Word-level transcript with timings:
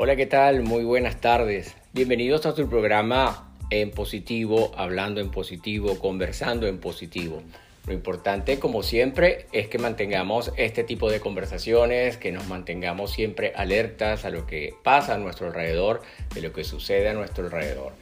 Hola, 0.00 0.14
¿qué 0.14 0.26
tal? 0.26 0.62
Muy 0.62 0.84
buenas 0.84 1.20
tardes. 1.20 1.74
Bienvenidos 1.92 2.46
a 2.46 2.54
tu 2.54 2.68
programa 2.68 3.52
En 3.68 3.90
Positivo, 3.90 4.70
hablando 4.76 5.20
en 5.20 5.32
positivo, 5.32 5.98
conversando 5.98 6.68
en 6.68 6.78
positivo. 6.78 7.42
Lo 7.84 7.94
importante, 7.94 8.60
como 8.60 8.84
siempre, 8.84 9.46
es 9.50 9.66
que 9.66 9.78
mantengamos 9.78 10.52
este 10.56 10.84
tipo 10.84 11.10
de 11.10 11.18
conversaciones, 11.18 12.16
que 12.16 12.30
nos 12.30 12.46
mantengamos 12.46 13.10
siempre 13.10 13.52
alertas 13.56 14.24
a 14.24 14.30
lo 14.30 14.46
que 14.46 14.72
pasa 14.84 15.14
a 15.14 15.18
nuestro 15.18 15.48
alrededor, 15.48 16.02
de 16.32 16.42
lo 16.42 16.52
que 16.52 16.62
sucede 16.62 17.08
a 17.08 17.14
nuestro 17.14 17.46
alrededor. 17.46 17.92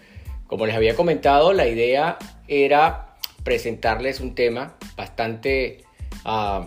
Como 0.49 0.67
les 0.67 0.77
había 0.77 0.95
comentado, 0.97 1.55
la 1.55 1.67
idea 1.67 2.19
era 2.47 3.17
presentarles 3.43 4.21
un 4.21 4.35
tema 4.35 4.77
bastante 4.97 5.83
uh, 6.27 6.67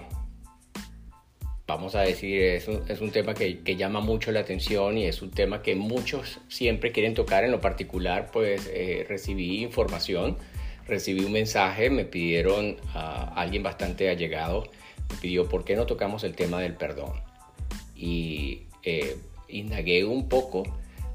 vamos 1.70 1.94
a 1.94 2.02
decir, 2.02 2.42
es 2.42 2.68
un, 2.68 3.12
tema 3.12 3.36
que, 3.36 3.76
llama 3.78 4.02
mucho 4.02 4.32
la 4.32 4.40
atención 4.40 4.98
y 4.98 5.06
es 5.06 5.22
un 5.22 5.30
tema 5.30 5.62
que 5.62 5.76
muchos 5.76 6.40
siempre 6.48 6.92
quieren 6.92 7.14
tocar. 7.14 7.44
En 7.44 7.52
lo 7.52 7.62
particular, 7.62 8.32
pues 8.34 8.68
eh, 8.74 9.06
recibí 9.08 9.62
información, 9.62 10.36
recibí 10.88 11.24
un 11.24 11.32
mensaje, 11.32 11.92
me 11.92 12.06
pidieron 12.06 12.78
a 12.96 13.40
alguien 13.40 13.62
bastante 13.62 14.10
allegado, 14.10 14.64
me 15.10 15.16
pidió 15.22 15.48
por 15.48 15.64
qué 15.64 15.76
no 15.76 15.86
tocamos 15.86 16.24
el 16.24 16.36
tema 16.36 16.60
del 16.60 16.74
perdón. 16.74 17.14
Y 17.96 18.64
eh, 18.82 19.18
indagué 19.48 20.04
un 20.06 20.28
poco 20.28 20.64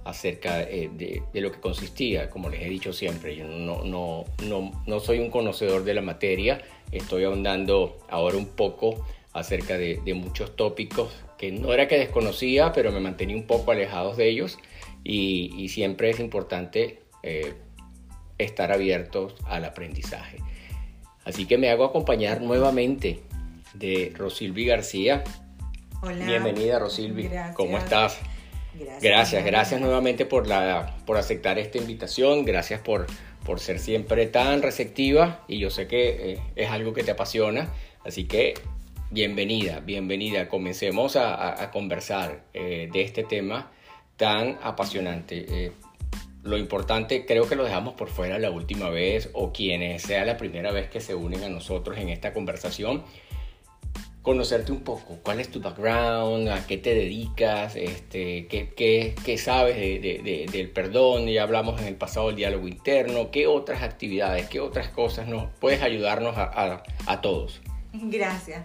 acerca 0.04 0.62
eh, 0.62 0.88
de, 0.92 1.40
lo 1.40 1.50
que 1.50 1.58
consistía, 1.58 2.30
como 2.30 2.48
les 2.48 2.62
he 2.62 2.68
dicho 2.68 2.92
siempre, 2.92 3.34
yo 3.34 3.44
no, 3.44 3.82
no, 3.82 4.24
no, 4.44 4.84
no 4.86 5.00
soy 5.00 5.18
un 5.18 5.30
conocedor 5.30 5.82
de 5.82 5.94
la 5.94 6.02
materia, 6.02 6.62
estoy 6.92 7.24
ahondando 7.24 7.98
ahora 8.08 8.36
un 8.36 8.46
poco 8.46 9.04
acerca 9.34 9.76
de, 9.76 10.00
muchos 10.14 10.56
tópicos 10.56 11.12
que 11.36 11.50
no 11.52 11.72
era 11.74 11.88
que 11.88 11.98
desconocía, 11.98 12.72
pero 12.72 12.92
me 12.92 13.00
mantenía 13.00 13.36
un 13.36 13.46
poco 13.46 13.72
alejados 13.72 14.16
de 14.16 14.28
ellos 14.28 14.58
y, 15.02 15.68
siempre 15.68 16.10
es 16.10 16.20
importante 16.20 17.00
eh, 17.22 17.54
estar 18.38 18.72
abiertos 18.72 19.34
al 19.46 19.64
aprendizaje. 19.64 20.38
Así 21.24 21.46
que 21.46 21.58
me 21.58 21.68
hago 21.68 21.84
acompañar 21.84 22.40
nuevamente 22.40 23.20
de 23.74 24.12
Rosilvi 24.14 24.66
García. 24.66 25.24
Hola. 26.00 26.24
Bienvenida 26.24 26.78
Rosilvi. 26.78 27.24
Gracias. 27.24 27.56
¿Cómo 27.56 27.76
estás? 27.76 28.18
Gracias. 28.74 29.02
Gracias, 29.02 29.44
gracias 29.44 29.80
nuevamente 29.80 30.26
por, 30.26 30.46
la, 30.46 30.96
por 31.06 31.16
aceptar 31.16 31.58
esta 31.58 31.78
invitación, 31.78 32.44
gracias 32.44 32.80
por, 32.80 33.06
por 33.44 33.60
ser 33.60 33.78
siempre 33.78 34.26
tan 34.26 34.62
receptiva 34.62 35.44
y 35.48 35.58
yo 35.58 35.70
sé 35.70 35.86
que 35.86 36.32
eh, 36.32 36.40
es 36.56 36.70
algo 36.70 36.92
que 36.92 37.04
te 37.04 37.12
apasiona, 37.12 37.72
así 38.04 38.24
que 38.24 38.54
Bienvenida, 39.14 39.78
bienvenida. 39.78 40.48
Comencemos 40.48 41.14
a, 41.14 41.70
conversar 41.70 42.46
eh, 42.52 42.88
de 42.92 43.02
este 43.02 43.22
tema 43.22 43.70
tan 44.16 44.58
apasionante. 44.60 45.46
Eh, 45.48 45.72
lo 46.42 46.58
importante, 46.58 47.24
creo 47.24 47.48
que 47.48 47.54
lo 47.54 47.62
dejamos 47.62 47.94
por 47.94 48.08
fuera 48.08 48.40
la 48.40 48.50
última 48.50 48.90
vez 48.90 49.30
o 49.32 49.52
quienes 49.52 50.02
sea 50.02 50.24
la 50.24 50.36
primera 50.36 50.72
vez 50.72 50.90
que 50.90 51.00
se 51.00 51.14
unen 51.14 51.44
a 51.44 51.48
nosotros 51.48 51.96
en 51.96 52.08
esta 52.08 52.32
conversación, 52.32 53.04
conocerte 54.22 54.72
un 54.72 54.80
poco. 54.80 55.20
¿Cuál 55.22 55.38
es 55.38 55.48
tu 55.48 55.60
background? 55.60 56.48
¿A 56.48 56.66
qué 56.66 56.76
te 56.78 56.92
dedicas? 56.92 57.76
Este, 57.76 58.48
¿qué, 58.48 59.14
qué, 59.24 59.38
sabes 59.38 59.76
del 59.76 60.70
perdón? 60.70 61.28
Ya 61.28 61.44
hablamos 61.44 61.80
en 61.80 61.86
el 61.86 61.94
pasado 61.94 62.26
del 62.26 62.36
diálogo 62.36 62.66
interno. 62.66 63.30
¿Qué 63.30 63.46
otras 63.46 63.84
actividades, 63.84 64.48
qué 64.48 64.58
otras 64.58 64.88
cosas 64.88 65.28
nos 65.28 65.52
puedes 65.60 65.82
ayudarnos 65.82 66.34
a 66.36 67.20
todos? 67.22 67.60
Gracias. 67.92 68.64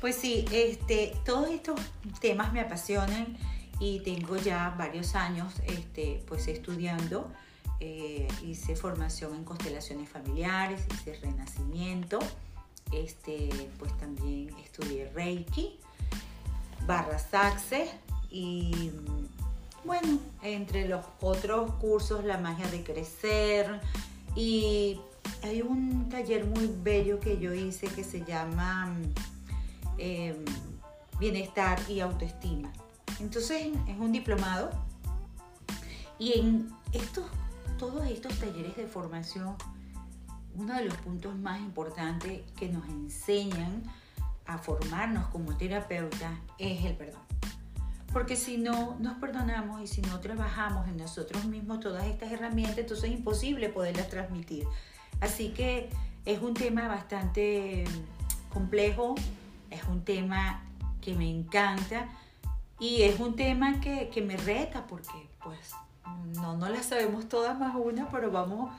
Pues 0.00 0.16
sí, 0.16 0.46
este, 0.50 1.14
todos 1.26 1.50
estos 1.50 1.78
temas 2.20 2.52
me 2.52 2.60
apasionan 2.60 3.36
y 3.78 4.00
tengo 4.00 4.36
ya 4.36 4.74
varios 4.78 5.14
años 5.14 5.52
este, 5.66 6.22
pues 6.26 6.48
estudiando. 6.48 7.30
Eh, 7.80 8.28
hice 8.42 8.76
formación 8.76 9.34
en 9.34 9.44
constelaciones 9.44 10.08
familiares, 10.08 10.82
hice 10.92 11.18
renacimiento, 11.20 12.18
este, 12.92 13.48
pues 13.78 13.96
también 13.98 14.54
estudié 14.58 15.10
Reiki, 15.14 15.78
barra 16.86 17.18
Saxe 17.18 17.90
y 18.30 18.90
bueno, 19.84 20.18
entre 20.42 20.88
los 20.88 21.04
otros 21.20 21.72
cursos, 21.76 22.22
la 22.24 22.36
magia 22.36 22.68
de 22.68 22.82
crecer 22.82 23.80
y 24.34 25.00
hay 25.42 25.62
un 25.62 26.08
taller 26.10 26.44
muy 26.44 26.70
bello 26.82 27.18
que 27.18 27.38
yo 27.38 27.54
hice 27.54 27.86
que 27.86 28.04
se 28.04 28.24
llama 28.26 28.94
Em, 30.02 30.46
bienestar 31.18 31.78
y 31.86 32.00
autoestima. 32.00 32.72
Entonces 33.20 33.68
es 33.86 33.98
un 33.98 34.12
diplomado 34.12 34.70
y 36.18 36.38
en 36.38 36.70
estos, 36.94 37.26
todos 37.78 38.06
estos 38.06 38.38
talleres 38.38 38.74
de 38.78 38.86
formación, 38.86 39.56
uno 40.56 40.74
de 40.74 40.86
los 40.86 40.96
puntos 40.96 41.36
más 41.36 41.60
importantes 41.60 42.40
que 42.56 42.70
nos 42.70 42.88
enseñan 42.88 43.82
a 44.46 44.56
formarnos 44.56 45.28
como 45.28 45.54
terapeutas 45.58 46.32
es 46.56 46.82
el 46.86 46.96
perdón. 46.96 47.20
Porque 48.10 48.36
si 48.36 48.56
no 48.56 48.96
nos 49.00 49.18
perdonamos 49.18 49.82
y 49.82 49.86
si 49.86 50.00
no 50.00 50.18
trabajamos 50.20 50.88
en 50.88 50.96
nosotros 50.96 51.44
mismos 51.44 51.80
todas 51.80 52.06
estas 52.06 52.32
herramientas, 52.32 52.78
entonces 52.78 53.10
es 53.10 53.18
imposible 53.18 53.68
poderlas 53.68 54.08
transmitir. 54.08 54.64
Así 55.20 55.50
que 55.50 55.90
es 56.24 56.40
un 56.40 56.54
tema 56.54 56.88
bastante 56.88 57.84
complejo, 58.50 59.14
es 59.70 59.84
un 59.84 60.04
tema 60.04 60.64
que 61.00 61.14
me 61.14 61.28
encanta 61.28 62.08
y 62.78 63.02
es 63.02 63.20
un 63.20 63.36
tema 63.36 63.80
que, 63.80 64.10
me 64.22 64.36
reta 64.36 64.86
porque 64.86 65.28
pues 65.42 65.72
no, 66.34 66.56
no 66.56 66.68
la 66.68 66.82
sabemos 66.82 67.28
todas 67.28 67.58
más 67.58 67.74
una, 67.76 68.08
pero 68.10 68.30
vamos 68.30 68.70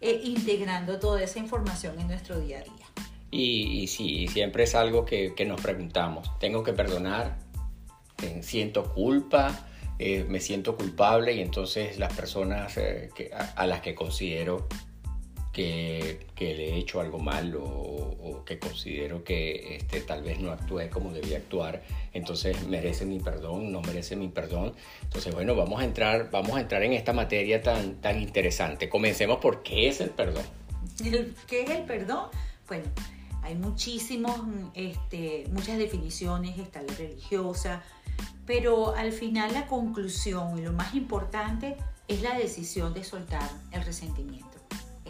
eh, 0.00 0.20
integrando 0.24 0.98
toda 0.98 1.22
esa 1.22 1.38
información 1.38 1.98
en 1.98 2.08
nuestro 2.08 2.38
día 2.38 2.58
a 2.58 2.62
día. 2.62 2.86
Y, 3.30 3.86
sí, 3.88 4.28
siempre 4.28 4.64
es 4.64 4.74
algo 4.74 5.04
que, 5.04 5.34
nos 5.46 5.60
preguntamos, 5.60 6.38
¿tengo 6.38 6.62
que 6.62 6.72
perdonar? 6.72 7.36
¿Siento 8.40 8.94
culpa? 8.94 9.66
Eh, 9.98 10.24
¿Me 10.28 10.40
siento 10.40 10.76
culpable? 10.76 11.34
Y 11.34 11.40
entonces 11.40 11.98
las 11.98 12.12
personas 12.14 12.76
eh, 12.76 13.10
a, 13.56 13.66
las 13.66 13.80
que 13.80 13.94
considero 13.94 14.68
que, 15.56 16.26
le 16.38 16.74
he 16.74 16.76
hecho 16.76 17.00
algo 17.00 17.18
mal 17.18 17.56
o, 17.58 18.42
que 18.44 18.58
considero 18.58 19.24
que 19.24 19.76
este, 19.76 20.02
tal 20.02 20.22
vez 20.22 20.38
no 20.38 20.52
actué 20.52 20.90
como 20.90 21.12
debía 21.12 21.38
actuar, 21.38 21.82
entonces 22.12 22.66
merece 22.68 23.06
mi 23.06 23.18
perdón, 23.18 23.72
no 23.72 23.80
merece 23.80 24.16
mi 24.16 24.28
perdón. 24.28 24.74
Entonces, 25.02 25.34
bueno, 25.34 25.56
vamos 25.56 25.80
a 25.80 25.84
entrar, 25.84 26.30
vamos 26.30 26.56
a 26.56 26.60
entrar 26.60 26.82
en 26.82 26.92
esta 26.92 27.12
materia 27.12 27.62
tan, 27.62 27.96
tan 28.02 28.20
interesante. 28.20 28.88
Comencemos 28.88 29.38
por 29.38 29.62
qué 29.62 29.88
es 29.88 30.00
el 30.00 30.10
perdón. 30.10 30.44
¿Qué 31.46 31.62
es 31.62 31.70
el 31.70 31.84
perdón? 31.84 32.26
Bueno, 32.68 32.84
hay 33.42 33.54
muchísimos, 33.54 34.38
este, 34.74 35.46
muchas 35.50 35.78
definiciones, 35.78 36.58
está 36.58 36.82
la 36.82 36.94
religiosa, 36.94 37.82
pero 38.44 38.94
al 38.94 39.10
final 39.10 39.54
la 39.54 39.66
conclusión 39.66 40.58
y 40.58 40.62
lo 40.62 40.72
más 40.72 40.94
importante 40.94 41.76
es 42.08 42.22
la 42.22 42.38
decisión 42.38 42.92
de 42.94 43.02
soltar 43.02 43.50
el 43.72 43.82
resentimiento 43.82 44.45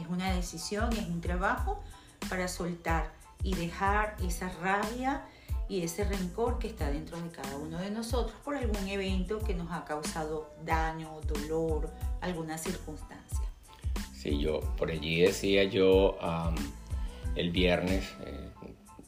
es 0.06 0.12
una 0.12 0.32
decisión, 0.32 0.92
es 0.92 1.06
un 1.06 1.20
trabajo 1.20 1.82
para 2.28 2.48
soltar 2.48 3.12
y 3.42 3.54
dejar 3.54 4.16
esa 4.24 4.50
rabia 4.62 5.24
y 5.68 5.82
ese 5.82 6.04
rencor 6.04 6.58
que 6.58 6.68
está 6.68 6.90
dentro 6.90 7.20
de 7.20 7.28
cada 7.30 7.56
uno 7.56 7.78
de 7.78 7.90
nosotros 7.90 8.36
por 8.44 8.56
algún 8.56 8.86
evento 8.88 9.40
que 9.40 9.54
nos 9.54 9.70
ha 9.72 9.84
causado 9.84 10.54
daño, 10.64 11.20
dolor, 11.26 11.90
alguna 12.20 12.56
circunstancia. 12.56 13.40
Sí, 14.14 14.38
yo 14.38 14.60
por 14.76 14.90
allí 14.90 15.22
decía 15.22 15.64
yo 15.64 16.16
el 17.34 17.50
viernes, 17.50 18.14
eh, 18.24 18.50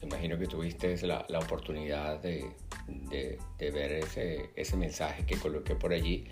imagino 0.01 0.37
que 0.37 0.47
tuviste 0.47 0.95
la, 1.07 1.25
la 1.29 1.39
oportunidad 1.39 2.19
de, 2.19 2.55
de, 2.87 3.39
de, 3.57 3.71
ver 3.71 3.93
ese, 3.93 4.51
ese 4.55 4.75
mensaje 4.75 5.25
que 5.25 5.37
coloqué 5.37 5.75
por 5.75 5.93
allí, 5.93 6.27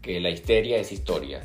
que 0.00 0.20
la 0.20 0.30
histeria 0.30 0.78
es 0.78 0.92
historia 0.92 1.42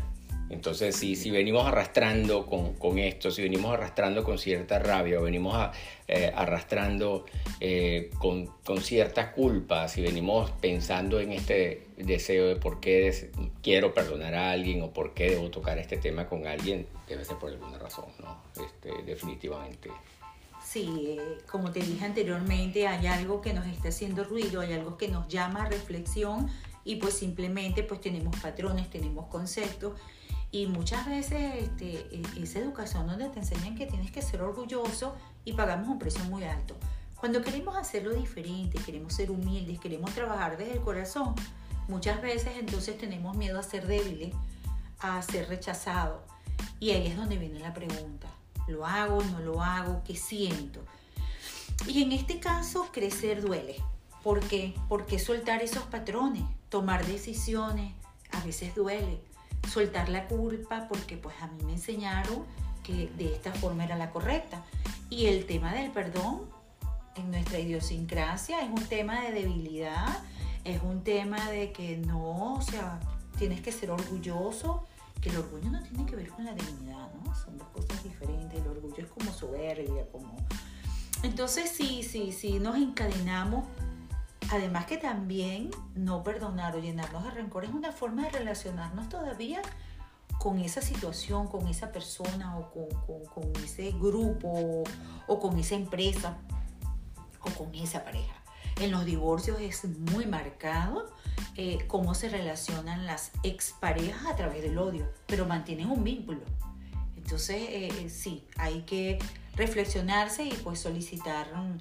entonces, 0.50 0.96
si, 0.96 1.16
si 1.16 1.30
venimos 1.30 1.68
arrastrando 1.68 2.48
con, 2.48 2.98
esto, 2.98 3.30
si 3.30 3.44
venimos 3.44 3.72
arrastrando 3.72 4.24
con 4.24 4.40
cierta 4.40 4.80
rabia 4.80 5.19
o 5.19 5.24
venimos 5.24 5.56
eh, 6.07 6.31
arrastrando 6.34 7.25
eh, 7.60 8.10
con, 8.18 8.50
cierta 8.81 9.31
culpa, 9.31 9.88
si 9.88 10.01
venimos 10.01 10.50
pensando 10.51 11.19
en 11.19 11.34
este 11.34 11.88
deseo 11.98 12.48
de 12.48 12.56
por 12.56 12.80
qué 12.80 13.30
quiero 13.62 13.94
perdonar 13.94 14.34
a 14.34 14.51
alguien 14.51 14.81
o 14.81 14.92
por 14.92 15.13
qué 15.13 15.31
debo 15.31 15.51
tocar 15.51 15.78
este 15.78 15.98
tema 15.98 16.28
con 16.28 16.48
alguien, 16.48 16.88
debe 17.07 17.24
ser 17.24 17.38
por 17.38 17.51
alguna 17.51 17.78
razón, 17.78 18.06
¿no? 18.19 18.42
Este, 18.63 19.04
definitivamente. 19.04 19.92
Sí, 20.66 21.18
como 21.50 21.72
te 21.72 21.80
dije 21.80 22.06
anteriormente, 22.06 22.88
hay 22.88 23.06
algo 23.07 23.42
que 23.42 23.54
nos 23.54 23.68
está 23.68 23.90
haciendo 23.90 24.24
ruido, 24.24 24.62
hay 24.62 24.74
algo 24.74 24.98
que 24.98 25.07
nos 25.07 25.28
llama 25.28 25.63
a 25.63 25.69
reflexión 25.69 26.50
y 26.84 26.96
pues 26.96 27.13
simplemente 27.13 27.84
pues 27.84 28.01
tenemos 28.01 28.36
patrones, 28.40 28.90
tenemos 28.90 29.28
conceptos 29.28 29.94
y 30.51 30.68
muchas 30.68 31.06
veces 31.07 31.63
este, 31.63 32.07
e, 32.12 32.24
esa 32.42 32.60
educación 32.60 33.07
donde 33.07 33.30
te 33.30 33.40
enseñan 33.40 33.75
que 33.75 33.86
tienes 33.86 34.12
que 34.12 34.22
ser 34.22 34.42
orgulloso 34.42 35.16
y 35.46 35.54
pagamos 35.54 35.88
un 35.88 36.00
precio 36.00 36.24
muy 36.25 36.44
alto. 36.44 36.75
Cuando 37.19 37.42
queremos 37.42 37.75
hacerlo 37.75 38.13
diferente, 38.13 38.80
queremos 38.86 39.13
ser 39.13 39.30
humildes, 39.30 39.80
queremos 39.80 40.12
trabajar 40.13 40.57
desde 40.57 40.74
el 40.74 40.80
corazón, 40.80 41.36
Muchas 41.90 42.22
veces 42.22 42.51
entonces 42.60 43.00
tenemos 43.00 43.36
miedo 43.36 43.60
a 43.60 43.63
ser 43.63 43.88
débiles, 43.88 44.31
a 45.00 45.19
ser 45.24 45.50
rechazados. 45.50 46.22
Y 46.80 46.92
ahí 46.92 47.07
es 47.07 47.18
donde 47.18 47.40
viene 47.40 47.60
la 47.60 47.74
pregunta. 47.74 48.28
¿Lo 48.68 48.86
hago? 48.86 49.24
¿No 49.24 49.40
lo 49.40 49.63
hago? 49.63 50.04
¿Qué 50.06 50.16
siento? 50.16 50.81
Y 51.88 52.04
en 52.04 52.12
este 52.12 52.40
caso, 52.40 52.90
crecer 52.92 53.42
duele. 53.42 53.78
¿Por 54.22 54.40
qué? 54.42 54.75
Porque 54.88 55.18
soltar 55.18 55.63
esos 55.63 55.81
patrones, 55.86 56.44
tomar 56.69 57.07
decisiones, 57.07 57.92
a 58.31 58.46
veces 58.46 58.75
duele. 58.75 59.19
Soltar 59.68 60.10
la 60.10 60.28
culpa 60.28 60.88
porque 60.88 61.18
pues 61.18 61.36
a 61.42 61.48
mí 61.48 61.64
me 61.64 61.74
enseñaron 61.74 62.46
que 62.84 63.08
de 63.18 63.34
esta 63.34 63.52
forma 63.52 63.84
era 63.84 63.96
la 63.96 64.12
correcta. 64.12 64.64
Y 65.10 65.28
el 65.28 65.46
tema 65.46 65.74
del 65.74 65.92
perdón 65.92 66.50
en 67.16 67.32
nuestra 67.32 67.60
idiosincrasia 67.60 68.62
es 68.62 68.70
un 68.70 68.86
tema 68.86 69.22
de 69.22 69.32
debilidad, 69.32 70.24
es 70.64 70.82
un 70.82 71.04
tema 71.04 71.50
de 71.50 71.72
que 71.72 71.98
no, 71.98 72.56
o 72.56 72.62
sea, 72.62 73.00
tienes 73.38 73.62
que 73.62 73.72
ser 73.72 73.92
orgulloso, 73.92 74.86
que 75.22 75.30
el 75.30 75.38
orgullo 75.38 75.70
no 75.70 75.82
tiene 75.84 76.06
que 76.06 76.16
ver 76.16 76.30
con 76.30 76.46
la 76.46 76.54
dignidad, 76.54 77.12
¿no? 77.14 77.36
Son 77.36 77.58
dos 77.58 77.68
cosas 77.70 78.04
diferentes. 78.04 78.60
El 78.60 78.68
orgullo 78.68 79.04
es 79.04 79.08
como 79.10 79.32
soberbia, 79.32 80.06
como... 80.12 80.36
Entonces 81.24 81.70
sí, 81.70 82.04
sí, 82.04 82.32
sí, 82.32 82.60
nos 82.60 82.78
encadenamos. 82.78 83.66
Además 84.51 84.86
que 84.86 84.97
también 84.97 85.69
no 85.95 86.24
perdonar 86.24 86.75
o 86.75 86.80
llenarnos 86.80 87.24
de 87.24 87.31
rencor 87.31 87.65
es 87.65 87.71
una 87.71 87.91
forma 87.91 88.24
de 88.24 88.31
relacionarnos 88.31 89.09
todavía 89.09 89.62
con 90.39 90.59
esa 90.59 90.81
situación, 90.81 91.47
con 91.47 91.68
esa 91.68 91.91
persona 91.91 92.57
o 92.57 92.71
con, 92.71 93.51
ese 93.63 93.91
grupo 93.91 94.83
o 95.27 95.39
con 95.39 95.59
esa 95.59 95.75
empresa 95.75 96.38
o 97.41 97.50
con 97.51 97.75
esa 97.75 98.03
pareja. 98.03 98.33
En 98.80 98.91
los 98.91 99.06
divorcios 99.06 99.59
es 99.59 99.83
muy 99.83 100.25
marcado 100.25 101.12
eh, 101.56 101.80
cómo 101.88 102.15
se 102.15 102.30
relacionan 102.30 103.06
las 103.06 103.31
exparejas 103.44 104.25
a 104.25 104.36
través 104.38 104.63
del 104.63 104.77
odio, 104.77 105.12
pero 105.27 105.45
mantienen 105.45 105.91
un 105.91 106.03
vínculo. 106.03 106.39
Entonces, 107.18 107.62
eh, 107.69 108.09
sí, 108.09 108.47
hay 108.57 108.83
que 108.83 109.19
reflexionarse 109.56 110.45
y 110.45 110.53
pues 110.63 110.80
solicitar 110.80 111.53
mm, 111.53 111.80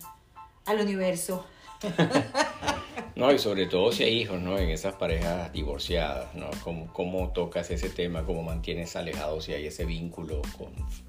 al 0.66 0.80
universo 0.80 1.46
no, 3.16 3.32
y 3.32 3.38
sobre 3.38 3.66
todo 3.66 3.92
si 3.92 4.04
hay 4.04 4.18
hijos, 4.20 4.40
¿no? 4.40 4.58
En 4.58 4.70
esas 4.70 4.94
parejas 4.94 5.52
divorciadas, 5.52 6.34
¿no? 6.34 6.50
¿Cómo, 6.92 7.30
tocas 7.32 7.70
ese 7.70 7.90
tema? 7.90 8.24
¿Cómo 8.24 8.42
mantienes 8.42 8.96
alejados 8.96 9.44
si 9.44 9.52
hay 9.52 9.66
ese 9.66 9.84
vínculo 9.84 10.42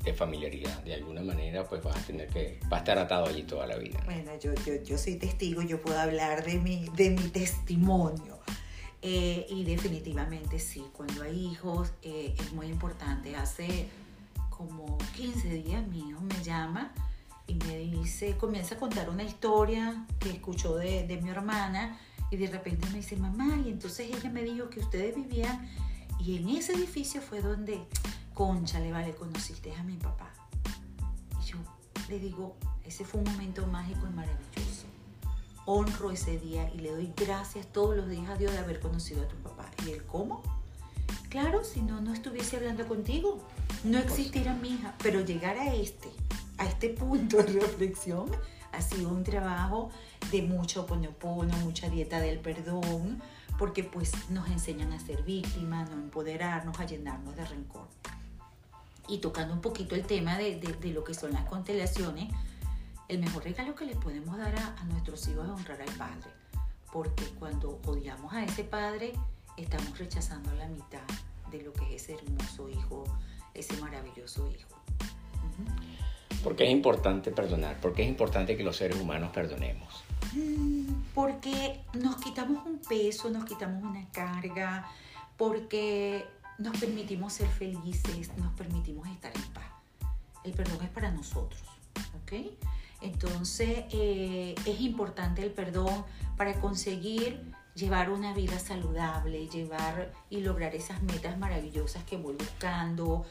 de 0.04 0.14
familiaridad? 0.14 0.84
De 0.84 0.94
alguna 0.94 1.22
manera, 1.22 1.64
pues 1.66 1.84
vas 1.84 1.98
a 1.98 2.02
tener 2.02 2.28
que, 2.28 2.60
va 2.72 2.78
a 2.78 2.80
estar 2.80 2.98
atado 2.98 3.26
allí 3.26 3.44
toda 3.44 3.68
la 3.68 3.78
vida. 3.78 4.00
Bueno, 4.06 4.32
yo, 4.40 4.54
yo, 4.66 4.82
yo 4.84 4.98
soy 4.98 5.16
testigo, 5.16 5.62
yo 5.62 5.82
puedo 5.82 6.00
hablar 6.00 6.46
de 6.46 6.60
mi, 6.60 6.86
de 6.96 7.10
mi 7.12 7.30
testimonio. 7.30 8.40
Eh, 9.02 9.46
y 9.50 9.64
definitivamente 9.64 10.60
sí, 10.60 10.84
cuando 10.92 11.24
hay 11.24 11.48
hijos 11.48 11.94
eh, 12.02 12.36
es 12.38 12.52
muy 12.52 12.68
importante. 12.68 13.36
Hace 13.36 13.88
como 14.50 14.98
15 15.16 15.48
días 15.50 15.88
mi 15.88 16.10
hijo 16.10 16.20
me 16.20 16.44
llama 16.44 16.92
y 17.50 17.56
me 17.56 17.80
dice, 17.80 18.38
comienza 18.38 18.76
a 18.76 18.78
contar 18.78 19.10
una 19.10 19.24
historia 19.24 20.06
que 20.20 20.30
escuchó 20.30 20.76
de, 20.76 21.08
de, 21.08 21.20
mi 21.20 21.30
hermana 21.30 22.00
y 22.30 22.38
de 22.38 22.46
repente 22.46 22.88
me 22.90 22.98
dice, 22.98 23.18
mamá, 23.18 23.58
y 23.66 23.70
entonces 23.70 24.12
ella 24.14 24.30
me 24.30 24.44
dijo 24.44 24.70
que 24.70 24.80
ustedes 24.80 25.16
vivían 25.16 25.68
y 26.20 26.38
en 26.38 26.50
ese 26.50 26.74
edificio 26.74 27.22
fue 27.22 27.42
donde, 27.42 27.84
concha, 28.36 28.80
le 28.80 28.92
vale, 28.92 29.16
conociste 29.16 29.74
a 29.76 29.84
mi 29.84 29.98
papá. 29.98 30.32
Y 31.42 31.46
yo 31.48 31.58
le 32.08 32.20
digo, 32.20 32.56
ese 32.86 33.04
fue 33.04 33.22
un 33.22 33.32
momento 33.32 33.66
mágico 33.66 34.06
y 34.06 34.14
maravilloso. 34.14 34.86
Honro 35.66 36.12
ese 36.12 36.38
día 36.38 36.70
y 36.74 36.80
le 36.80 36.92
doy 36.92 37.12
gracias 37.16 37.66
todos 37.68 37.96
los 37.96 38.08
días 38.10 38.30
a 38.30 38.36
Dios 38.36 38.52
de 38.52 38.60
haber 38.60 38.80
conocido 38.80 39.24
a 39.24 39.28
tu 39.28 39.36
papá. 39.38 39.72
¿Y 39.88 39.92
él 39.92 40.06
cómo? 40.06 40.44
Claro, 41.30 41.64
si 41.64 41.82
no, 41.82 42.00
no 42.00 42.14
estuviese 42.14 42.58
hablando 42.58 42.88
contigo. 42.88 43.40
No 43.84 43.98
existiera 43.98 44.54
mi 44.54 44.70
hija, 44.70 44.94
pero 45.02 45.22
llegar 45.22 45.58
a 45.58 45.74
este 45.74 46.10
a 46.60 46.66
este 46.66 46.90
punto 46.90 47.38
de 47.38 47.60
reflexión 47.60 48.30
ha 48.72 48.82
sido 48.82 49.10
un 49.10 49.24
trabajo 49.24 49.90
de 50.32 50.44
mucho 50.44 50.86
ponopono, 50.86 51.56
mucha 51.60 51.90
dieta 51.90 52.20
del 52.20 52.40
perdón, 52.40 53.22
porque 53.58 53.84
pues 53.84 54.30
nos 54.30 54.48
enseñan 54.50 54.94
a 54.94 55.00
ser 55.00 55.24
víctimas, 55.24 55.90
no 55.90 55.96
empoderarnos, 55.96 56.80
a 56.80 56.86
llenarnos 56.86 57.36
de 57.36 57.46
rencor. 57.46 57.88
Y 59.08 59.18
tocando 59.20 59.54
un 59.54 59.62
poquito 59.62 59.96
el 59.96 60.06
tema 60.06 60.38
de, 60.38 60.60
lo 60.94 61.04
que 61.04 61.14
son 61.14 61.34
las 61.34 61.46
constelaciones, 61.46 62.32
el 63.08 63.20
mejor 63.20 63.44
regalo 63.44 63.74
que 63.74 63.86
le 63.86 63.96
podemos 63.96 64.38
dar 64.38 64.56
a, 64.56 64.76
a 64.80 64.84
nuestros 64.84 65.28
hijos 65.28 65.46
es 65.46 65.52
honrar 65.52 65.82
al 65.82 65.96
Padre, 65.96 66.30
porque 66.94 67.26
cuando 67.40 67.80
odiamos 67.86 68.32
a 68.34 68.44
ese 68.44 68.64
Padre, 68.64 69.14
estamos 69.58 69.98
rechazando 69.98 70.54
la 70.54 70.68
mitad 70.68 71.02
de 71.50 71.64
lo 71.64 71.74
que 71.74 71.96
es 71.96 72.04
ese 72.04 72.16
hermoso 72.16 72.70
hijo, 72.70 73.04
ese 73.56 73.76
maravilloso 73.78 74.48
hijo. 74.52 74.78
¿Por 75.00 76.09
qué 76.56 76.66
es 76.66 76.72
importante 76.72 77.32
perdonar? 77.32 77.80
¿Por 77.80 77.94
qué 77.94 78.04
es 78.04 78.10
importante 78.10 78.56
que 78.56 78.64
los 78.64 78.78
seres 78.78 79.00
humanos 79.00 79.32
perdonemos? 79.34 80.04
Porque 81.14 81.82
nos 81.94 82.18
quitamos 82.18 82.66
un 82.66 82.80
peso, 82.80 83.30
nos 83.30 83.46
quitamos 83.46 83.84
una 83.84 84.08
carga, 84.12 84.88
porque 85.38 86.26
nos 86.58 86.78
permitimos 86.78 87.34
ser 87.34 87.48
felices, 87.48 88.32
nos 88.38 88.54
permitimos 88.54 89.08
estar 89.08 89.32
en 89.36 89.54
paz. 89.54 89.66
El 90.44 90.54
perdón 90.54 90.80
es 90.84 90.90
para 90.90 91.12
nosotros, 91.12 91.62
¿ok? 92.24 92.34
Entonces 93.02 93.86
eh, 93.92 94.56
es 94.66 94.82
importante 94.82 95.42
el 95.42 95.52
perdón 95.52 96.04
para 96.38 96.60
conseguir 96.60 97.42
llevar 97.76 98.10
una 98.10 98.34
vida 98.34 98.60
saludable, 98.60 99.48
llevar 99.48 100.12
y 100.30 100.42
lograr 100.42 100.76
esas 100.76 101.02
metas 101.04 101.38
maravillosas 101.38 102.04
que 102.04 102.18
voy 102.18 102.36
buscando. 102.36 103.26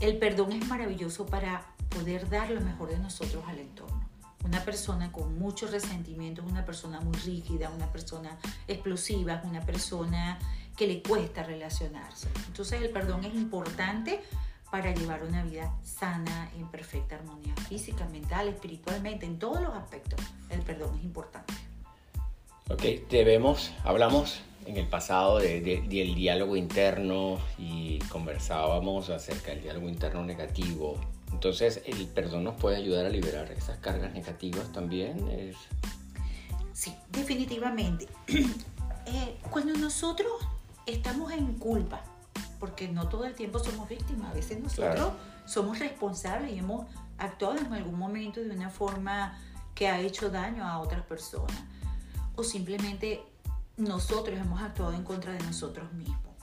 El 0.00 0.18
perdón 0.18 0.52
es 0.52 0.66
maravilloso 0.66 1.26
para 1.26 1.64
poder 1.90 2.28
dar 2.28 2.50
lo 2.50 2.60
mejor 2.60 2.88
de 2.88 2.98
nosotros 2.98 3.44
al 3.46 3.58
entorno. 3.58 4.08
Una 4.44 4.64
persona 4.64 5.12
con 5.12 5.38
mucho 5.38 5.66
resentimiento 5.66 6.42
es 6.42 6.50
una 6.50 6.64
persona 6.64 7.00
muy 7.00 7.16
rígida, 7.18 7.68
una 7.70 7.92
persona 7.92 8.38
explosiva, 8.66 9.42
una 9.44 9.60
persona 9.60 10.38
que 10.76 10.86
le 10.86 11.02
cuesta 11.02 11.42
relacionarse. 11.42 12.28
Entonces 12.46 12.80
el 12.80 12.88
perdón 12.88 13.24
es 13.24 13.34
importante 13.34 14.20
para 14.70 14.94
llevar 14.94 15.24
una 15.24 15.44
vida 15.44 15.74
sana, 15.82 16.50
en 16.56 16.68
perfecta 16.68 17.16
armonía 17.16 17.54
física, 17.68 18.06
mental, 18.06 18.48
espiritualmente, 18.48 19.26
en 19.26 19.38
todos 19.38 19.60
los 19.60 19.74
aspectos. 19.74 20.20
El 20.48 20.62
perdón 20.62 20.96
es 20.96 21.04
importante. 21.04 21.52
Ok, 22.70 22.82
debemos, 23.10 23.72
hablamos 23.84 24.40
en 24.64 24.76
el 24.76 24.86
pasado 24.86 25.38
del 25.38 25.88
diálogo 25.88 26.56
interno 26.56 27.38
y 27.58 27.98
conversábamos 28.08 29.10
acerca 29.10 29.50
del 29.50 29.62
diálogo 29.62 29.88
interno 29.88 30.24
negativo 30.24 30.98
entonces, 31.32 31.82
el 31.86 32.06
perdón 32.06 32.44
nos 32.44 32.56
puede 32.56 32.76
ayudar 32.76 33.06
a 33.06 33.08
liberar 33.08 33.50
esas 33.52 33.78
cargas 33.78 34.12
negativas 34.12 34.70
también. 34.72 35.28
Es... 35.28 35.56
Sí, 36.72 36.94
definitivamente. 37.10 38.08
Eh, 39.06 39.40
cuando 39.50 39.72
nosotros 39.72 40.30
estamos 40.86 41.32
en 41.32 41.54
culpa, 41.54 42.04
porque 42.60 42.86
no 42.86 43.08
todo 43.08 43.24
el 43.24 43.34
tiempo 43.34 43.58
somos 43.58 43.88
víctimas, 43.88 44.30
a 44.30 44.34
veces 44.34 44.60
nosotros 44.60 45.14
somos 45.46 45.80
responsables 45.80 46.52
y 46.52 46.58
hemos 46.58 46.86
actuado 47.18 47.58
en 47.58 47.72
algún 47.72 47.98
momento 47.98 48.40
de 48.40 48.50
una 48.50 48.68
forma 48.68 49.36
que 49.74 49.88
ha 49.88 50.00
hecho 50.00 50.30
daño 50.30 50.64
a 50.64 50.78
otras 50.78 51.02
personas, 51.06 51.56
o 52.36 52.44
simplemente 52.44 53.22
nosotros 53.78 54.38
hemos 54.38 54.60
actuado 54.62 54.92
en 54.92 55.02
contra 55.02 55.32
de 55.32 55.40
nosotros 55.40 55.90
mismos. 55.94 56.34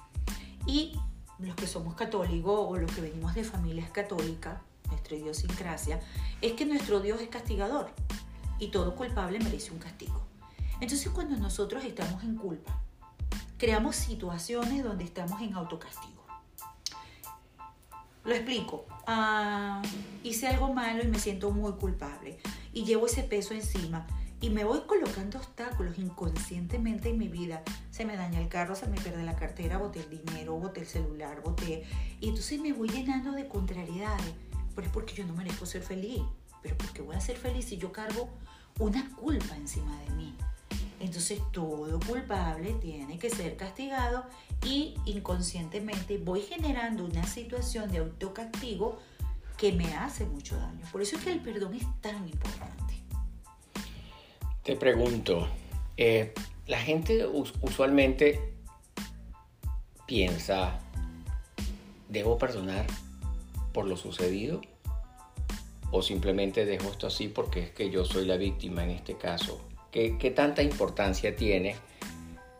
Y 0.65 1.00
los 1.39 1.56
que 1.56 1.67
somos 1.67 1.94
católicos 1.94 2.65
o 2.67 2.75
los 2.75 2.91
que 2.91 3.01
venimos 3.01 3.36
de 3.36 3.44
familias 3.44 3.91
católicas, 3.91 4.58
nuestra 4.98 5.16
idiosincrasia, 5.16 6.00
es 6.42 6.54
que 6.54 6.66
nuestro 6.66 7.00
Dios 7.00 7.22
es 7.22 7.30
castigador 7.30 7.92
y 8.60 8.70
todo 8.70 8.96
culpable 8.96 9.39
merece 9.39 9.72
un 9.72 9.80
castigo. 9.80 10.25
Entonces 10.82 11.10
cuando 11.10 11.38
nosotros 11.38 11.84
estamos 11.86 12.24
en 12.24 12.36
culpa, 12.36 12.82
creamos 13.58 13.96
situaciones 13.96 14.84
donde 14.84 15.04
estamos 15.04 15.42
en 15.42 15.54
autocastigo. 15.54 16.25
Lo 18.25 18.34
explico. 18.34 18.86
Ah, 19.06 19.82
hice 20.24 20.48
algo 20.48 20.74
malo 20.74 21.04
y 21.04 21.08
me 21.08 21.20
siento 21.20 21.51
muy 21.51 21.74
culpable 21.74 22.39
y 22.74 22.84
llevo 22.84 23.06
ese 23.06 23.24
peso 23.24 23.54
encima 23.54 24.06
y 24.39 24.50
me 24.50 24.66
voy 24.66 24.82
colocando 24.82 25.39
obstáculos 25.39 25.98
inconscientemente 25.98 27.10
en 27.10 27.18
mi 27.18 27.27
vida. 27.27 27.63
Se 27.89 28.06
me 28.06 28.18
daña 28.18 28.39
el 28.39 28.50
carro, 28.50 28.75
se 28.75 28.88
me 28.88 29.00
pierde 29.00 29.24
la 29.24 29.36
cartera, 29.36 29.77
boté 29.77 30.01
el 30.01 30.10
dinero, 30.10 30.56
boté 30.58 30.82
el 30.82 30.88
celular, 30.88 31.42
boté... 31.42 31.86
Y 32.20 32.30
entonces 32.30 32.60
me 32.60 32.74
voy 32.74 32.89
llenando 32.89 33.32
de 33.32 33.48
contrariedades 33.48 34.34
pero 34.77 34.89
es 34.89 34.93
porque 34.93 35.15
yo 35.15 35.25
no 35.25 35.34
merezco 35.34 35.65
ser 35.65 35.81
feliz. 35.81 36.22
Pero 36.62 36.77
porque 36.77 37.01
voy 37.01 37.15
a 37.15 37.19
ser 37.19 37.36
feliz 37.36 37.65
si 37.65 37.77
yo 37.77 37.91
cargo 37.91 38.29
una 38.77 39.10
culpa 39.15 39.55
encima 39.55 40.00
de 40.01 40.12
mí. 40.12 40.36
Entonces 41.00 41.41
todo 41.51 42.00
culpable 42.01 42.74
tiene 42.74 43.17
que 43.17 43.31
ser 43.31 43.57
castigado 43.57 44.25
y 44.63 44.93
inconscientemente 45.05 46.19
voy 46.19 46.41
generando 46.41 47.05
una 47.05 47.25
situación 47.25 47.91
de 47.91 47.98
autocastigo 47.98 49.00
que 49.57 49.72
me 49.72 49.96
hace 49.96 50.27
mucho 50.27 50.55
daño. 50.57 50.86
Por 50.91 51.01
eso 51.01 51.15
es 51.15 51.24
que 51.24 51.31
el 51.31 51.39
perdón 51.39 51.74
es 51.74 51.86
tan 52.00 52.27
importante. 52.29 53.01
Te 54.62 54.75
pregunto, 54.75 55.48
eh, 55.98 56.36
la 56.67 56.79
gente 56.79 57.25
usualmente 57.25 58.53
piensa, 60.05 60.79
¿debo 62.10 62.38
perdonar 62.38 62.86
por 63.77 63.86
lo 63.86 63.96
sucedido? 63.96 64.60
¿O 65.91 66.01
simplemente 66.01 66.65
dejo 66.65 66.89
esto 66.89 67.05
así 67.05 67.27
porque 67.27 67.60
es 67.62 67.69
que 67.69 67.91
yo 67.91 68.05
soy 68.05 68.25
la 68.25 68.36
víctima 68.36 68.84
en 68.84 68.89
este 68.89 69.17
caso? 69.17 69.62
¿Qué, 69.91 70.17
qué 70.17 70.31
tanta 70.31 70.63
importancia 70.63 71.36
tiene 71.36 71.75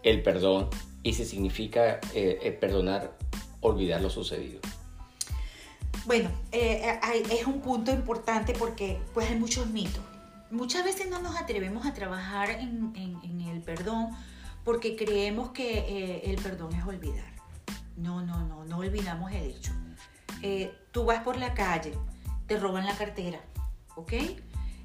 el 0.03 0.21
perdón 0.21 0.69
y 1.01 1.13
si 1.13 1.25
significa 1.25 2.00
eh, 2.13 2.38
eh, 2.43 2.51
perdonar, 2.51 3.17
olvidar 3.62 4.00
lo 4.00 4.12
sucedido? 4.12 4.59
Bueno, 6.05 6.29
eh, 6.51 7.00
es 7.31 7.47
un 7.47 7.62
punto 7.62 7.91
importante 7.91 8.53
porque 8.53 9.00
pues 9.15 9.27
hay 9.27 9.39
muchos 9.39 9.65
mitos. 9.65 10.03
Muchas 10.51 10.83
veces 10.86 11.09
no 11.09 11.19
nos 11.19 11.36
atrevemos 11.36 11.88
a 11.88 11.95
trabajar 11.95 12.51
en, 12.51 12.93
en, 12.95 13.41
el 13.41 13.62
perdón 13.62 14.12
porque 14.63 14.95
creemos 14.95 15.50
que 15.50 16.21
el 16.25 16.36
perdón 16.36 16.75
es 16.75 16.86
olvidar. 16.86 17.33
No, 17.95 18.21
no, 18.21 18.45
no, 18.45 18.65
no 18.65 18.77
olvidamos 18.77 19.31
el 19.31 19.45
hecho. 19.45 19.71
Tú 20.91 21.06
vas 21.06 21.24
por 21.24 21.38
la 21.38 21.53
calle, 21.53 21.94
te 22.48 22.58
roban 22.58 22.86
la 22.86 22.96
cartera, 22.96 23.39
¿ok? 23.96 24.13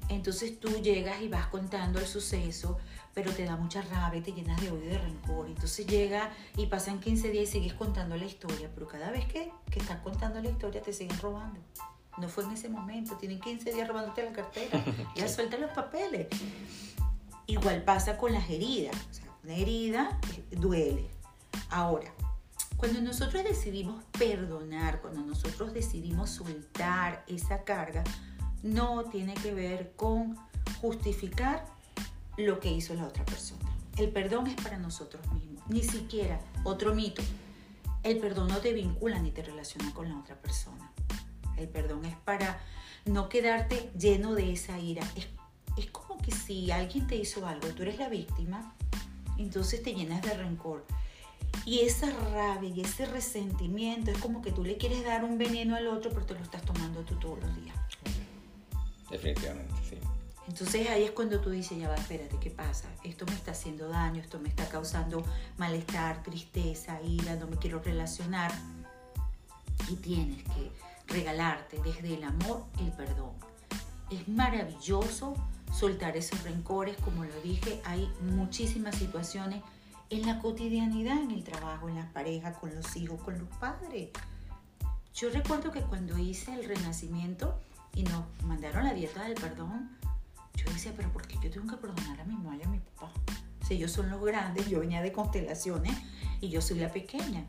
Entonces 0.09 0.59
tú 0.59 0.69
llegas 0.81 1.21
y 1.21 1.27
vas 1.27 1.47
contando 1.47 1.99
el 1.99 2.05
suceso, 2.05 2.77
pero 3.13 3.31
te 3.31 3.45
da 3.45 3.55
mucha 3.55 3.81
rabia, 3.81 4.21
te 4.21 4.33
llenas 4.33 4.59
de 4.61 4.71
odio 4.71 4.85
y 4.85 4.87
de 4.89 4.97
rencor. 4.97 5.47
Entonces 5.47 5.87
llega 5.87 6.31
y 6.57 6.65
pasan 6.65 6.99
15 6.99 7.29
días 7.29 7.49
y 7.49 7.51
sigues 7.51 7.73
contando 7.73 8.17
la 8.17 8.25
historia, 8.25 8.69
pero 8.73 8.87
cada 8.87 9.11
vez 9.11 9.25
que, 9.25 9.51
que 9.71 9.79
estás 9.79 9.99
contando 10.01 10.41
la 10.41 10.49
historia 10.49 10.81
te 10.81 10.93
siguen 10.93 11.17
robando. 11.19 11.59
No 12.17 12.27
fue 12.29 12.43
en 12.43 12.51
ese 12.51 12.69
momento, 12.69 13.15
tienen 13.15 13.39
15 13.39 13.73
días 13.73 13.87
robándote 13.87 14.23
la 14.23 14.33
cartera, 14.33 14.83
ya 15.15 15.27
suelta 15.27 15.57
los 15.57 15.71
papeles. 15.71 16.27
Igual 17.47 17.83
pasa 17.83 18.17
con 18.17 18.33
las 18.33 18.49
heridas. 18.49 18.95
O 19.09 19.13
sea, 19.13 19.25
una 19.43 19.55
herida 19.55 20.19
duele. 20.51 21.09
Ahora, 21.69 22.13
cuando 22.83 22.99
nosotros 22.99 23.45
decidimos 23.45 24.03
perdonar, 24.19 24.99
cuando 24.99 25.21
nosotros 25.21 25.73
decidimos 25.73 26.31
soltar 26.31 27.23
esa 27.27 27.63
carga, 27.63 28.03
no 28.61 29.05
tiene 29.05 29.35
que 29.35 29.53
ver 29.53 29.93
con 29.95 30.35
justificar 30.81 31.65
lo 32.35 32.59
que 32.59 32.69
hizo 32.69 32.93
la 32.93 33.07
otra 33.07 33.23
persona. 33.23 33.73
El 33.95 34.09
perdón 34.09 34.47
es 34.47 34.55
para 34.55 34.79
nosotros 34.79 35.25
mismos, 35.31 35.63
ni 35.69 35.81
siquiera 35.81 36.41
otro 36.65 36.93
mito. 36.93 37.21
El 38.03 38.17
perdón 38.17 38.49
no 38.49 38.57
te 38.57 38.73
vincula 38.73 39.17
ni 39.19 39.31
te 39.31 39.43
relaciona 39.43 39.93
con 39.93 40.09
la 40.09 40.19
otra 40.19 40.35
persona. 40.35 40.91
El 41.55 41.69
perdón 41.69 42.03
es 42.03 42.17
para 42.17 42.59
no 43.05 43.29
quedarte 43.29 43.91
lleno 43.97 44.35
de 44.35 44.51
esa 44.51 44.77
ira. 44.77 45.07
Es, 45.15 45.29
es 45.77 45.89
como 45.89 46.21
que 46.21 46.33
si 46.33 46.69
alguien 46.69 47.07
te 47.07 47.15
hizo 47.15 47.47
algo, 47.47 47.69
tú 47.69 47.83
eres 47.83 47.97
la 47.97 48.09
víctima, 48.09 48.75
entonces 49.37 49.81
te 49.81 49.95
llenas 49.95 50.21
de 50.21 50.33
rencor. 50.33 50.85
Y 51.65 51.79
esa 51.79 52.09
rabia 52.33 52.69
y 52.69 52.81
ese 52.81 53.05
resentimiento 53.05 54.11
es 54.11 54.17
como 54.17 54.41
que 54.41 54.51
tú 54.51 54.63
le 54.63 54.77
quieres 54.77 55.03
dar 55.03 55.23
un 55.23 55.37
veneno 55.37 55.75
al 55.75 55.87
otro, 55.87 56.11
pero 56.11 56.25
te 56.25 56.33
lo 56.33 56.41
estás 56.41 56.61
tomando 56.63 57.01
tú 57.01 57.15
todos 57.15 57.39
los 57.39 57.55
días. 57.55 57.75
Definitivamente, 59.09 59.73
sí. 59.89 59.97
Entonces 60.47 60.89
ahí 60.89 61.03
es 61.03 61.11
cuando 61.11 61.39
tú 61.39 61.49
dices, 61.49 61.77
ya 61.77 61.87
va, 61.87 61.95
espérate, 61.95 62.37
¿qué 62.39 62.49
pasa? 62.49 62.89
Esto 63.03 63.25
me 63.25 63.33
está 63.33 63.51
haciendo 63.51 63.87
daño, 63.87 64.21
esto 64.21 64.39
me 64.39 64.49
está 64.49 64.67
causando 64.67 65.23
malestar, 65.57 66.21
tristeza, 66.21 67.01
ira, 67.01 67.35
no 67.35 67.47
me 67.47 67.55
quiero 67.57 67.79
relacionar. 67.79 68.51
Y 69.89 69.95
tienes 69.95 70.43
que 70.43 70.71
regalarte 71.07 71.79
desde 71.83 72.15
el 72.15 72.23
amor 72.23 72.65
el 72.79 72.91
perdón. 72.91 73.31
Es 74.11 74.27
maravilloso 74.27 75.33
soltar 75.73 76.17
esos 76.17 76.43
rencores, 76.43 76.97
como 76.97 77.23
lo 77.23 77.41
dije, 77.41 77.81
hay 77.85 78.11
muchísimas 78.21 78.95
situaciones 78.95 79.63
en 80.15 80.25
la 80.25 80.39
cotidianidad, 80.39 81.17
en 81.17 81.31
el 81.31 81.43
trabajo, 81.43 81.89
en 81.89 81.95
la 81.95 82.11
pareja, 82.13 82.53
con 82.53 82.73
los 82.75 82.95
hijos, 82.95 83.21
con 83.21 83.37
los 83.37 83.47
padres. 83.57 84.09
Yo 85.15 85.29
recuerdo 85.29 85.71
que 85.71 85.81
cuando 85.81 86.17
hice 86.17 86.53
el 86.53 86.65
renacimiento 86.65 87.59
y 87.95 88.03
nos 88.03 88.23
mandaron 88.43 88.83
la 88.83 88.93
dieta 88.93 89.23
del 89.23 89.35
perdón, 89.35 89.97
yo 90.55 90.71
decía, 90.71 90.93
pero 90.95 91.11
¿por 91.11 91.27
qué 91.27 91.37
yo 91.41 91.49
tengo 91.49 91.67
que 91.67 91.77
perdonar 91.77 92.19
a 92.19 92.23
mi 92.25 92.33
mamá 92.35 92.57
y 92.57 92.63
a 92.63 92.67
mi 92.67 92.79
papá? 92.79 93.11
Si 93.67 93.75
ellos 93.75 93.91
son 93.91 94.09
los 94.09 94.23
grandes, 94.23 94.67
yo 94.69 94.79
venía 94.79 95.01
de 95.01 95.11
constelaciones 95.11 95.95
y 96.41 96.49
yo 96.49 96.61
soy 96.61 96.79
la 96.79 96.91
pequeña. 96.91 97.45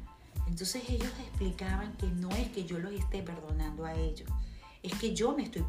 Entonces 0.47 0.88
ellos 0.88 1.12
explicaban 1.21 1.94
que 1.97 2.06
no 2.06 2.30
es 2.30 2.49
que 2.49 2.64
yo 2.64 2.78
los 2.78 2.92
esté 2.92 3.23
perdonando 3.23 3.85
a 3.85 3.94
ellos, 3.94 4.28
es 4.83 4.94
que 4.99 5.14
yo 5.14 5.35
me 5.35 5.42
estoy 5.42 5.64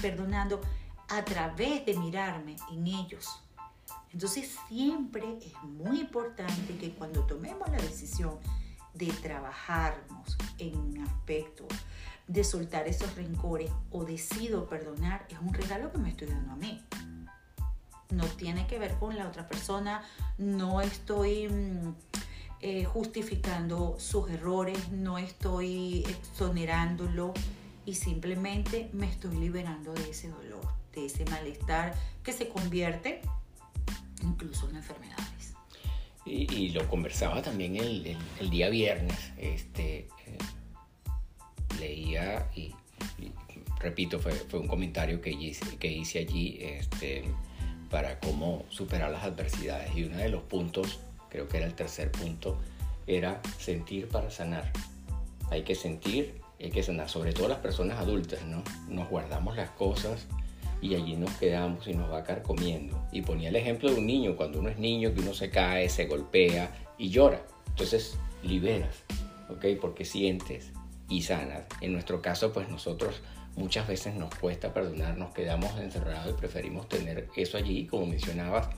perdonando 0.00 0.60
a 1.08 1.24
través 1.24 1.86
de 1.86 1.94
mirarme 1.94 2.56
en 2.70 2.86
ellos. 2.86 3.40
Entonces 4.12 4.56
siempre 4.68 5.38
es 5.42 5.54
muy 5.62 6.00
importante 6.00 6.76
que 6.76 6.92
cuando 6.92 7.24
tomemos 7.24 7.68
la 7.68 7.78
decisión 7.78 8.38
de 8.94 9.06
trabajarnos 9.06 10.36
en 10.58 10.76
un 10.76 11.00
aspecto 11.00 11.66
de 12.26 12.44
soltar 12.44 12.86
esos 12.86 13.14
rencores 13.14 13.70
o 13.90 14.04
decido 14.04 14.68
perdonar, 14.68 15.26
es 15.30 15.38
un 15.38 15.54
regalo 15.54 15.92
que 15.92 15.98
me 15.98 16.10
estoy 16.10 16.28
dando 16.28 16.52
a 16.52 16.56
mí. 16.56 16.82
No 18.10 18.24
tiene 18.24 18.66
que 18.66 18.78
ver 18.78 18.94
con 18.98 19.16
la 19.16 19.28
otra 19.28 19.46
persona, 19.46 20.02
no 20.38 20.80
estoy 20.80 21.48
mm, 21.48 21.94
eh, 22.60 22.84
justificando 22.84 23.96
sus 23.98 24.30
errores, 24.30 24.90
no 24.90 25.18
estoy 25.18 26.04
exonerándolo 26.08 27.34
y 27.86 27.94
simplemente 27.94 28.90
me 28.92 29.08
estoy 29.08 29.36
liberando 29.36 29.94
de 29.94 30.10
ese 30.10 30.28
dolor, 30.28 30.66
de 30.94 31.06
ese 31.06 31.24
malestar 31.26 31.94
que 32.22 32.32
se 32.32 32.48
convierte 32.48 33.22
incluso 34.22 34.68
en 34.68 34.76
enfermedades. 34.76 35.54
Y, 36.24 36.68
lo 36.70 36.86
conversaba 36.88 37.40
también 37.40 37.76
el, 37.76 38.50
día 38.50 38.68
viernes. 38.68 39.32
Este, 39.38 40.08
leía 41.80 42.50
y, 42.54 42.74
repito, 43.80 44.18
fue, 44.18 44.32
fue, 44.32 44.60
un 44.60 44.68
comentario 44.68 45.20
que 45.20 45.30
hice, 45.30 45.76
que 45.78 45.90
hice 45.90 46.18
allí 46.18 46.58
este, 46.60 47.24
para 47.90 48.18
cómo 48.20 48.66
superar 48.68 49.10
las 49.10 49.24
adversidades. 49.24 49.96
Y 49.96 50.04
uno 50.04 50.18
de 50.18 50.28
los 50.28 50.42
puntos, 50.42 51.00
creo 51.30 51.48
que 51.48 51.58
era 51.58 51.66
el 51.66 51.74
tercer 51.74 52.12
punto, 52.12 52.58
era 53.06 53.40
sentir 53.58 54.08
para 54.08 54.30
sanar. 54.30 54.70
Hay 55.50 55.62
que 55.62 55.74
sentir, 55.74 56.42
hay 56.60 56.70
que 56.70 56.82
sanar, 56.82 57.08
sobre 57.08 57.32
todo 57.32 57.48
las 57.48 57.58
personas 57.58 57.98
adultas, 57.98 58.44
¿no? 58.44 58.62
Nos 58.88 59.08
guardamos 59.08 59.56
las 59.56 59.70
cosas 59.70 60.26
y 60.80 60.94
allí 60.94 61.16
nos 61.16 61.30
quedamos 61.32 61.86
y 61.88 61.94
nos 61.94 62.10
va 62.10 62.18
a 62.18 62.24
caer 62.24 62.42
comiendo. 62.42 63.06
Y 63.12 63.22
ponía 63.22 63.48
el 63.48 63.56
ejemplo 63.56 63.90
de 63.90 63.98
un 63.98 64.06
niño, 64.06 64.36
cuando 64.36 64.60
uno 64.60 64.68
es 64.68 64.78
niño, 64.78 65.12
que 65.14 65.20
uno 65.20 65.34
se 65.34 65.50
cae, 65.50 65.88
se 65.88 66.06
golpea 66.06 66.70
y 66.98 67.10
llora. 67.10 67.42
Entonces 67.68 68.18
liberas, 68.42 69.04
¿ok? 69.48 69.64
Porque 69.80 70.04
sientes, 70.04 70.72
y 71.08 71.22
sanas. 71.22 71.64
En 71.80 71.92
nuestro 71.92 72.20
caso, 72.20 72.52
pues 72.52 72.68
nosotros 72.68 73.20
muchas 73.56 73.88
veces 73.88 74.14
nos 74.14 74.34
cuesta 74.34 74.72
perdonar, 74.72 75.16
nos 75.16 75.32
quedamos 75.32 75.78
encerrados 75.80 76.34
y 76.34 76.38
preferimos 76.38 76.88
tener 76.88 77.28
eso 77.36 77.56
allí, 77.56 77.86
como 77.86 78.06
mencionabas, 78.06 78.68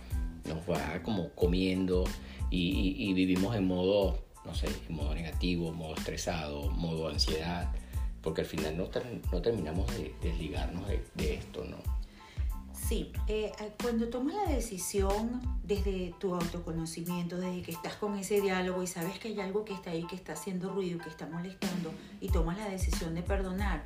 nos 0.46 0.58
va 0.68 1.02
como 1.02 1.30
comiendo 1.30 2.04
y, 2.50 3.12
vivimos 3.12 3.54
en 3.56 3.66
modo, 3.66 4.24
no 4.44 4.54
sé, 4.54 4.68
en 4.88 4.94
modo 4.94 5.14
negativo, 5.14 5.72
modo 5.72 5.94
estresado, 5.94 6.70
modo 6.70 7.08
ansiedad, 7.08 7.72
porque 8.22 8.42
al 8.42 8.46
final 8.46 8.76
no, 8.76 8.88
terminamos 9.40 9.86
de 9.96 10.14
desligarnos 10.22 10.86
de, 10.88 11.04
de 11.14 11.34
esto, 11.34 11.64
¿no? 11.64 11.78
Sí, 12.90 13.12
eh, 13.28 13.52
cuando 13.80 14.08
tomas 14.08 14.34
la 14.34 14.46
decisión 14.46 15.40
desde 15.62 16.12
tu 16.18 16.34
autoconocimiento, 16.34 17.36
desde 17.36 17.62
que 17.62 17.70
estás 17.70 17.94
con 17.94 18.18
ese 18.18 18.40
diálogo 18.40 18.82
y 18.82 18.88
sabes 18.88 19.18
que 19.20 19.28
hay 19.28 19.40
algo 19.40 19.64
que 19.64 19.74
está 19.74 19.90
ahí, 19.90 20.04
que 20.08 20.16
está 20.16 20.32
haciendo 20.32 20.72
ruido, 20.72 20.98
que 20.98 21.08
está 21.08 21.26
molestando, 21.26 21.92
y 22.20 22.30
tomas 22.30 22.58
la 22.58 22.68
decisión 22.68 23.14
de 23.14 23.22
perdonar, 23.22 23.84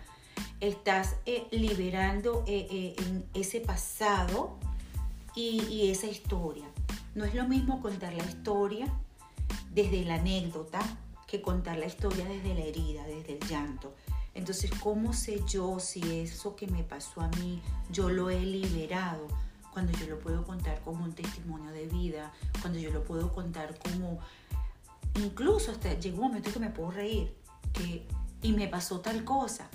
estás 0.60 1.16
eh, 1.26 1.46
liberando 1.50 2.44
eh, 2.46 2.96
ese 3.34 3.60
pasado 3.60 4.56
y, 5.34 5.62
y 5.64 5.90
esa 5.90 6.06
historia. 6.06 6.64
No 7.14 7.26
es 7.26 7.34
lo 7.34 7.46
mismo 7.46 7.82
contar 7.82 8.14
la 8.14 8.24
historia 8.24 8.86
desde 9.70 10.04
la 10.04 10.14
anécdota 10.14 10.80
que 11.26 11.42
contar 11.42 11.78
la 11.78 11.86
historia 11.86 12.24
desde 12.24 12.54
la 12.54 12.60
herida, 12.60 13.04
desde 13.06 13.34
el 13.34 13.48
llanto. 13.48 13.94
Entonces, 14.34 14.70
¿cómo 14.80 15.12
sé 15.12 15.42
yo 15.46 15.78
si 15.78 16.20
eso 16.20 16.56
que 16.56 16.66
me 16.66 16.82
pasó 16.82 17.20
a 17.20 17.28
mí 17.28 17.62
yo 17.90 18.08
lo 18.10 18.30
he 18.30 18.40
liberado? 18.40 19.28
Cuando 19.72 19.92
yo 19.92 20.06
lo 20.06 20.18
puedo 20.18 20.44
contar 20.44 20.80
como 20.82 21.04
un 21.04 21.12
testimonio 21.12 21.70
de 21.70 21.86
vida, 21.86 22.32
cuando 22.60 22.78
yo 22.78 22.90
lo 22.90 23.04
puedo 23.04 23.32
contar 23.32 23.78
como... 23.78 24.18
Incluso 25.16 25.70
hasta 25.70 25.94
llegó 25.94 26.22
un 26.22 26.28
momento 26.28 26.52
que 26.52 26.58
me 26.58 26.70
puedo 26.70 26.90
reír 26.90 27.32
que, 27.72 28.06
y 28.42 28.52
me 28.52 28.66
pasó 28.66 29.00
tal 29.00 29.24
cosa. 29.24 29.68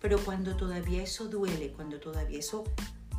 Pero 0.00 0.18
cuando 0.24 0.56
todavía 0.56 1.02
eso 1.02 1.26
duele, 1.26 1.72
cuando 1.72 1.98
todavía 1.98 2.38
eso 2.38 2.64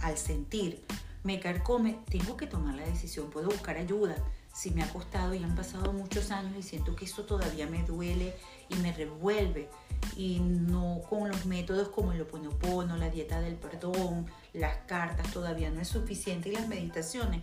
al 0.02 0.18
sentir 0.18 0.86
me 1.24 1.40
carcome, 1.40 2.00
tengo 2.10 2.38
que 2.38 2.48
tomar 2.48 2.76
la 2.76 2.86
decisión, 2.86 3.30
puedo 3.32 3.50
buscar 3.50 3.78
ayuda. 3.78 4.16
Si 4.56 4.72
me 4.72 4.84
ha 4.84 4.90
costado 4.90 5.34
y 5.34 5.44
han 5.44 5.54
pasado 5.54 5.92
muchos 5.92 6.32
años 6.32 6.54
y 6.58 6.64
siento 6.64 6.96
que 6.96 7.04
eso 7.04 7.24
todavía 7.24 7.68
me 7.68 7.84
duele 7.84 8.34
y 8.70 8.76
me 8.76 8.94
revuelve, 8.94 9.70
y 10.16 10.40
no 10.40 11.02
con 11.10 11.30
los 11.30 11.46
métodos 11.46 11.90
como 11.90 12.14
el 12.14 12.22
oponopono, 12.22 12.96
la 12.96 13.10
dieta 13.10 13.42
del 13.42 13.56
perdón, 13.56 14.28
las 14.54 14.78
cartas 14.88 15.32
todavía 15.32 15.70
no 15.70 15.82
es 15.82 15.90
suficiente 15.90 16.50
y 16.50 16.54
las 16.54 16.68
meditaciones. 16.68 17.42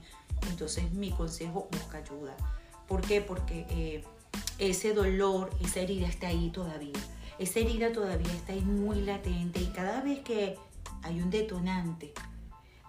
entonces 0.48 0.90
mi 0.92 1.10
consejo, 1.10 1.68
busca 1.70 1.98
ayuda. 1.98 2.34
¿Por 2.88 3.02
qué? 3.02 3.20
Porque 3.20 3.66
eh, 3.68 4.04
ese 4.58 4.94
dolor, 4.94 5.50
esa 5.60 5.80
herida 5.80 6.08
está 6.08 6.28
ahí 6.28 6.50
todavía. 6.50 6.98
Esa 7.38 7.60
herida 7.60 7.92
todavía 7.92 8.32
está 8.32 8.52
ahí 8.52 8.62
muy 8.62 9.02
latente 9.02 9.60
y 9.60 9.66
cada 9.66 10.00
vez 10.00 10.20
que 10.20 10.56
hay 11.02 11.20
un 11.20 11.30
detonante, 11.30 12.12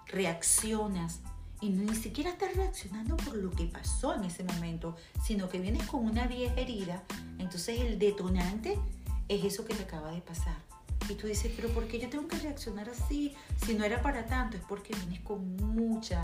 reaccionas 0.07 1.21
y 1.63 1.69
ni 1.69 1.95
siquiera 1.95 2.31
estás 2.31 2.53
reaccionando 2.57 3.15
por 3.15 3.37
lo 3.37 3.49
que 3.49 3.63
pasó 3.67 4.13
en 4.13 4.25
ese 4.25 4.43
momento, 4.43 4.97
sino 5.23 5.47
que 5.47 5.59
vienes 5.59 5.87
con 5.87 6.03
una 6.03 6.27
vieja 6.27 6.59
herida, 6.59 7.03
entonces 7.39 7.79
el 7.79 7.97
detonante 7.97 8.77
es 9.29 9.45
eso 9.45 9.63
que 9.63 9.73
te 9.73 9.83
acaba 9.83 10.11
de 10.11 10.19
pasar. 10.19 10.57
Y 11.07 11.15
tú 11.15 11.25
dices, 11.25 11.53
pero 11.55 11.69
¿por 11.69 11.87
qué 11.87 11.99
yo 11.99 12.09
tengo 12.09 12.27
que 12.27 12.37
reaccionar 12.37 12.89
así? 12.89 13.33
Si 13.65 13.75
no 13.75 13.85
era 13.85 14.01
para 14.01 14.25
tanto, 14.25 14.57
es 14.57 14.63
porque 14.63 14.93
vienes 14.93 15.21
con 15.21 15.55
mucha, 15.55 16.19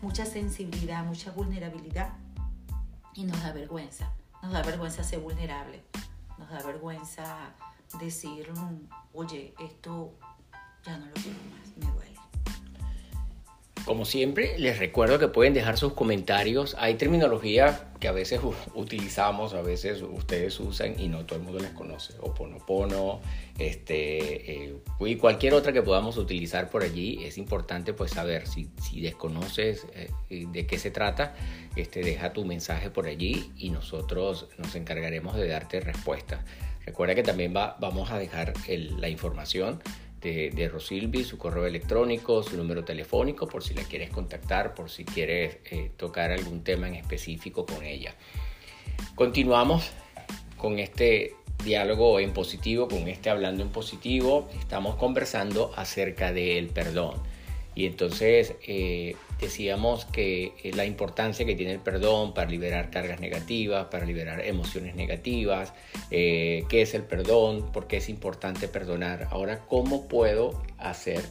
mucha 0.00 0.26
sensibilidad, 0.26 1.04
mucha 1.04 1.30
vulnerabilidad 1.30 2.14
y 3.14 3.22
nos 3.22 3.40
da 3.40 3.52
vergüenza. 3.52 4.12
Nos 4.42 4.50
da 4.50 4.62
vergüenza 4.62 5.04
ser 5.04 5.20
vulnerable. 5.20 5.84
Nos 6.38 6.50
da 6.50 6.60
vergüenza 6.60 7.54
decir, 8.00 8.50
mm, 8.50 8.88
oye, 9.14 9.54
esto 9.60 10.12
ya 10.84 10.98
no 10.98 11.06
lo 11.06 11.12
quiero 11.12 11.38
más, 11.52 11.76
me 11.76 11.94
duele. 11.94 12.11
Como 13.84 14.04
siempre, 14.04 14.56
les 14.58 14.78
recuerdo 14.78 15.18
que 15.18 15.26
pueden 15.26 15.54
dejar 15.54 15.76
sus 15.76 15.94
comentarios. 15.94 16.76
Hay 16.78 16.94
terminología 16.94 17.88
que 17.98 18.06
a 18.06 18.12
veces 18.12 18.40
utilizamos, 18.74 19.54
a 19.54 19.62
veces 19.62 20.02
ustedes 20.02 20.60
usan 20.60 20.98
y 21.00 21.08
no 21.08 21.26
todo 21.26 21.40
el 21.40 21.44
mundo 21.44 21.58
les 21.58 21.70
conoce. 21.70 22.14
Oponopono, 22.20 23.20
este, 23.58 24.66
eh, 24.66 24.76
y 25.00 25.16
cualquier 25.16 25.54
otra 25.54 25.72
que 25.72 25.82
podamos 25.82 26.16
utilizar 26.16 26.70
por 26.70 26.84
allí. 26.84 27.24
Es 27.24 27.38
importante 27.38 27.92
pues 27.92 28.12
saber 28.12 28.46
si, 28.46 28.70
si 28.80 29.00
desconoces 29.00 29.84
eh, 29.94 30.46
de 30.46 30.66
qué 30.66 30.78
se 30.78 30.92
trata, 30.92 31.34
este, 31.74 32.02
deja 32.02 32.32
tu 32.32 32.44
mensaje 32.44 32.88
por 32.88 33.06
allí 33.06 33.50
y 33.56 33.70
nosotros 33.70 34.46
nos 34.58 34.76
encargaremos 34.76 35.34
de 35.34 35.48
darte 35.48 35.80
respuesta. 35.80 36.44
Recuerda 36.86 37.16
que 37.16 37.24
también 37.24 37.52
va, 37.54 37.76
vamos 37.80 38.12
a 38.12 38.18
dejar 38.18 38.52
la 38.68 39.08
información 39.08 39.80
de, 40.22 40.68
Rosilvi, 40.72 41.24
su 41.24 41.36
correo 41.36 41.66
electrónico, 41.66 42.42
su 42.42 42.56
número 42.56 42.84
telefónico, 42.84 43.48
por 43.48 43.64
si 43.64 43.74
la 43.74 43.82
quieres 43.82 44.10
contactar, 44.10 44.74
por 44.74 44.90
si 44.90 45.04
quieres 45.04 45.58
eh, 45.70 45.90
tocar 45.96 46.30
algún 46.30 46.62
tema 46.62 46.86
en 46.88 46.94
específico 46.94 47.66
con 47.66 47.84
ella. 47.84 48.14
Continuamos 49.14 49.90
con 50.56 50.78
este 50.78 51.34
diálogo 51.64 52.20
en 52.20 52.32
positivo, 52.32 52.88
con 52.88 53.08
este 53.08 53.30
hablando 53.30 53.62
en 53.62 53.70
positivo. 53.70 54.48
Estamos 54.58 54.94
conversando 54.96 55.72
acerca 55.76 56.32
del 56.32 56.68
perdón. 56.68 57.14
Y 57.74 57.86
entonces 57.86 58.54
eh, 58.66 59.16
decíamos 59.42 60.04
que 60.06 60.54
eh, 60.62 60.72
la 60.72 60.86
importancia 60.86 61.44
que 61.44 61.54
tiene 61.54 61.72
el 61.72 61.80
perdón 61.80 62.32
para 62.32 62.48
liberar 62.48 62.90
cargas 62.90 63.20
negativas, 63.20 63.86
para 63.86 64.06
liberar 64.06 64.40
emociones 64.40 64.94
negativas, 64.94 65.74
eh, 66.10 66.64
qué 66.68 66.82
es 66.82 66.94
el 66.94 67.02
perdón, 67.02 67.72
por 67.72 67.86
qué 67.86 67.98
es 67.98 68.08
importante 68.08 68.68
perdonar. 68.68 69.28
Ahora, 69.30 69.66
¿cómo 69.66 70.08
puedo 70.08 70.62
hacer 70.78 71.22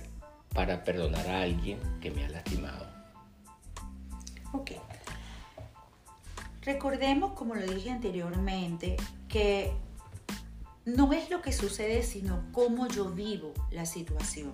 para 0.54 0.84
perdonar 0.84 1.28
a 1.28 1.42
alguien 1.42 1.80
que 2.02 2.12
me 2.12 2.26
ha 2.26 2.30
lastimado? 2.30 2.86
Ok. 4.54 4.72
Recordemos, 6.64 7.32
como 7.34 7.56
lo 7.56 7.66
dije 7.66 7.90
anteriormente, 7.90 8.98
que 9.28 9.72
no 10.86 11.14
es 11.14 11.30
lo 11.30 11.42
que 11.42 11.54
sucede, 11.54 12.04
sino 12.04 12.44
cómo 12.52 12.88
yo 12.88 13.10
vivo 13.10 13.54
la 13.72 13.86
situación. 13.86 14.52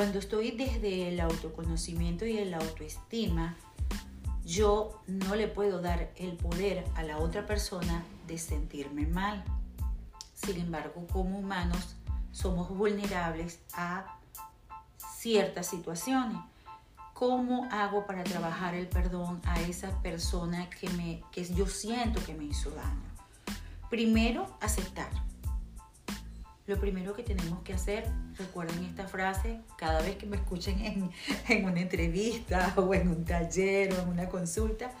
Cuando 0.00 0.18
estoy 0.18 0.52
desde 0.52 1.08
el 1.08 1.20
autoconocimiento 1.20 2.24
y 2.24 2.38
el 2.38 2.54
autoestima, 2.54 3.54
yo 4.46 5.02
no 5.06 5.34
le 5.36 5.46
puedo 5.46 5.82
dar 5.82 6.10
el 6.16 6.38
poder 6.38 6.86
a 6.94 7.02
la 7.02 7.18
otra 7.18 7.44
persona 7.44 8.02
de 8.26 8.38
sentirme 8.38 9.04
mal. 9.04 9.44
Sin 10.32 10.58
embargo, 10.58 11.06
como 11.12 11.38
humanos 11.38 11.96
somos 12.32 12.70
vulnerables 12.70 13.60
a 13.74 14.18
ciertas 15.18 15.66
situaciones. 15.66 16.38
¿Cómo 17.12 17.68
hago 17.70 18.06
para 18.06 18.24
trabajar 18.24 18.74
el 18.74 18.88
perdón 18.88 19.42
a 19.44 19.60
esa 19.60 20.00
persona 20.00 20.70
que, 20.70 20.88
me, 20.88 21.22
que 21.30 21.44
yo 21.44 21.66
siento 21.66 22.24
que 22.24 22.32
me 22.32 22.44
hizo 22.44 22.70
daño? 22.70 23.10
Primero, 23.90 24.46
aceptar 24.62 25.10
lo 26.66 26.78
primero 26.78 27.14
que 27.14 27.22
tenemos 27.22 27.62
que 27.62 27.72
hacer, 27.72 28.10
recuerden 28.36 28.84
esta 28.84 29.08
frase, 29.08 29.60
cada 29.76 30.00
vez 30.02 30.16
que 30.16 30.26
me 30.26 30.36
escuchen 30.36 31.10
en, 31.48 31.64
una 31.64 31.80
entrevista 31.80 32.74
o 32.76 32.94
en 32.94 33.08
un 33.08 33.24
taller 33.24 33.92
o 33.92 34.02
en 34.02 34.08
una 34.08 34.28
consulta, 34.28 34.92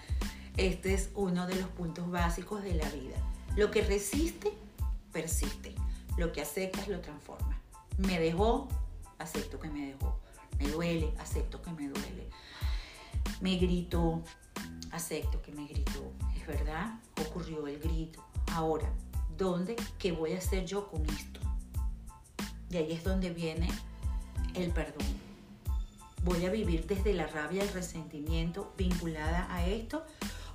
este 0.56 0.94
es 0.94 1.10
uno 1.14 1.46
de 1.46 1.56
los 1.56 1.68
puntos 1.68 2.10
básicos 2.10 2.62
de 2.62 2.74
la 2.74 2.88
vida. 2.90 3.16
Lo 3.56 3.70
que 3.70 3.82
resiste, 3.82 4.52
persiste. 5.12 5.74
Lo 6.16 6.32
que 6.32 6.42
aceptas, 6.42 6.88
lo 6.88 7.00
transforma. 7.00 7.60
Me 7.98 8.18
dejó, 8.18 8.68
acepto 9.18 9.58
que 9.60 9.70
me 9.70 9.86
dejó. 9.86 10.18
Me 10.58 10.68
duele, 10.68 11.14
acepto 11.18 11.62
que 11.62 11.70
me 11.70 11.88
duele. 11.88 12.28
Me 13.40 13.56
gritó, 13.56 14.22
acepto 14.90 15.40
que 15.40 15.52
me 15.52 15.66
gritó. 15.66 16.12
Es 16.36 16.46
verdad, 16.46 16.98
ocurrió 17.20 17.66
el 17.66 17.78
grito. 17.78 18.24
Ahora, 18.52 18.90
¿dónde? 19.36 19.76
¿Qué 19.98 20.12
voy 20.12 20.32
a 20.32 20.38
hacer 20.38 20.66
yo 20.66 20.88
con 20.88 21.06
esto? 21.06 21.40
Y 22.70 22.76
ahí 22.76 22.92
es 22.92 23.04
donde 23.04 23.30
viene 23.30 23.68
el 24.54 24.70
perdón. 24.70 25.06
Voy 26.22 26.44
a 26.44 26.50
vivir 26.50 26.86
desde 26.86 27.14
la 27.14 27.26
rabia, 27.26 27.62
el 27.62 27.72
resentimiento 27.72 28.72
vinculada 28.76 29.52
a 29.52 29.66
esto 29.66 30.04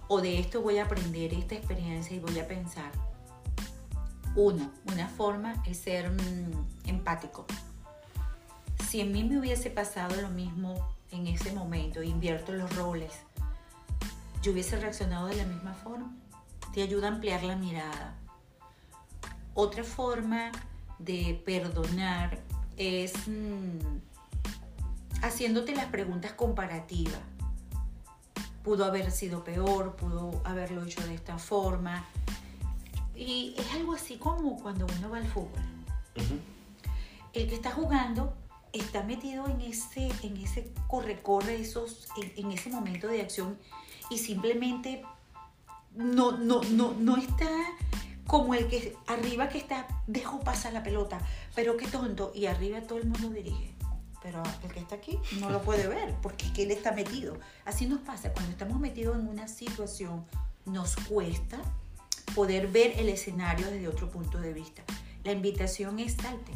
o 0.08 0.22
de 0.22 0.40
esto 0.40 0.62
voy 0.62 0.78
a 0.78 0.86
aprender 0.86 1.34
esta 1.34 1.56
experiencia 1.56 2.16
y 2.16 2.20
voy 2.20 2.40
a 2.40 2.48
pensar. 2.48 2.92
Uno, 4.36 4.72
una 4.92 5.08
forma 5.08 5.64
es 5.66 5.78
ser 5.78 6.12
mm, 6.12 6.88
empático. 6.88 7.46
Si 8.88 9.02
en 9.02 9.12
mí 9.12 9.24
me 9.24 9.40
hubiese 9.40 9.70
pasado 9.70 10.16
lo 10.22 10.30
mismo 10.30 10.94
en 11.12 11.28
ese 11.28 11.52
momento, 11.54 12.04
invierto 12.04 12.52
los 12.52 12.76
roles, 12.76 13.14
yo 14.44 14.52
hubiese 14.52 14.78
reaccionado 14.78 15.28
de 15.28 15.38
la 15.38 15.46
misma 15.46 15.74
forma. 15.74 16.14
Te 16.74 16.84
ayuda 16.84 17.08
a 17.08 17.12
ampliar 17.12 17.44
la 17.44 17.56
mirada. 17.56 18.16
Otra 19.54 19.84
forma 19.84 20.52
de 21.00 21.42
perdonar 21.46 22.40
es 22.78 23.14
mm, 23.28 23.80
haciéndote 25.22 25.76
las 25.76 25.86
preguntas 25.86 26.34
comparativas. 26.34 27.20
Pudo 28.64 28.86
haber 28.86 29.12
sido 29.12 29.44
peor, 29.44 29.96
pudo 29.96 30.42
haberlo 30.44 30.84
hecho 30.84 31.06
de 31.06 31.16
esta 31.16 31.38
forma. 31.38 32.06
Y 33.16 33.54
es 33.58 33.72
algo 33.74 33.94
así 33.94 34.18
como 34.18 34.58
cuando 34.58 34.88
uno 34.98 35.10
va 35.10 35.18
al 35.18 35.28
fútbol. 35.28 35.64
El 37.34 37.48
que 37.48 37.56
está 37.56 37.72
jugando 37.72 38.34
está 38.74 39.04
metido 39.04 39.48
en 39.48 39.62
ese, 39.62 40.10
en 40.24 40.38
ese 40.38 40.72
corre-corre, 40.88 41.62
esos, 41.62 42.08
en, 42.22 42.46
en, 42.46 42.52
ese 42.52 42.70
momento 42.70 43.08
de 43.08 43.22
acción 43.22 43.58
y 44.10 44.18
simplemente 44.18 45.04
no, 45.96 46.34
no, 46.34 46.62
no, 46.64 46.94
no 46.94 47.18
está 47.18 47.50
como 48.28 48.54
el 48.54 48.68
que 48.68 48.96
arriba 49.08 49.50
que 49.50 49.58
está, 49.58 49.88
dejó 50.08 50.40
pasar 50.40 50.74
la 50.74 50.84
pelota, 50.84 51.20
pero 51.54 51.78
qué 51.78 51.88
tonto, 51.88 52.32
y 52.34 52.48
arriba 52.48 52.82
todo 52.82 53.00
el 53.00 53.06
mundo 53.06 53.30
dirige. 53.30 53.74
Pero 54.22 54.42
el 54.64 54.72
que 54.72 54.80
está 54.80 54.96
aquí 54.96 55.20
no 55.40 55.52
lo 55.52 55.62
puede 55.62 55.88
ver, 55.88 56.16
porque 56.24 56.48
es 56.48 56.52
que 56.52 56.64
él 56.64 56.72
está 56.72 56.92
metido. 56.92 57.38
Así 57.64 57.86
nos 57.86 58.00
pasa, 58.00 58.34
cuando 58.34 58.52
estamos 58.52 58.80
metidos 58.80 59.18
en 59.18 59.28
una 59.28 59.48
situación, 59.48 60.26
nos 60.66 60.96
cuesta 60.96 61.60
poder 62.34 62.68
ver 62.68 63.00
el 63.00 63.10
escenario 63.10 63.70
desde 63.70 63.88
otro 63.88 64.10
punto 64.10 64.40
de 64.40 64.54
vista. 64.54 64.84
La 65.24 65.32
invitación 65.32 66.00
es 66.00 66.14
salte, 66.14 66.52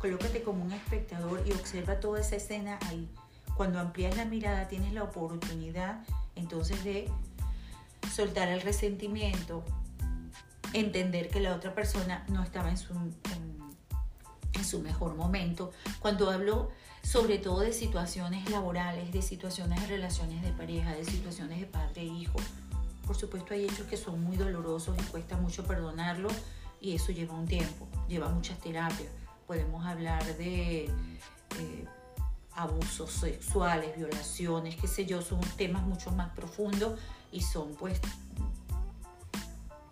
colócate 0.00 0.42
como 0.42 0.64
un 0.64 0.72
espectador 0.72 1.42
y 1.46 1.52
observa 1.52 2.00
toda 2.00 2.20
esa 2.20 2.36
escena 2.36 2.78
ahí. 2.88 3.08
Cuando 3.56 3.78
amplías 3.78 4.16
la 4.16 4.24
mirada 4.24 4.68
tienes 4.68 4.92
la 4.92 5.02
oportunidad 5.02 6.04
entonces 6.34 6.82
de 6.84 7.10
soltar 8.14 8.48
el 8.48 8.60
resentimiento, 8.60 9.64
entender 10.72 11.28
que 11.28 11.40
la 11.40 11.54
otra 11.54 11.74
persona 11.74 12.24
no 12.28 12.42
estaba 12.42 12.70
en 12.70 12.76
su, 12.76 12.92
en, 12.94 14.64
su 14.64 14.80
mejor 14.80 15.14
momento. 15.14 15.72
Cuando 16.00 16.30
hablo 16.30 16.70
sobre 17.02 17.38
todo 17.38 17.60
de 17.60 17.72
situaciones 17.72 18.50
laborales, 18.50 19.12
de 19.12 19.22
situaciones 19.22 19.80
de 19.82 19.86
relaciones 19.86 20.42
de 20.42 20.50
pareja, 20.52 20.92
de 20.92 21.04
situaciones 21.04 21.60
de 21.60 21.66
padre 21.66 22.02
e 22.02 22.06
hijo, 22.06 22.38
por 23.06 23.16
supuesto 23.16 23.54
hay 23.54 23.64
hechos 23.64 23.86
que 23.86 23.96
son 23.96 24.20
muy 24.24 24.36
dolorosos 24.36 24.96
y 24.98 25.02
cuesta 25.04 25.36
mucho 25.36 25.64
perdonarlo 25.64 26.28
y 26.80 26.94
eso 26.94 27.12
lleva 27.12 27.34
un 27.34 27.46
tiempo, 27.46 27.86
lleva 28.08 28.28
muchas 28.28 28.58
terapias. 28.58 29.10
Podemos 29.46 29.86
hablar 29.86 30.24
de 30.36 30.86
eh, 30.86 31.84
abusos 32.56 33.10
sexuales, 33.12 33.96
violaciones, 33.96 34.76
qué 34.76 34.88
sé 34.88 35.06
yo, 35.06 35.22
son 35.22 35.40
temas 35.56 35.82
mucho 35.84 36.10
más 36.10 36.30
profundos 36.30 36.98
y 37.30 37.42
son 37.42 37.74
pues 37.74 38.00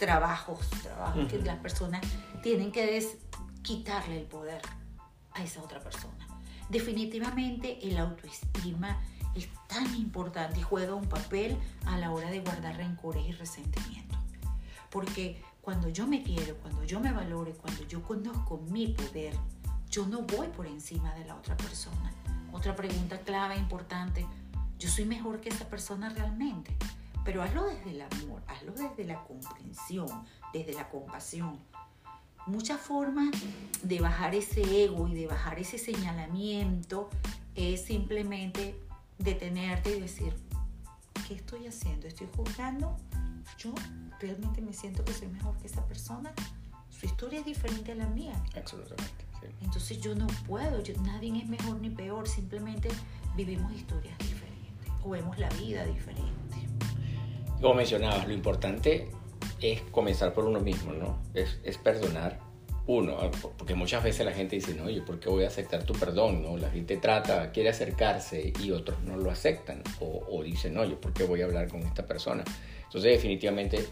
trabajos, 0.04 0.68
trabajos 0.82 1.26
que 1.28 1.38
las 1.38 1.58
personas 1.58 2.02
tienen 2.42 2.70
que 2.70 3.08
quitarle 3.62 4.18
el 4.20 4.26
poder 4.26 4.60
a 5.32 5.42
esa 5.42 5.62
otra 5.62 5.80
persona. 5.80 6.26
Definitivamente 6.68 7.78
el 7.86 7.96
autoestima 7.96 9.00
es 9.34 9.48
tan 9.66 9.94
importante 9.96 10.60
y 10.60 10.62
juega 10.62 10.94
un 10.94 11.08
papel 11.08 11.56
a 11.86 11.96
la 11.96 12.10
hora 12.10 12.30
de 12.30 12.40
guardar 12.40 12.76
rencores 12.76 13.26
y 13.26 13.32
resentimientos. 13.32 14.18
Porque 14.90 15.42
cuando 15.62 15.88
yo 15.88 16.06
me 16.06 16.22
quiero, 16.22 16.56
cuando 16.58 16.84
yo 16.84 17.00
me 17.00 17.10
valoro, 17.10 17.52
cuando 17.54 17.82
yo 17.88 18.02
conozco 18.02 18.58
mi 18.68 18.88
poder, 18.88 19.34
yo 19.88 20.06
no 20.06 20.20
voy 20.20 20.48
por 20.48 20.66
encima 20.66 21.14
de 21.14 21.24
la 21.24 21.34
otra 21.34 21.56
persona. 21.56 22.12
Otra 22.52 22.76
pregunta 22.76 23.18
clave, 23.20 23.56
importante, 23.56 24.26
yo 24.78 24.88
soy 24.90 25.06
mejor 25.06 25.40
que 25.40 25.48
esa 25.48 25.66
persona 25.68 26.10
realmente, 26.10 26.76
pero 27.24 27.42
hazlo 27.42 27.64
desde 27.66 27.90
el 27.90 28.02
amor, 28.02 28.42
hazlo 28.46 28.72
desde 28.72 29.04
la 29.04 29.22
comprensión, 29.24 30.08
desde 30.52 30.74
la 30.74 30.88
compasión. 30.88 31.58
Muchas 32.46 32.80
formas 32.80 33.30
de 33.82 34.00
bajar 34.00 34.34
ese 34.34 34.84
ego 34.84 35.08
y 35.08 35.14
de 35.14 35.26
bajar 35.26 35.58
ese 35.58 35.78
señalamiento 35.78 37.08
es 37.54 37.82
simplemente 37.82 38.78
detenerte 39.18 39.96
y 39.96 40.00
decir, 40.00 40.34
¿qué 41.26 41.34
estoy 41.34 41.66
haciendo? 41.66 42.06
¿Estoy 42.06 42.28
juzgando? 42.36 42.96
Yo 43.58 43.72
realmente 44.20 44.60
me 44.60 44.74
siento 44.74 45.04
que 45.04 45.14
soy 45.14 45.28
mejor 45.28 45.56
que 45.58 45.68
esa 45.68 45.86
persona. 45.86 46.32
Su 46.90 47.06
historia 47.06 47.40
es 47.40 47.46
diferente 47.46 47.92
a 47.92 47.94
la 47.94 48.06
mía. 48.06 48.34
Absolutamente. 48.56 49.24
Entonces 49.62 50.00
yo 50.00 50.14
no 50.14 50.26
puedo, 50.46 50.82
nadie 51.02 51.36
es 51.38 51.48
mejor 51.48 51.80
ni 51.80 51.90
peor, 51.90 52.28
simplemente 52.28 52.88
vivimos 53.36 53.72
historias 53.72 54.16
diferentes 54.18 54.92
o 55.02 55.10
vemos 55.10 55.38
la 55.38 55.48
vida 55.50 55.84
diferente. 55.84 56.43
Como 57.64 57.76
mencionabas, 57.76 58.28
lo 58.28 58.34
importante 58.34 59.08
es 59.62 59.80
comenzar 59.90 60.34
por 60.34 60.44
uno 60.44 60.60
mismo, 60.60 60.92
¿no? 60.92 61.22
Es, 61.32 61.58
es 61.64 61.78
perdonar 61.78 62.38
uno, 62.86 63.16
porque 63.56 63.74
muchas 63.74 64.04
veces 64.04 64.26
la 64.26 64.32
gente 64.32 64.56
dice, 64.56 64.74
no, 64.74 64.90
yo, 64.90 65.02
¿por 65.02 65.18
qué 65.18 65.30
voy 65.30 65.44
a 65.44 65.46
aceptar 65.46 65.82
tu 65.82 65.94
perdón? 65.94 66.42
¿no? 66.42 66.58
La 66.58 66.68
gente 66.68 66.98
trata, 66.98 67.52
quiere 67.52 67.70
acercarse 67.70 68.52
y 68.62 68.70
otros 68.70 69.00
no 69.04 69.16
lo 69.16 69.30
aceptan 69.30 69.82
o, 70.00 70.26
o 70.28 70.42
dicen, 70.42 70.74
no, 70.74 70.84
yo, 70.84 71.00
¿por 71.00 71.14
qué 71.14 71.24
voy 71.24 71.40
a 71.40 71.46
hablar 71.46 71.68
con 71.68 71.80
esta 71.84 72.04
persona? 72.04 72.44
Entonces, 72.82 73.12
definitivamente, 73.12 73.82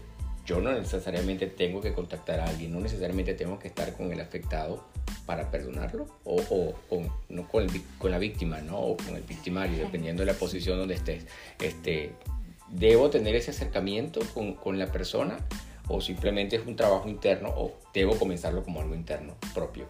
yo 0.45 0.61
no 0.61 0.71
necesariamente 0.71 1.47
tengo 1.47 1.81
que 1.81 1.93
contactar 1.93 2.41
a 2.41 2.45
alguien, 2.45 2.73
no 2.73 2.79
necesariamente 2.79 3.33
tengo 3.33 3.57
que 3.57 3.69
estar 3.69 3.91
con 3.93 4.13
el 4.13 4.21
afectado 4.21 4.87
para 5.25 5.49
perdonarlo 5.49 6.05
o, 6.25 6.35
o, 6.89 7.01
no 7.29 7.47
con, 7.47 7.67
con, 7.97 8.11
la 8.11 8.19
víctima, 8.19 8.61
¿no? 8.61 8.77
O 8.77 8.97
con 8.97 9.15
el 9.15 9.23
victimario, 9.23 9.79
dependiendo 9.79 10.21
de 10.23 10.31
la 10.31 10.37
posición 10.37 10.77
donde 10.77 10.93
estés. 10.93 11.25
Este, 11.59 12.13
¿Debo 12.73 13.09
tener 13.09 13.35
ese 13.35 13.51
acercamiento 13.51 14.19
con, 14.33 14.55
con 14.55 14.77
la 14.77 14.91
persona? 14.91 15.37
o 15.87 16.01
simplemente 16.01 16.55
es 16.55 16.65
un 16.65 16.75
trabajo 16.75 17.09
interno 17.09 17.49
o 17.49 17.73
debo 17.93 18.17
comenzarlo 18.17 18.63
como 18.63 18.81
algo 18.81 18.95
interno 18.95 19.35
propio? 19.53 19.87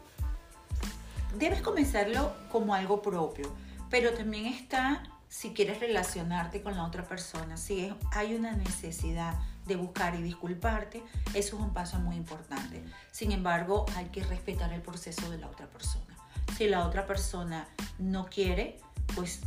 Debes 1.38 1.62
comenzarlo 1.62 2.34
como 2.52 2.74
algo 2.74 3.02
propio, 3.02 3.52
pero 3.90 4.14
también 4.14 4.46
está 4.46 5.04
si 5.28 5.52
quieres 5.52 5.80
relacionarte 5.80 6.62
con 6.62 6.76
la 6.76 6.86
otra 6.86 7.08
persona, 7.08 7.58
si 7.58 7.92
hay 8.12 8.36
una 8.36 8.54
necesidad 8.54 9.34
de 9.66 9.76
buscar 9.76 10.14
y 10.14 10.22
disculparte, 10.22 11.02
eso 11.34 11.56
es 11.56 11.62
un 11.62 11.74
paso 11.74 11.98
muy 11.98 12.16
importante. 12.18 12.84
Sin 13.12 13.32
embargo, 13.32 13.88
hay 13.96 14.06
que 14.06 14.24
respetar 14.24 14.72
el 14.74 14.84
proceso 14.84 15.32
de 15.32 15.40
la 15.40 15.48
otra 15.48 15.66
persona. 15.66 16.16
Si 16.56 16.68
la 16.68 16.86
otra 16.86 17.08
persona 17.08 17.68
no 17.98 18.26
quiere, 18.26 18.78
pues 19.16 19.42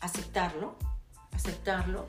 aceptarlo, 0.00 0.76
aceptarlo 1.32 2.06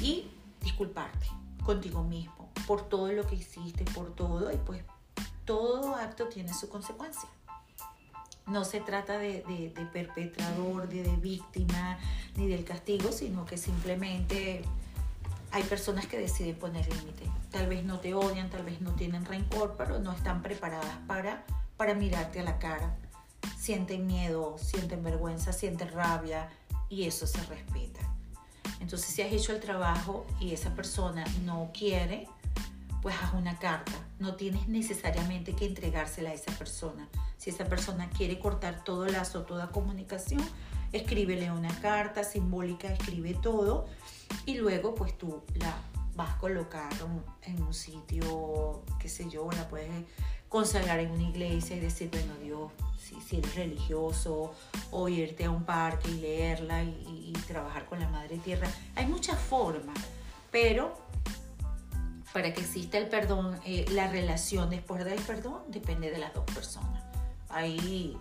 y 0.00 0.30
disculparte 0.62 1.26
contigo 1.64 2.02
mismo 2.02 2.50
por 2.66 2.88
todo 2.88 3.12
lo 3.12 3.26
que 3.26 3.36
hiciste, 3.36 3.84
por 3.84 4.14
todo, 4.14 4.52
y 4.52 4.56
pues 4.56 4.82
todo 5.44 5.94
acto 5.94 6.26
tiene 6.28 6.52
su 6.52 6.68
consecuencia. 6.68 7.28
No 8.46 8.64
se 8.64 8.80
trata 8.80 9.18
de, 9.18 9.42
de, 9.42 9.86
perpetrador, 9.92 10.88
de, 10.88 11.02
de 11.02 11.16
víctima, 11.16 11.98
ni 12.36 12.46
del 12.46 12.64
castigo, 12.64 13.12
sino 13.12 13.44
que 13.44 13.56
simplemente 13.58 14.62
hay 15.50 15.62
personas 15.62 16.06
que 16.06 16.18
deciden 16.18 16.56
poner 16.56 16.86
límite. 16.94 17.24
Tal 17.50 17.66
vez 17.66 17.84
no 17.84 18.00
te 18.00 18.14
odian, 18.14 18.50
tal 18.50 18.64
vez 18.64 18.80
no 18.80 18.92
tienen 18.92 19.24
rencor, 19.24 19.74
pero 19.76 19.98
no 19.98 20.12
están 20.12 20.42
preparadas 20.42 20.96
para, 21.06 21.44
para 21.76 21.94
mirarte 21.94 22.40
a 22.40 22.42
la 22.42 22.58
cara. 22.58 22.96
Sienten 23.58 24.06
miedo, 24.06 24.56
sienten 24.58 25.02
vergüenza, 25.02 25.52
sienten 25.52 25.90
rabia 25.92 26.50
y 26.88 27.04
eso 27.04 27.26
se 27.26 27.42
respeta. 27.44 28.00
Entonces, 28.80 29.10
si 29.10 29.22
has 29.22 29.32
hecho 29.32 29.52
el 29.52 29.60
trabajo 29.60 30.26
y 30.40 30.52
esa 30.52 30.74
persona 30.74 31.24
no 31.44 31.70
quiere, 31.72 32.28
pues 33.02 33.14
haz 33.22 33.34
una 33.34 33.58
carta. 33.58 33.92
No 34.18 34.34
tienes 34.34 34.68
necesariamente 34.68 35.54
que 35.54 35.66
entregársela 35.66 36.30
a 36.30 36.34
esa 36.34 36.52
persona. 36.52 37.08
Si 37.36 37.50
esa 37.50 37.64
persona 37.66 38.10
quiere 38.10 38.38
cortar 38.38 38.84
todo 38.84 39.06
lazo, 39.06 39.42
toda 39.42 39.68
comunicación, 39.68 40.42
escríbele 40.92 41.50
una 41.50 41.74
carta 41.80 42.24
simbólica, 42.24 42.92
escribe 42.92 43.34
todo 43.34 43.86
y 44.46 44.56
luego 44.56 44.94
pues 44.94 45.16
tú 45.16 45.42
la 45.54 45.74
vas 46.14 46.34
a 46.34 46.38
colocar 46.38 46.90
en 47.42 47.62
un 47.62 47.72
sitio, 47.72 48.82
qué 48.98 49.08
sé 49.08 49.30
yo, 49.30 49.48
la 49.52 49.68
puedes 49.68 49.90
consagrar 50.48 51.00
en 51.00 51.10
una 51.10 51.28
iglesia 51.28 51.76
y 51.76 51.80
decir, 51.80 52.10
bueno 52.10 52.34
Dios, 52.42 52.72
si, 52.98 53.20
si 53.20 53.38
eres 53.38 53.54
religioso, 53.54 54.54
o 54.90 55.08
irte 55.08 55.44
a 55.44 55.50
un 55.50 55.64
parque 55.64 56.10
y 56.10 56.20
leerla 56.20 56.82
y, 56.84 57.30
y 57.30 57.32
trabajar 57.46 57.86
con 57.86 58.00
la 58.00 58.08
Madre 58.08 58.38
Tierra. 58.38 58.68
Hay 58.96 59.06
muchas 59.06 59.38
formas, 59.38 59.98
pero 60.50 60.94
para 62.32 62.52
que 62.52 62.60
exista 62.60 62.98
el 62.98 63.08
perdón, 63.08 63.58
eh, 63.64 63.86
la 63.90 64.06
relación 64.08 64.70
después 64.70 65.04
del 65.04 65.20
perdón 65.20 65.62
depende 65.68 66.10
de 66.10 66.18
las 66.18 66.34
dos 66.34 66.44
personas. 66.44 67.02
Hay 67.48 68.16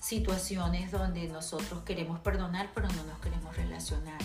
situaciones 0.00 0.92
donde 0.92 1.26
nosotros 1.28 1.82
queremos 1.84 2.20
perdonar, 2.20 2.70
pero 2.74 2.88
no 2.88 3.04
nos 3.04 3.18
queremos 3.20 3.56
relacionar. 3.56 4.20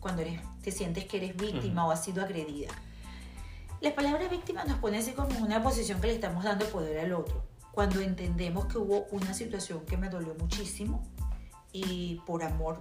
Cuando 0.00 0.22
eres, 0.22 0.40
te 0.62 0.70
sientes 0.70 1.04
que 1.04 1.16
eres 1.16 1.36
víctima 1.36 1.86
o 1.86 1.90
has 1.90 2.04
sido 2.04 2.22
agredida. 2.22 2.70
La 3.80 3.94
palabra 3.94 4.26
víctima 4.28 4.64
nos 4.64 4.78
pone 4.78 4.98
así 4.98 5.12
como 5.12 5.38
una 5.38 5.62
posición 5.62 6.00
que 6.00 6.06
le 6.06 6.14
estamos 6.14 6.44
dando 6.44 6.66
poder 6.66 6.98
al 6.98 7.12
otro. 7.12 7.44
Cuando 7.72 8.00
entendemos 8.00 8.66
que 8.66 8.78
hubo 8.78 9.06
una 9.10 9.34
situación 9.34 9.84
que 9.84 9.98
me 9.98 10.08
dolió 10.08 10.34
muchísimo 10.34 11.02
y 11.72 12.22
por 12.24 12.42
amor 12.42 12.80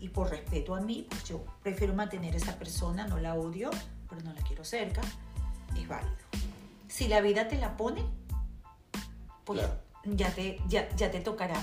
y 0.00 0.10
por 0.10 0.28
respeto 0.28 0.74
a 0.74 0.80
mí, 0.80 1.06
pues 1.08 1.24
yo 1.24 1.44
prefiero 1.62 1.94
mantener 1.94 2.34
a 2.34 2.36
esa 2.36 2.58
persona, 2.58 3.06
no 3.06 3.18
la 3.18 3.34
odio, 3.34 3.70
pero 4.08 4.20
no 4.20 4.34
la 4.34 4.42
quiero 4.42 4.64
cerca, 4.64 5.00
es 5.74 5.88
válido. 5.88 6.14
Si 6.88 7.08
la 7.08 7.22
vida 7.22 7.48
te 7.48 7.56
la 7.56 7.76
pone, 7.76 8.04
pues 9.44 9.62
ya, 10.04 10.30
te, 10.30 10.60
ya, 10.68 10.94
ya, 10.94 11.10
te 11.10 11.20
tocará. 11.20 11.56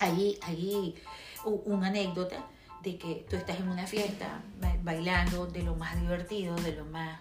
Ahí, 0.00 0.38
ahí 0.42 0.94
una 1.44 1.86
anécdota 1.86 2.44
de 2.82 2.98
que 2.98 3.26
tú 3.28 3.36
estás 3.36 3.58
en 3.58 3.68
una 3.68 3.86
fiesta 3.86 4.42
bailando 4.82 5.46
de 5.46 5.62
lo 5.62 5.74
más 5.76 5.98
divertido, 5.98 6.54
de 6.56 6.72
lo 6.72 6.84
más... 6.84 7.18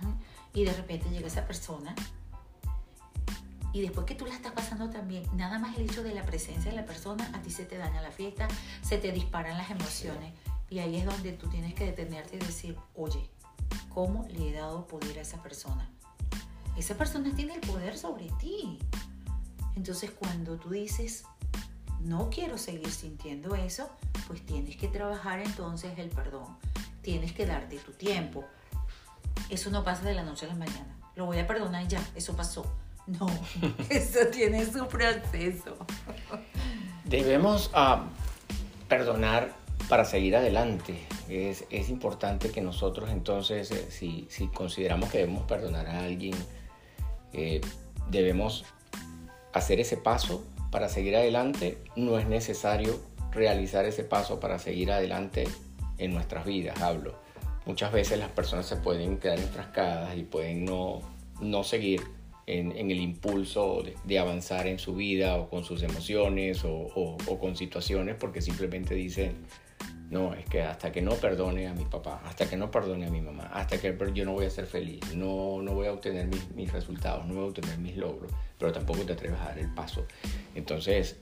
Y 0.54 0.66
de 0.66 0.74
repente 0.74 1.10
llega 1.10 1.28
esa 1.28 1.46
persona 1.48 1.96
y 3.74 3.82
después 3.82 4.06
que 4.06 4.14
tú 4.14 4.28
la 4.28 4.36
estás 4.36 4.52
pasando 4.52 4.92
también, 4.92 5.24
nada 5.36 5.58
más 5.58 5.76
el 5.78 5.90
hecho 5.90 6.04
de 6.04 6.14
la 6.14 6.24
presencia 6.24 6.70
de 6.70 6.78
la 6.78 6.86
persona, 6.86 7.32
a 7.34 7.42
ti 7.42 7.50
se 7.50 7.66
te 7.66 7.80
daña 7.80 8.04
la 8.04 8.12
fiesta, 8.12 8.48
se 8.84 9.00
te 9.00 9.12
disparan 9.12 9.58
las 9.58 9.72
emociones. 9.72 10.32
Y 10.70 10.78
ahí 10.78 10.96
es 10.96 11.06
donde 11.06 11.34
tú 11.34 11.50
tienes 11.50 11.74
que 11.74 11.86
detenerte 11.86 12.36
y 12.36 12.40
decir, 12.40 12.78
oye, 12.94 13.28
¿cómo 13.90 14.28
le 14.30 14.50
he 14.50 14.54
dado 14.54 14.86
poder 14.86 15.18
a 15.18 15.22
esa 15.22 15.42
persona? 15.42 15.90
Esa 16.78 16.96
persona 16.96 17.34
tiene 17.36 17.56
el 17.56 17.62
poder 17.62 17.98
sobre 17.98 18.30
ti. 18.40 18.78
Entonces 19.76 20.12
cuando 20.12 20.58
tú 20.58 20.70
dices, 20.70 21.26
no 22.00 22.30
quiero 22.30 22.60
seguir 22.60 22.92
sintiendo 22.92 23.56
eso, 23.56 23.90
pues 24.28 24.46
tienes 24.46 24.78
que 24.78 24.88
trabajar 24.88 25.40
entonces 25.40 25.98
el 25.98 26.10
perdón. 26.10 26.58
Tienes 27.02 27.34
que 27.34 27.48
darte 27.48 27.78
tu 27.78 27.92
tiempo. 27.92 28.46
Eso 29.50 29.70
no 29.70 29.84
pasa 29.84 30.04
de 30.04 30.14
la 30.14 30.24
noche 30.24 30.46
a 30.46 30.50
la 30.50 30.56
mañana. 30.56 30.98
Lo 31.16 31.26
voy 31.26 31.40
a 31.40 31.48
perdonar 31.48 31.88
ya, 31.88 32.02
eso 32.16 32.36
pasó 32.36 32.66
no, 33.08 33.28
eso 33.90 34.20
tiene 34.32 34.66
su 34.66 34.88
proceso. 34.88 35.78
Debemos 37.06 37.70
ah, 37.74 38.06
perdonar 38.88 39.54
para 39.90 40.06
seguir 40.06 40.36
adelante. 40.36 41.06
Es, 41.30 41.66
es, 41.70 41.90
importante 41.90 42.50
que 42.50 42.62
nosotros 42.62 43.10
entonces, 43.10 43.72
eh, 43.72 43.88
si, 43.90 44.28
si, 44.30 44.48
consideramos 44.48 45.10
que 45.10 45.20
debemos 45.20 45.44
perdonar 45.44 45.88
a 45.88 46.04
alguien, 46.04 46.36
eh, 47.34 47.62
debemos 48.10 48.66
hacer 49.54 49.80
ese 49.80 49.98
paso 49.98 50.44
para 50.72 50.90
seguir 50.90 51.16
adelante. 51.16 51.78
No 51.96 52.18
es 52.20 52.28
necesario 52.28 53.00
realizar 53.32 53.86
ese 53.86 54.04
paso 54.04 54.40
para 54.40 54.60
seguir 54.60 54.92
adelante 54.92 55.48
en 55.98 56.14
nuestras 56.14 56.46
vidas, 56.46 56.82
hablo. 56.82 57.23
Muchas 57.66 57.92
veces 57.92 58.20
las 58.20 58.30
personas 58.30 58.66
se 58.66 58.76
pueden 58.76 59.18
quedar 59.18 59.40
enfrascadas 59.40 60.18
y 60.18 60.24
pueden 60.24 60.66
no, 60.66 61.02
no 61.42 61.64
seguir 61.64 62.02
en, 62.46 62.92
el 62.92 63.00
impulso 63.00 63.84
de, 64.04 64.20
avanzar 64.20 64.68
en 64.68 64.80
su 64.80 64.96
vida 64.96 65.36
o 65.38 65.50
con 65.50 65.64
sus 65.64 65.84
emociones 65.84 66.64
o, 66.66 67.18
con 67.40 67.56
situaciones 67.56 68.16
porque 68.20 68.42
simplemente 68.42 68.96
dicen, 68.96 69.46
no, 70.10 70.34
es 70.34 70.46
que 70.46 70.62
hasta 70.62 70.92
que 70.92 71.02
no 71.02 71.14
perdone 71.14 71.68
a 71.68 71.74
mi 71.74 71.86
papá, 71.86 72.22
hasta 72.26 72.50
que 72.50 72.58
no 72.58 72.70
perdone 72.70 73.08
a 73.08 73.10
mi 73.10 73.22
mamá, 73.22 73.50
hasta 73.54 73.80
que 73.80 73.96
yo 74.14 74.26
no 74.26 74.34
voy 74.34 74.46
a 74.46 74.50
ser 74.50 74.66
feliz, 74.66 75.16
no, 75.16 75.62
no 75.62 75.74
voy 75.74 75.88
a 75.88 75.94
obtener 75.94 76.28
mis, 76.54 76.72
resultados, 76.72 77.26
no 77.26 77.36
voy 77.36 77.44
a 77.44 77.48
obtener 77.48 77.78
mis 77.78 77.98
logros, 77.98 78.32
pero 78.60 78.72
tampoco 78.72 79.04
te 79.04 79.14
atreves 79.14 79.40
a 79.40 79.46
dar 79.46 79.60
el 79.60 79.74
paso. 79.74 80.06
Entonces, 80.54 81.18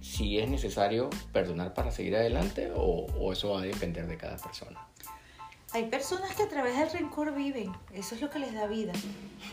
si 0.00 0.38
es 0.38 0.48
necesario 0.48 1.10
perdonar 1.32 1.74
para 1.74 1.90
seguir 1.90 2.16
adelante 2.16 2.70
o 2.74 3.32
eso 3.32 3.50
va 3.50 3.60
a 3.60 3.64
depender 3.64 4.06
de 4.06 4.16
cada 4.16 4.36
persona. 4.36 4.80
Hay 5.72 5.88
personas 5.88 6.34
que 6.34 6.42
a 6.42 6.48
través 6.48 6.76
del 6.76 6.90
rencor 6.90 7.32
viven, 7.32 7.72
eso 7.94 8.16
es 8.16 8.20
lo 8.20 8.28
que 8.28 8.40
les 8.40 8.52
da 8.52 8.66
vida, 8.66 8.92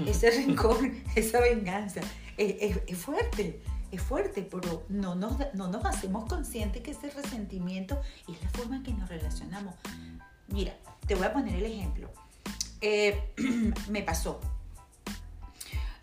ese 0.05 0.31
rencor, 0.45 0.77
esa 1.15 1.39
venganza, 1.39 2.01
es, 2.37 2.97
fuerte, 2.97 3.61
es 3.91 4.01
fuerte, 4.01 4.41
pero 4.41 4.83
no 4.89 5.13
nos, 5.13 5.37
no 5.53 5.67
nos 5.67 5.85
hacemos 5.85 6.25
conscientes 6.27 6.81
que 6.81 6.91
ese 6.91 7.11
resentimiento 7.11 8.01
es 8.27 8.41
la 8.41 8.49
forma 8.49 8.77
en 8.77 8.83
que 8.83 8.93
nos 8.93 9.07
relacionamos. 9.09 9.75
Mira, 10.47 10.73
te 11.05 11.13
voy 11.13 11.25
a 11.25 11.33
poner 11.33 11.55
el 11.55 11.65
ejemplo. 11.65 12.09
Eh, 12.81 13.33
me 13.89 14.01
pasó. 14.01 14.41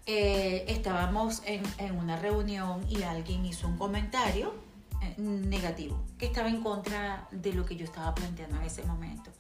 Eh, 0.07 0.64
estábamos 0.68 1.42
en, 1.46 1.62
en, 1.79 1.96
una 1.96 2.16
reunión 2.16 2.85
y 2.90 3.03
alguien 3.03 3.46
hizo 3.46 3.66
un 3.66 3.79
comentario 3.79 4.55
eh, 5.00 5.14
negativo, 5.18 5.98
que 6.18 6.27
estaba 6.27 6.48
en 6.48 6.62
contra 6.62 7.27
de 7.31 7.53
lo 7.53 7.64
que 7.64 7.74
yo 7.74 7.85
estaba 7.85 8.14
planteando 8.14 8.57
en 8.57 8.62
ese 8.64 8.85
momento. 8.85 9.31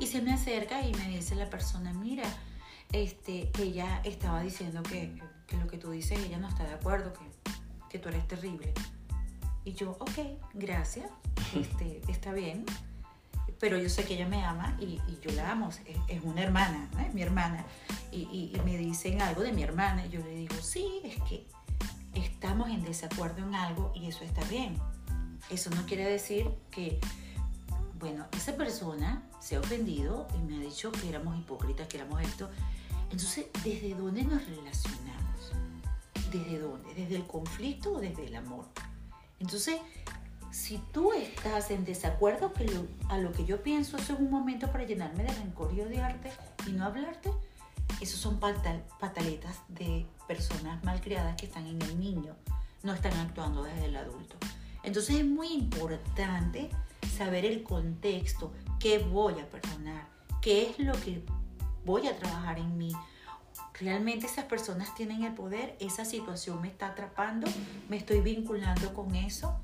Y 0.00 0.06
se 0.06 0.22
me 0.22 0.32
acerca 0.32 0.80
y 0.80 0.94
me 0.94 1.08
dice 1.10 1.34
la 1.34 1.50
persona, 1.50 1.92
mira, 1.92 2.24
este, 2.90 3.50
ella 3.58 4.00
estaba 4.02 4.40
diciendo 4.42 4.82
que, 4.82 5.14
que, 5.46 5.58
lo 5.58 5.66
que 5.66 5.76
tú 5.76 5.90
dices, 5.90 6.18
ella 6.18 6.38
no 6.38 6.48
está 6.48 6.64
de 6.64 6.72
acuerdo, 6.72 7.12
que, 7.12 7.20
que 7.90 7.98
tú 7.98 8.08
eres 8.08 8.26
terrible. 8.26 8.72
Y 9.62 9.74
yo, 9.74 9.90
ok, 10.00 10.18
gracias, 10.54 11.10
este, 11.54 12.00
está 12.08 12.32
bien, 12.32 12.64
pero 13.58 13.76
yo 13.76 13.90
sé 13.90 14.04
que 14.04 14.14
ella 14.14 14.26
me 14.26 14.42
ama 14.42 14.74
y, 14.80 15.02
y 15.06 15.18
yo 15.20 15.32
la 15.32 15.50
amo, 15.50 15.68
es, 15.68 15.80
es 16.08 16.24
una 16.24 16.42
hermana, 16.42 16.88
¿no? 16.94 17.00
es 17.00 17.12
mi 17.12 17.20
hermana. 17.20 17.66
Y, 18.10 18.22
y, 18.32 18.52
y, 18.56 18.60
me 18.64 18.78
dicen 18.78 19.20
algo 19.20 19.42
de 19.42 19.52
mi 19.52 19.62
hermana 19.62 20.06
y 20.06 20.08
yo 20.08 20.20
le 20.20 20.34
digo, 20.34 20.54
sí, 20.62 21.02
es 21.04 21.16
que 21.28 21.46
estamos 22.14 22.70
en 22.70 22.82
desacuerdo 22.82 23.46
en 23.46 23.54
algo 23.54 23.92
y 23.94 24.08
eso 24.08 24.24
está 24.24 24.42
bien. 24.44 24.78
Eso 25.50 25.68
no 25.68 25.84
quiere 25.84 26.08
decir 26.08 26.48
que 26.70 26.98
bueno, 28.00 28.26
esa 28.32 28.56
persona 28.56 29.22
se 29.40 29.56
ha 29.56 29.60
ofendido 29.60 30.26
y 30.34 30.38
me 30.38 30.56
ha 30.56 30.60
dicho 30.60 30.90
que 30.90 31.08
éramos 31.08 31.38
hipócritas, 31.38 31.86
que 31.86 31.98
éramos 31.98 32.22
esto. 32.22 32.48
Entonces, 33.10 33.46
¿desde 33.62 33.94
dónde 33.94 34.22
nos 34.24 34.42
relacionamos? 34.46 35.52
¿Desde 36.32 36.58
dónde? 36.58 36.94
¿Desde 36.94 37.16
el 37.16 37.26
conflicto 37.26 37.92
o 37.92 38.00
desde 38.00 38.26
el 38.26 38.36
amor? 38.36 38.64
Entonces, 39.38 39.80
si 40.50 40.78
tú 40.92 41.12
estás 41.12 41.70
en 41.70 41.84
desacuerdo 41.84 42.54
que 42.54 42.64
lo, 42.64 42.86
a 43.10 43.18
lo 43.18 43.32
que 43.32 43.44
yo 43.44 43.62
pienso, 43.62 43.98
eso 43.98 44.14
es 44.14 44.18
un 44.18 44.30
momento 44.30 44.72
para 44.72 44.84
llenarme 44.84 45.22
de 45.24 45.34
rencor 45.34 45.72
y 45.74 45.82
odiarte 45.82 46.32
y 46.66 46.72
no 46.72 46.86
hablarte, 46.86 47.30
esos 48.00 48.18
son 48.18 48.40
patal, 48.40 48.82
pataletas 48.98 49.56
de 49.68 50.06
personas 50.26 50.82
malcriadas 50.84 51.36
que 51.36 51.46
están 51.46 51.66
en 51.66 51.82
el 51.82 52.00
niño, 52.00 52.34
no 52.82 52.94
están 52.94 53.12
actuando 53.18 53.62
desde 53.62 53.86
el 53.86 53.96
adulto. 53.96 54.36
Entonces 54.82 55.16
es 55.16 55.26
muy 55.26 55.48
importante 55.48 56.70
saber 57.10 57.44
el 57.44 57.62
contexto, 57.62 58.52
qué 58.78 58.98
voy 58.98 59.38
a 59.40 59.48
perdonar, 59.48 60.08
qué 60.40 60.70
es 60.70 60.78
lo 60.78 60.92
que 60.92 61.22
voy 61.84 62.06
a 62.06 62.16
trabajar 62.16 62.58
en 62.58 62.76
mí. 62.78 62.92
Realmente 63.78 64.26
esas 64.26 64.44
personas 64.44 64.94
tienen 64.94 65.24
el 65.24 65.34
poder, 65.34 65.76
esa 65.80 66.04
situación 66.04 66.60
me 66.60 66.68
está 66.68 66.88
atrapando, 66.88 67.46
me 67.88 67.96
estoy 67.96 68.20
vinculando 68.20 68.92
con 68.94 69.14
eso, 69.14 69.58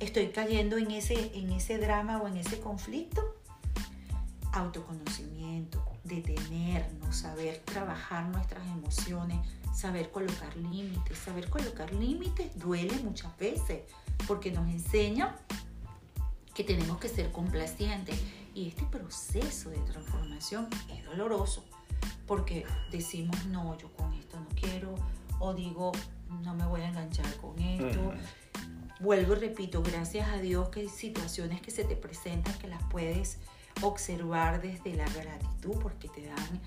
estoy 0.00 0.28
cayendo 0.28 0.76
en 0.76 0.90
ese, 0.90 1.36
en 1.36 1.52
ese 1.52 1.78
drama 1.78 2.20
o 2.22 2.28
en 2.28 2.36
ese 2.36 2.60
conflicto. 2.60 3.36
Autoconocimiento, 4.52 5.84
detenernos, 6.04 7.16
saber 7.16 7.58
trabajar 7.64 8.26
nuestras 8.28 8.66
emociones, 8.66 9.38
saber 9.74 10.10
colocar 10.10 10.56
límites. 10.56 11.18
Saber 11.18 11.48
colocar 11.48 11.92
límites 11.92 12.58
duele 12.58 12.98
muchas 13.04 13.36
veces 13.38 13.82
porque 14.26 14.50
nos 14.50 14.68
enseña 14.68 15.36
que 16.58 16.64
tenemos 16.64 16.98
que 16.98 17.08
ser 17.08 17.30
complacientes. 17.30 18.20
Y 18.52 18.66
este 18.66 18.82
proceso 18.84 19.70
de 19.70 19.76
transformación 19.76 20.66
es 20.92 21.04
doloroso 21.04 21.64
porque 22.26 22.66
decimos, 22.90 23.46
no, 23.46 23.78
yo 23.78 23.92
con 23.92 24.12
esto 24.14 24.40
no 24.40 24.48
quiero, 24.60 24.96
o 25.38 25.54
digo, 25.54 25.92
no 26.42 26.54
me 26.54 26.66
voy 26.66 26.80
a 26.80 26.88
enganchar 26.88 27.32
con 27.36 27.56
esto. 27.60 28.12
Vuelvo 28.98 29.34
y 29.34 29.36
repito, 29.36 29.84
gracias 29.84 30.28
a 30.30 30.38
Dios 30.38 30.68
que 30.70 30.80
hay 30.80 30.88
situaciones 30.88 31.60
que 31.60 31.70
se 31.70 31.84
te 31.84 31.94
presentan 31.94 32.52
que 32.58 32.66
las 32.66 32.82
puedes 32.90 33.38
observar 33.82 34.60
desde 34.60 34.94
la 34.94 35.08
gratitud 35.10 35.76
porque 35.80 36.08
te 36.08 36.26
dan 36.26 36.60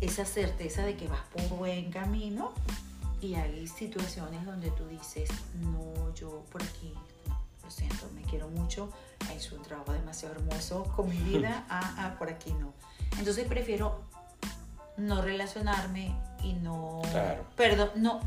esa 0.00 0.24
certeza 0.24 0.84
de 0.84 0.96
que 0.96 1.06
vas 1.06 1.22
por 1.32 1.48
buen 1.56 1.92
camino 1.92 2.52
y 3.20 3.36
hay 3.36 3.68
situaciones 3.68 4.44
donde 4.44 4.72
tú 4.72 4.88
dices, 4.88 5.30
no, 5.60 6.12
yo 6.14 6.44
por 6.50 6.64
aquí 6.64 6.92
lo 7.68 7.72
siento, 7.72 8.08
me 8.14 8.22
quiero 8.22 8.48
mucho, 8.48 8.90
he 9.30 9.36
hecho 9.36 9.54
un 9.54 9.62
trabajo 9.62 9.92
demasiado 9.92 10.34
hermoso 10.36 10.84
con 10.96 11.06
mi 11.06 11.18
vida, 11.18 11.66
ah, 11.68 11.94
ah, 11.98 12.14
por 12.18 12.30
aquí 12.30 12.50
no. 12.54 12.72
Entonces 13.18 13.46
prefiero 13.46 14.04
no 14.96 15.20
relacionarme 15.20 16.18
y 16.42 16.54
no... 16.54 17.02
Claro. 17.10 17.44
Perdón, 17.56 17.90
no, 17.96 18.20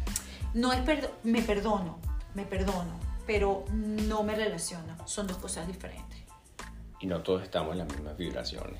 no 0.54 0.74
es 0.74 0.82
perdón, 0.82 1.10
me 1.24 1.42
perdono, 1.42 1.98
me 2.36 2.46
perdono, 2.46 3.00
pero 3.26 3.66
no 3.72 4.22
me 4.22 4.36
relaciono, 4.36 4.96
son 5.08 5.26
dos 5.26 5.38
cosas 5.38 5.66
diferentes. 5.66 6.20
Y 7.00 7.08
no 7.08 7.24
todos 7.24 7.42
estamos 7.42 7.72
en 7.72 7.80
las 7.80 7.88
mismas 7.88 8.16
vibraciones. 8.16 8.80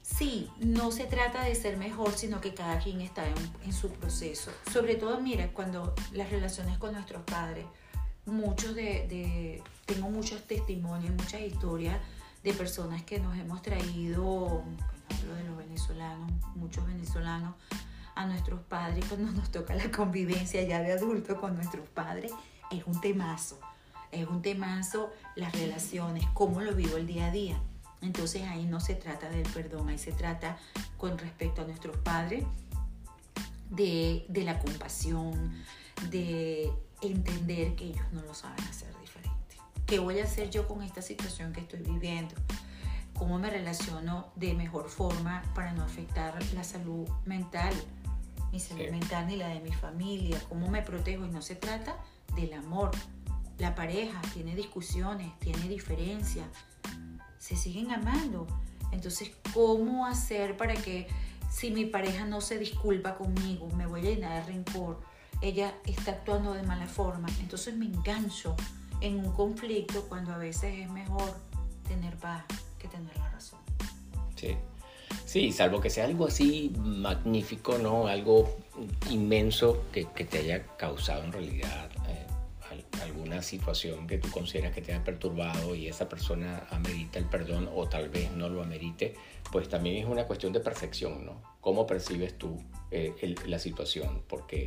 Sí, 0.00 0.48
no 0.58 0.92
se 0.92 1.06
trata 1.06 1.42
de 1.42 1.56
ser 1.56 1.76
mejor, 1.76 2.12
sino 2.12 2.40
que 2.40 2.54
cada 2.54 2.78
quien 2.78 3.00
está 3.00 3.26
en, 3.26 3.34
en, 3.64 3.72
su 3.72 3.90
proceso. 3.90 4.52
Sobre 4.72 4.94
todo, 4.94 5.20
mira, 5.20 5.48
cuando 5.52 5.92
las 6.12 6.30
relaciones 6.30 6.78
con 6.78 6.92
nuestros 6.92 7.24
padres, 7.24 7.66
muchos 8.26 8.74
de, 8.74 9.06
de, 9.08 9.62
tengo 9.86 10.10
muchos 10.10 10.42
testimonios, 10.46 11.14
muchas 11.14 11.40
historias 11.40 11.98
de 12.42 12.52
personas 12.52 13.02
que 13.02 13.18
nos 13.18 13.36
hemos 13.38 13.62
traído, 13.62 14.62
hablo 15.10 15.34
de 15.34 15.44
los 15.44 15.56
venezolanos, 15.56 16.30
muchos 16.54 16.86
venezolanos, 16.86 17.54
a 18.14 18.26
nuestros 18.26 18.60
padres 18.60 19.04
cuando 19.08 19.30
nos 19.32 19.50
toca 19.50 19.74
la 19.74 19.90
convivencia 19.90 20.62
ya 20.62 20.80
de 20.80 20.92
adultos 20.92 21.38
con 21.38 21.54
nuestros 21.54 21.86
padres, 21.88 22.32
es 22.70 22.84
un 22.86 23.00
temazo, 23.00 23.60
es 24.10 24.26
un 24.26 24.42
temazo 24.42 25.12
las 25.36 25.52
relaciones, 25.52 26.24
cómo 26.34 26.60
lo 26.60 26.74
vivo 26.74 26.96
el 26.96 27.06
día 27.06 27.26
a 27.26 27.30
día. 27.30 27.60
Entonces 28.00 28.42
ahí 28.42 28.64
no 28.64 28.80
se 28.80 28.94
trata 28.94 29.28
del 29.28 29.48
perdón, 29.50 29.88
ahí 29.88 29.98
se 29.98 30.12
trata 30.12 30.58
con 30.96 31.18
respecto 31.18 31.62
a 31.62 31.64
nuestros 31.64 31.96
padres 31.98 32.44
de, 33.70 34.24
de 34.28 34.44
la 34.44 34.58
compasión, 34.58 35.52
de 36.10 36.72
entender 37.02 37.74
que 37.76 37.86
ellos 37.86 38.06
no 38.12 38.22
lo 38.22 38.34
saben 38.34 38.62
hacer 38.64 38.88
diferente. 39.00 39.56
¿Qué 39.86 39.98
voy 39.98 40.20
a 40.20 40.24
hacer 40.24 40.50
yo 40.50 40.66
con 40.66 40.82
esta 40.82 41.02
situación 41.02 41.52
que 41.52 41.60
estoy 41.60 41.80
viviendo? 41.80 42.34
¿Cómo 43.14 43.38
me 43.38 43.50
relaciono 43.50 44.28
de 44.36 44.54
mejor 44.54 44.88
forma 44.88 45.42
para 45.54 45.72
no 45.72 45.82
afectar 45.82 46.38
la 46.54 46.64
salud 46.64 47.08
mental? 47.24 47.74
Mi 48.52 48.60
salud 48.60 48.84
sí. 48.84 48.90
mental 48.90 49.26
ni 49.26 49.36
la 49.36 49.48
de 49.48 49.60
mi 49.60 49.72
familia. 49.72 50.40
¿Cómo 50.48 50.68
me 50.68 50.82
protejo? 50.82 51.24
Y 51.24 51.30
no 51.30 51.40
se 51.40 51.54
trata 51.54 51.96
del 52.34 52.52
amor. 52.52 52.90
La 53.58 53.74
pareja 53.74 54.20
tiene 54.34 54.54
discusiones, 54.54 55.32
tiene 55.38 55.66
diferencias, 55.68 56.46
se 57.38 57.56
siguen 57.56 57.90
amando. 57.90 58.46
Entonces, 58.92 59.30
¿cómo 59.54 60.06
hacer 60.06 60.56
para 60.56 60.74
que 60.74 61.06
si 61.50 61.70
mi 61.70 61.86
pareja 61.86 62.26
no 62.26 62.40
se 62.40 62.58
disculpa 62.58 63.16
conmigo, 63.16 63.68
me 63.70 63.86
voy 63.86 64.00
a 64.00 64.10
llenar 64.10 64.44
de 64.44 64.52
rencor? 64.52 65.00
Ella 65.40 65.74
está 65.84 66.12
actuando 66.12 66.52
de 66.54 66.62
mala 66.62 66.86
forma. 66.86 67.28
Entonces 67.40 67.74
me 67.76 67.86
engancho 67.86 68.54
en 69.00 69.18
un 69.18 69.32
conflicto 69.32 70.02
cuando 70.08 70.32
a 70.32 70.38
veces 70.38 70.78
es 70.78 70.90
mejor 70.90 71.34
tener 71.88 72.16
paz 72.16 72.44
que 72.78 72.88
tener 72.88 73.16
la 73.16 73.30
razón. 73.30 73.60
Sí. 74.34 74.56
Sí, 75.24 75.52
salvo 75.52 75.80
que 75.80 75.90
sea 75.90 76.04
algo 76.04 76.26
así 76.26 76.72
magnífico, 76.78 77.78
¿no? 77.78 78.06
Algo 78.06 78.56
inmenso 79.10 79.84
que, 79.92 80.06
que 80.14 80.24
te 80.24 80.38
haya 80.38 80.66
causado 80.76 81.24
en 81.24 81.32
realidad 81.32 81.90
eh, 82.08 82.26
alguna 83.02 83.42
situación 83.42 84.06
que 84.06 84.18
tú 84.18 84.30
consideras 84.30 84.72
que 84.72 84.82
te 84.82 84.94
ha 84.94 85.02
perturbado 85.02 85.74
y 85.74 85.88
esa 85.88 86.08
persona 86.08 86.66
amerita 86.70 87.18
el 87.18 87.26
perdón 87.26 87.68
o 87.74 87.88
tal 87.88 88.08
vez 88.08 88.30
no 88.32 88.48
lo 88.48 88.62
amerite, 88.62 89.14
pues 89.50 89.68
también 89.68 89.96
es 89.96 90.06
una 90.06 90.24
cuestión 90.24 90.52
de 90.52 90.60
percepción, 90.60 91.24
¿no? 91.24 91.42
¿Cómo 91.60 91.86
percibes 91.86 92.36
tú 92.38 92.62
eh, 92.90 93.14
el, 93.20 93.36
la 93.46 93.58
situación? 93.58 94.22
Porque 94.28 94.66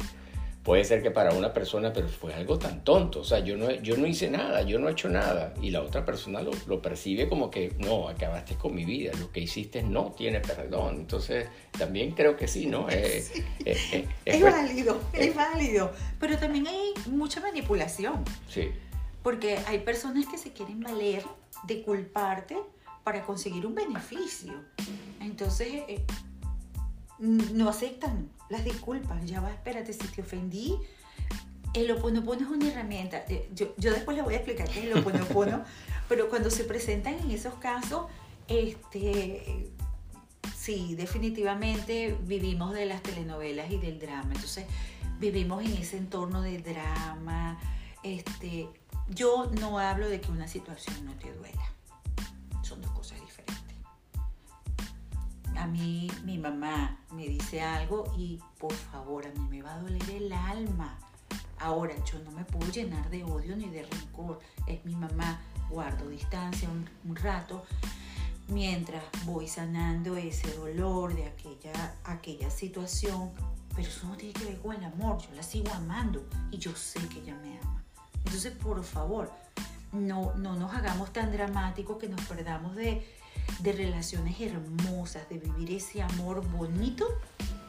puede 0.69 0.83
ser 0.83 1.01
que 1.01 1.09
para 1.09 1.33
una 1.33 1.51
persona, 1.51 1.91
pero 1.91 2.07
fue 2.07 2.31
algo 2.31 2.59
tan 2.59 2.83
tonto, 2.83 3.21
o 3.21 3.23
sea, 3.23 3.39
yo 3.39 3.57
no, 3.57 3.71
yo 3.71 3.97
no 3.97 4.05
hice 4.05 4.29
nada, 4.29 4.61
yo 4.61 4.77
no 4.77 4.87
he 4.87 4.91
hecho 4.91 5.09
nada, 5.09 5.51
y 5.63 5.71
la 5.71 5.81
otra 5.81 6.05
persona 6.05 6.43
lo, 6.43 6.51
lo 6.67 6.79
percibe 6.79 7.27
como 7.27 7.49
que, 7.49 7.73
no, 7.79 8.07
acabaste 8.07 8.53
con 8.53 8.75
mi 8.75 8.85
vida, 8.85 9.11
lo 9.19 9.31
que 9.31 9.39
hiciste 9.39 9.81
no 9.81 10.11
tiene 10.11 10.41
perdón, 10.41 10.97
entonces 10.97 11.47
también 11.75 12.11
creo 12.11 12.37
que 12.37 12.47
sí, 12.47 12.67
¿no? 12.67 12.87
Eh, 12.87 13.19
sí. 13.33 13.39
Eh, 13.65 13.77
eh, 13.93 14.07
es, 14.25 14.35
es 14.35 14.43
válido, 14.43 15.01
es 15.11 15.35
válido, 15.35 15.91
pero 16.19 16.37
también 16.37 16.67
hay 16.67 16.93
mucha 17.07 17.39
manipulación. 17.39 18.23
Sí. 18.47 18.69
Porque 19.23 19.57
hay 19.65 19.79
personas 19.79 20.27
que 20.27 20.37
se 20.37 20.53
quieren 20.53 20.81
valer 20.81 21.23
de 21.63 21.81
culparte 21.81 22.57
para 23.03 23.23
conseguir 23.23 23.65
un 23.65 23.73
beneficio. 23.73 24.53
Entonces, 25.19 25.81
no 27.19 27.69
aceptan 27.69 28.29
las 28.49 28.63
disculpas. 28.63 29.25
Ya 29.25 29.41
va, 29.41 29.51
espérate, 29.51 29.93
si 29.93 30.07
te 30.07 30.21
ofendí, 30.21 30.77
el 31.73 31.91
oponopono 31.91 32.41
es 32.41 32.47
una 32.47 32.67
herramienta. 32.67 33.23
Eh, 33.29 33.49
yo, 33.53 33.73
yo 33.77 33.91
después 33.91 34.15
les 34.15 34.25
voy 34.25 34.33
a 34.33 34.37
explicar 34.37 34.67
qué 34.69 34.79
es 34.79 34.85
el 34.85 34.97
oponopono, 34.99 35.63
pero 36.09 36.29
cuando 36.29 36.49
se 36.49 36.63
presentan 36.63 37.15
en 37.15 37.31
esos 37.31 37.55
casos, 37.55 38.07
este, 38.47 39.69
sí, 40.57 40.95
definitivamente 40.95 42.17
vivimos 42.23 42.73
de 42.73 42.85
las 42.85 43.03
telenovelas 43.03 43.71
y 43.71 43.77
del 43.77 43.99
drama. 43.99 44.31
Entonces, 44.33 44.65
vivimos 45.19 45.63
en 45.63 45.73
ese 45.73 45.97
entorno 45.97 46.41
de 46.41 46.59
drama. 46.59 47.59
Este, 48.03 48.67
yo 49.09 49.49
no 49.59 49.79
hablo 49.79 50.09
de 50.09 50.21
que 50.21 50.31
una 50.31 50.47
situación 50.47 51.05
no 51.05 51.13
te 51.13 51.31
duela. 51.33 51.63
Son 52.63 52.81
dos 52.81 52.91
cosas. 52.91 53.18
A 55.57 55.67
mí, 55.67 56.09
mi 56.23 56.37
mamá 56.37 56.97
me 57.11 57.27
dice 57.27 57.61
algo 57.61 58.13
y 58.17 58.39
por 58.57 58.73
favor, 58.73 59.25
a 59.25 59.31
mí 59.31 59.47
me 59.49 59.61
va 59.61 59.75
a 59.75 59.79
doler 59.79 60.09
el 60.09 60.31
alma 60.31 60.97
Ahora, 61.59 61.93
yo 62.05 62.19
no 62.19 62.31
me 62.31 62.45
puedo 62.45 62.71
llenar 62.71 63.09
de 63.09 63.23
odio 63.23 63.55
ni 63.55 63.67
de 63.67 63.83
rencor. 63.83 64.39
Es 64.65 64.83
mi 64.85 64.95
mamá, 64.95 65.41
guardo 65.69 66.07
distancia 66.07 66.69
un, 66.69 67.15
rato 67.15 67.65
mientras 68.47 69.03
voy 69.25 69.47
sanando 69.47 70.15
ese 70.15 70.51
dolor 70.53 71.13
de 71.15 71.25
aquella, 71.25 71.95
aquella 72.05 72.49
situación. 72.49 73.31
Pero 73.75 73.87
eso 73.87 74.07
no 74.07 74.15
tiene 74.15 74.33
que 74.33 74.45
ver 74.45 74.59
con 74.59 74.75
el 74.75 74.85
amor. 74.85 75.17
Yo 75.21 75.35
la 75.35 75.43
sigo 75.43 75.71
amando 75.73 76.25
y 76.49 76.57
yo 76.57 76.73
sé 76.75 76.99
que 77.09 77.19
ella 77.19 77.35
me 77.35 77.59
ama. 77.59 77.83
Entonces, 78.25 78.53
por 78.53 78.81
favor, 78.83 79.29
no, 79.91 80.33
no 80.35 80.55
nos 80.55 80.73
hagamos 80.73 81.11
tan 81.11 81.31
dramáticos 81.31 81.97
que 81.97 82.07
nos 82.07 82.21
perdamos 82.21 82.75
de, 82.75 83.05
de 83.59 83.71
relaciones 83.73 84.39
hermosas, 84.39 85.27
de 85.29 85.37
vivir 85.37 85.71
ese 85.71 86.01
amor 86.01 86.47
bonito 86.49 87.07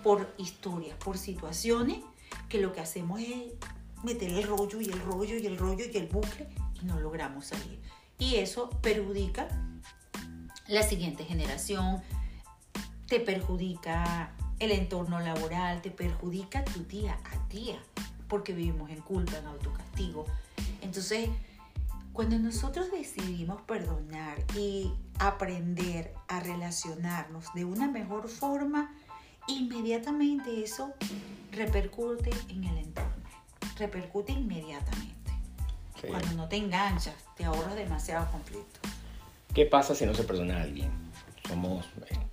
por 0.03 0.33
historias, 0.39 0.97
por 0.99 1.19
situaciones 1.19 1.99
que 2.49 2.61
lo 2.61 2.73
que 2.73 2.81
hacemos 2.81 3.21
es 3.21 3.53
meter 4.03 4.31
el 4.31 4.45
rollo 4.45 4.81
y 4.81 4.89
el 4.89 5.01
rollo 5.01 5.37
y 5.37 5.47
el 5.47 5.59
rollo 5.59 5.85
y 5.93 5.97
el 5.97 6.07
bucle 6.07 6.49
y 6.81 6.85
no 6.87 6.99
logramos 7.01 7.47
salir. 7.47 7.81
Y 8.19 8.37
eso 8.37 8.71
perjudica 8.83 9.49
la 10.69 10.83
siguiente 10.83 11.25
generación, 11.25 12.03
te 13.09 13.21
perjudica 13.21 14.33
el 14.59 14.71
entorno 14.71 15.19
laboral, 15.21 15.83
te 15.83 15.91
perjudica 15.91 16.65
tu 16.65 16.85
día 16.85 17.19
a 17.25 17.49
día, 17.49 17.79
porque 18.29 18.53
vivimos 18.53 18.91
en 18.91 19.01
culpa, 19.01 19.39
en 19.39 19.47
autocastigo. 19.47 20.27
Entonces, 20.83 21.29
cuando 22.13 22.39
nosotros 22.39 22.91
decidimos 22.91 23.63
perdonar 23.63 24.39
y 24.57 24.93
aprender 25.19 26.13
a 26.29 26.41
relacionarnos 26.41 27.47
de 27.55 27.65
una 27.65 27.89
mejor 27.89 28.29
forma, 28.29 28.95
inmediatamente 29.49 30.63
eso 30.63 30.93
repercute 31.53 32.31
en 32.49 32.65
el 32.65 32.79
entorno 32.79 33.21
repercute 33.81 34.33
inmediatamente. 34.33 35.33
Cuando 36.07 36.33
no 36.35 36.49
te 36.49 36.57
enganchas, 36.57 37.15
te 37.37 37.45
ahorras 37.45 37.75
demasiado 37.75 38.31
conflicto. 38.31 38.81
¿Qué 39.55 39.67
pasa 39.67 39.95
si 39.95 40.07
no 40.07 40.15
se 40.15 40.23
perdona 40.23 40.59
a 40.59 40.63
alguien? 40.63 40.91
Somos, 41.47 41.85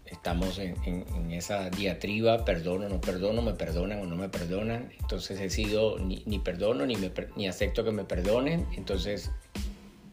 estamos 0.05 0.59
en, 0.59 1.31
esa 1.31 1.69
diatriba, 1.69 2.45
perdono, 2.45 2.87
no 2.87 3.01
perdono, 3.01 3.41
me 3.41 3.53
perdonan 3.53 3.99
o 4.01 4.05
no 4.05 4.15
me 4.15 4.29
perdonan. 4.29 4.91
Entonces 5.01 5.39
he 5.41 5.49
sido 5.49 5.97
ni, 5.99 6.39
perdono 6.39 6.85
ni, 6.85 6.95
me, 6.95 7.11
ni 7.35 7.47
acepto 7.47 7.83
que 7.83 7.91
me 7.91 8.05
perdonen. 8.05 8.67
Entonces, 8.77 9.31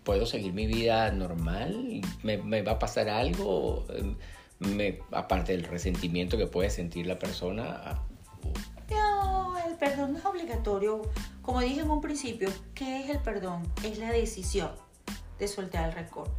¿puedo 0.05 0.27
seguir 0.27 0.53
mi 0.53 0.67
vida 0.67 1.11
normal? 1.11 2.03
¿Me, 2.23 2.39
me 2.39 2.63
va 2.63 2.73
a 2.73 2.79
pasar 2.79 3.09
algo? 3.09 3.87
Me, 4.61 5.01
aparte 5.11 5.53
del 5.53 5.65
resentimiento 5.65 6.39
que 6.39 6.47
puede 6.47 6.71
sentir 6.71 7.07
la 7.07 7.19
persona, 7.19 8.01
no, 8.91 9.57
el 9.67 9.75
perdón 9.77 10.13
no 10.13 10.19
es 10.19 10.25
obligatorio. 10.25 11.03
Como 11.43 11.61
dije 11.61 11.81
en 11.81 11.91
un 11.91 12.01
principio, 12.01 12.51
¿qué 12.75 13.05
es 13.05 13.11
el 13.11 13.19
perdón? 13.21 13.63
Es 13.83 13.99
la 13.99 14.11
decisión 14.11 14.71
de 15.39 15.49
soltar 15.49 15.89
el 15.89 15.95
rencor. 15.95 16.31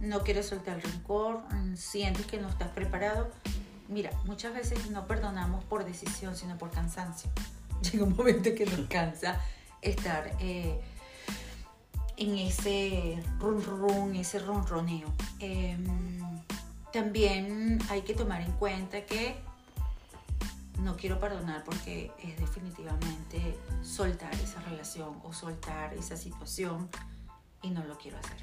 No 0.00 0.22
quieres 0.22 0.46
soltar 0.46 0.76
el 0.76 0.82
rencor, 0.82 1.42
sientes 1.76 2.26
que 2.26 2.38
no 2.38 2.48
estás 2.48 2.68
preparado. 2.68 3.30
Mira, 3.88 4.10
muchas 4.24 4.54
veces 4.54 4.90
no 4.90 5.06
perdonamos 5.06 5.64
por 5.64 5.84
decisión, 5.84 6.36
sino 6.36 6.56
por 6.56 6.70
cansancio. 6.70 7.30
Llega 7.92 8.04
un 8.04 8.16
momento 8.16 8.54
que 8.54 8.66
nos 8.66 8.88
cansa 8.88 9.40
estar 9.82 10.36
eh, 10.40 10.80
en 12.20 12.36
ese 12.36 13.18
run 13.38 13.64
run, 13.64 14.14
ese 14.14 14.38
ronroneo. 14.38 15.10
Em, 15.38 15.86
también 16.92 17.78
hay 17.88 18.02
que 18.02 18.14
tomar 18.14 18.42
en 18.42 18.52
cuenta 18.52 19.06
que 19.06 19.40
no 20.80 20.96
quiero 20.96 21.18
perdonar 21.18 21.64
porque 21.64 22.12
es 22.22 22.38
definitivamente 22.38 23.58
soltar 23.82 24.34
esa 24.34 24.60
relación 24.60 25.18
o 25.24 25.32
soltar 25.32 25.94
esa 25.94 26.16
situación 26.16 26.90
y 27.62 27.70
no 27.70 27.84
lo 27.84 27.96
quiero 27.96 28.18
hacer. 28.18 28.38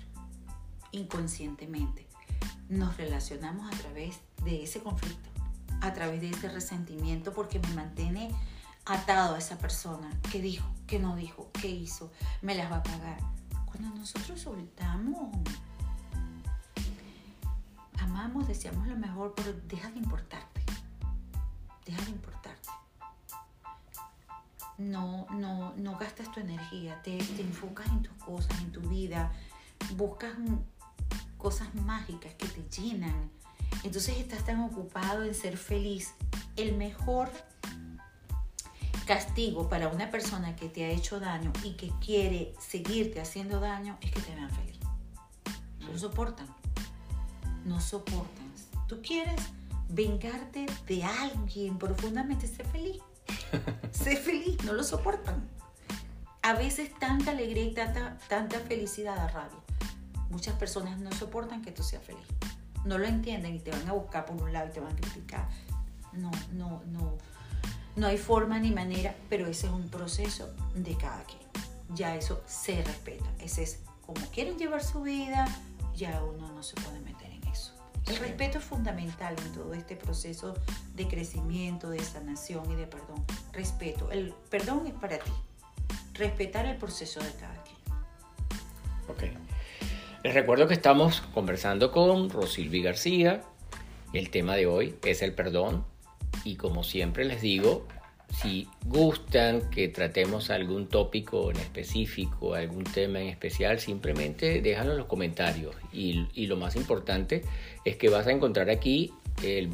Inconscientemente 0.92 2.08
nos 2.70 2.98
relacionamos 2.98 3.72
a 3.72 3.78
través 3.78 4.20
de 4.44 4.64
ese 4.64 4.82
conflicto, 4.82 5.30
a 5.82 5.94
través 5.94 6.20
de 6.22 6.32
ese 6.32 6.50
resentimiento 6.50 7.32
porque 7.32 7.60
me 7.60 7.70
mantiene 7.76 8.32
atado 8.86 9.36
a 9.36 9.38
esa 9.38 9.60
persona 9.60 10.10
que 10.32 10.42
dijo, 10.42 10.68
que 10.88 10.98
no 10.98 11.16
dijo, 11.16 11.52
que 11.52 11.70
hizo, 11.70 12.12
me 12.42 12.56
las 12.56 12.72
va 12.72 12.78
a 12.78 12.84
pagar. 12.84 13.37
Cuando 13.78 13.96
nosotros 13.96 14.40
soltamos, 14.40 15.30
amamos, 18.00 18.48
deseamos 18.48 18.88
lo 18.88 18.98
mejor, 18.98 19.34
pero 19.36 19.54
deja 19.68 19.90
de 19.92 20.00
importarte 20.00 20.58
deja 21.88 22.04
de 22.04 22.12
importarte. 22.12 22.70
No, 24.78 25.26
no, 25.32 25.74
no 25.76 25.98
gastas 25.98 26.32
tu 26.32 26.40
energía, 26.40 27.02
te, 27.02 27.18
te 27.18 27.42
enfocas 27.42 27.88
en 27.88 28.04
tus 28.04 28.14
cosas, 28.18 28.60
en 28.60 28.72
tu 28.72 28.82
vida, 28.82 29.32
buscas 29.96 30.34
cosas 31.38 31.74
mágicas 31.74 32.34
que 32.36 32.48
te 32.48 32.64
llenan. 32.70 33.32
Entonces 33.84 34.18
estás 34.18 34.46
tan 34.46 34.60
ocupado 34.62 35.24
en 35.24 35.34
ser 35.34 35.58
feliz. 35.58 36.14
El 36.56 36.76
mejor 36.76 37.32
castigo 39.08 39.70
para 39.70 39.88
una 39.88 40.12
persona 40.12 40.56
que 40.56 40.70
te 40.70 40.86
ha 40.86 40.90
hecho 40.90 41.20
daño 41.20 41.52
y 41.64 41.72
que 41.72 41.92
quiere 42.06 42.54
seguirte 42.60 43.22
haciendo 43.22 43.60
daño 43.60 43.98
es 44.02 44.12
que 44.12 44.20
te 44.20 44.36
vean 44.36 44.52
feliz. 44.52 44.78
No 45.80 45.88
lo 45.88 45.98
soportan. 45.98 46.48
No 47.66 47.82
soportan. 47.82 48.52
Tú 48.88 49.02
quieres 49.02 49.42
vengarte 49.90 50.68
de 50.86 51.04
alguien 51.04 51.78
profundamente, 51.78 52.48
sé 52.48 52.64
feliz. 52.66 53.02
sé 53.92 54.18
feliz, 54.18 54.64
no 54.66 54.74
lo 54.74 54.84
soportan. 54.84 55.48
A 56.44 56.54
veces 56.54 56.92
tanta 57.00 57.32
alegría 57.32 57.64
y 57.64 57.74
tanta, 57.74 58.18
tanta 58.28 58.60
felicidad 58.60 59.16
da 59.16 59.28
rabia. 59.30 59.60
Muchas 60.30 60.56
personas 60.56 61.00
no 61.00 61.12
soportan 61.14 61.62
que 61.62 61.72
tú 61.72 61.84
seas 61.84 62.04
feliz. 62.04 62.26
No 62.86 62.98
lo 62.98 63.06
entienden 63.06 63.56
y 63.56 63.60
te 63.60 63.72
van 63.72 63.88
a 63.88 63.94
buscar 63.94 64.26
por 64.26 64.42
un 64.42 64.52
lado 64.52 64.68
y 64.68 64.72
te 64.72 64.80
van 64.80 64.92
a 64.92 64.96
criticar. 64.96 65.48
No, 66.14 66.32
no, 66.52 66.84
no. 66.88 67.18
No 67.98 68.08
hay 68.08 68.18
forma 68.18 68.60
ni 68.60 68.72
manera, 68.72 69.14
pero 69.28 69.48
ese 69.48 69.68
es 69.68 69.74
un 69.74 69.90
proceso 69.90 70.54
de 70.74 70.96
cada 70.96 71.24
quien. 71.26 71.42
Ya 71.94 72.16
eso 72.16 72.42
se 72.48 72.82
respeta. 72.84 73.26
Ese 73.40 73.64
es 73.64 73.80
como 74.06 74.26
quieren 74.28 74.58
llevar 74.58 74.82
su 74.82 75.02
vida, 75.02 75.46
ya 75.96 76.24
uno 76.24 76.50
no 76.54 76.64
se 76.64 76.76
puede 76.76 77.02
meter 77.02 77.28
el 78.08 78.16
respeto 78.16 78.58
es 78.60 78.64
fundamental 78.64 79.36
en 79.46 79.52
todo 79.52 79.74
este 79.74 79.98
proceso 79.98 80.56
de 80.96 81.08
crecimiento, 81.08 81.90
de 81.90 82.00
sanación 82.00 82.72
y 82.72 82.76
de 82.76 82.88
perdón. 82.88 83.26
Respeto. 83.52 84.10
El 84.12 84.34
perdón 84.50 84.88
es 84.88 84.94
para 84.94 85.18
ti. 85.18 85.32
Respetar 86.14 86.66
el 86.66 86.78
proceso 86.78 87.20
de 87.20 87.32
cada 87.34 87.62
quien. 87.64 87.78
Ok. 89.10 89.38
Les 90.24 90.34
recuerdo 90.34 90.68
que 90.68 90.74
estamos 90.74 91.22
conversando 91.34 91.92
con 91.92 92.30
Rosilvi 92.30 92.82
García. 92.82 93.44
El 94.14 94.30
tema 94.30 94.56
de 94.56 94.68
hoy 94.68 94.96
es 95.04 95.22
el 95.22 95.34
perdón. 95.34 95.84
Y 96.44 96.56
como 96.56 96.84
siempre 96.84 97.26
les 97.26 97.42
digo, 97.42 97.88
si 98.34 98.68
gustan 98.86 99.70
que 99.70 99.88
tratemos 99.88 100.50
algún 100.50 100.88
tópico 100.88 101.50
en 101.50 101.58
específico, 101.58 102.54
algún 102.54 102.84
tema 102.84 103.22
en 103.22 103.28
especial, 103.28 103.80
simplemente 103.80 104.62
déjalo 104.62 104.92
en 104.92 104.98
los 104.98 105.08
comentarios. 105.08 105.76
Y, 105.94 106.46
lo 106.48 106.58
más 106.58 106.76
importante 106.76 107.44
es 107.86 107.96
que 107.98 108.10
vas 108.10 108.28
a 108.28 108.32
encontrar 108.32 108.70
aquí 108.70 109.14
el, 109.44 109.70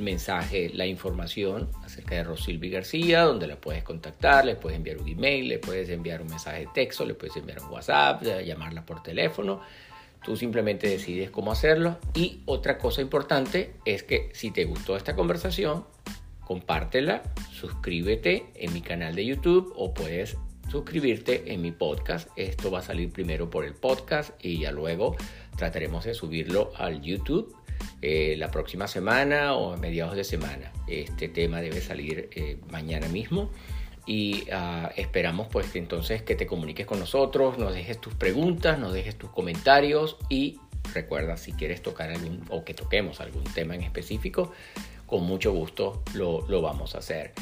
mensaje, 0.00 0.70
la 0.72 0.86
información 0.86 1.68
acerca 1.84 2.14
de 2.16 2.24
Rosilvi 2.24 2.70
García, 2.70 3.22
donde 3.22 3.46
la 3.46 3.56
puedes 3.56 3.82
contactar, 3.82 4.44
le 4.44 4.56
puedes 4.56 4.76
enviar 4.76 4.98
un 4.98 5.08
email, 5.08 5.48
le 5.48 5.58
puedes 5.58 5.88
enviar 5.90 6.22
un 6.22 6.28
mensaje 6.28 6.60
de 6.60 6.68
texto, 6.72 7.04
le 7.04 7.14
puedes 7.14 7.36
enviar 7.36 7.60
un 7.62 7.70
WhatsApp, 7.70 8.22
llamarla 8.22 8.84
por 8.84 9.02
teléfono. 9.02 9.60
Tú 10.24 10.36
simplemente 10.36 10.88
decides 10.88 11.30
cómo 11.30 11.52
hacerlo. 11.52 11.98
Y 12.14 12.42
otra 12.46 12.78
cosa 12.78 13.00
importante 13.00 13.74
es 13.84 14.02
que 14.02 14.30
si 14.34 14.50
te 14.50 14.64
gustó 14.64 14.96
esta 14.96 15.16
conversación, 15.16 15.84
compártela, 16.44 17.22
suscríbete 17.52 18.46
en 18.54 18.72
mi 18.72 18.82
canal 18.82 19.14
de 19.14 19.24
YouTube 19.24 19.72
o 19.76 19.94
puedes 19.94 20.36
suscribirte 20.70 21.52
en 21.52 21.62
mi 21.62 21.72
podcast. 21.72 22.28
Esto 22.36 22.70
va 22.70 22.80
a 22.80 22.82
salir 22.82 23.12
primero 23.12 23.50
por 23.50 23.64
el 23.64 23.74
podcast 23.74 24.32
y 24.44 24.60
ya 24.60 24.72
luego 24.72 25.16
trataremos 25.56 26.04
de 26.04 26.14
subirlo 26.14 26.72
al 26.76 27.00
YouTube 27.00 27.54
eh, 28.02 28.34
la 28.38 28.50
próxima 28.50 28.86
semana 28.86 29.54
o 29.54 29.72
a 29.72 29.76
mediados 29.76 30.16
de 30.16 30.24
semana. 30.24 30.72
Este 30.86 31.28
tema 31.28 31.60
debe 31.60 31.80
salir 31.80 32.28
eh, 32.32 32.58
mañana 32.70 33.08
mismo 33.08 33.50
y 34.10 34.48
ah, 34.50 34.90
esperamos 34.96 35.46
pues 35.52 35.70
que 35.70 35.78
entonces 35.78 36.20
que 36.22 36.34
te 36.34 36.44
comuniques 36.44 36.84
con 36.84 36.98
nosotros, 36.98 37.58
nos 37.58 37.72
dejes 37.72 38.00
tus 38.00 38.12
preguntas, 38.12 38.76
nos 38.76 38.92
dejes 38.92 39.14
tus 39.14 39.30
comentarios 39.30 40.16
y 40.28 40.58
recuerda 40.92 41.36
si 41.36 41.52
quieres 41.52 41.80
tocar 41.80 42.10
algún 42.10 42.44
o 42.48 42.64
que 42.64 42.74
toquemos 42.74 43.20
algún 43.20 43.44
tema 43.44 43.76
en 43.76 43.82
específico, 43.82 44.50
con 45.06 45.22
mucho 45.22 45.52
gusto 45.52 46.02
lo, 46.14 46.44
lo 46.48 46.60
vamos 46.60 46.96
a 46.96 46.98
hacer. 46.98 47.34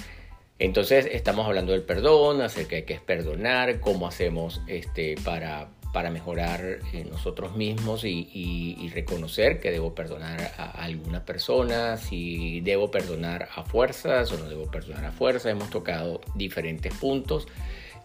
Entonces 0.58 1.08
estamos 1.10 1.46
hablando 1.46 1.72
del 1.72 1.84
perdón, 1.84 2.42
acerca 2.42 2.76
de 2.76 2.84
qué 2.84 2.92
es 2.92 3.00
perdonar, 3.00 3.80
cómo 3.80 4.06
hacemos 4.06 4.60
este, 4.66 5.14
para, 5.24 5.70
para 5.92 6.10
mejorar 6.10 6.80
eh, 6.92 7.06
nosotros 7.10 7.56
mismos 7.56 8.04
y, 8.04 8.90
reconocer 8.94 9.60
que 9.60 9.70
debo 9.70 9.94
perdonar 9.94 10.52
a 10.56 10.82
alguna 10.82 11.24
persona, 11.24 11.96
si 11.96 12.60
debo 12.62 12.90
perdonar 12.90 13.48
a 13.54 13.62
fuerzas 13.62 14.32
o 14.32 14.38
no 14.38 14.48
debo 14.48 14.70
perdonar 14.70 15.04
a 15.04 15.12
fuerzas. 15.12 15.52
Hemos 15.52 15.70
tocado 15.70 16.20
diferentes 16.34 16.92
puntos 16.94 17.46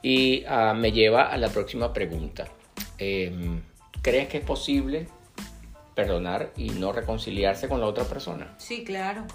y 0.01 0.43
ah, 0.47 0.73
me 0.75 0.91
lleva 0.91 1.23
a 1.31 1.37
la 1.37 1.49
próxima 1.49 1.93
pregunta. 1.93 2.47
Em, 2.97 3.61
¿Crees 4.01 4.27
que 4.27 4.37
es 4.39 4.45
posible 4.45 5.07
perdonar 5.95 6.51
y 6.57 6.69
no 6.71 6.91
reconciliarse 6.91 7.67
con 7.67 7.79
la 7.79 7.87
otra 7.87 8.03
persona? 8.03 8.53
Sí, 8.57 8.83
claro. 8.83 9.25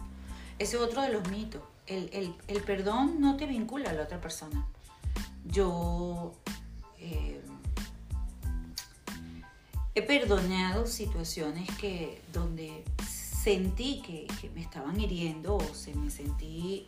Ese 0.58 0.76
es 0.76 0.82
otro 0.82 1.02
de 1.02 1.08
los 1.10 1.28
mitos 1.30 1.62
el, 1.88 2.62
perdón 2.66 3.20
no 3.20 3.36
te 3.36 3.46
vincula 3.46 3.90
a 3.90 3.92
la 3.92 4.02
otra 4.02 4.20
persona. 4.20 4.66
Yo 5.44 6.34
eh, 6.98 7.40
he 9.98 10.02
perdonado 10.02 10.86
situaciones 10.86 11.68
que 11.76 12.22
donde 12.32 12.84
sentí 13.04 14.00
que, 14.00 14.50
me 14.54 14.60
estaban 14.60 15.00
hiriendo 15.00 15.56
o 15.56 15.74
se 15.74 15.92
me 15.94 16.08
sentí 16.08 16.86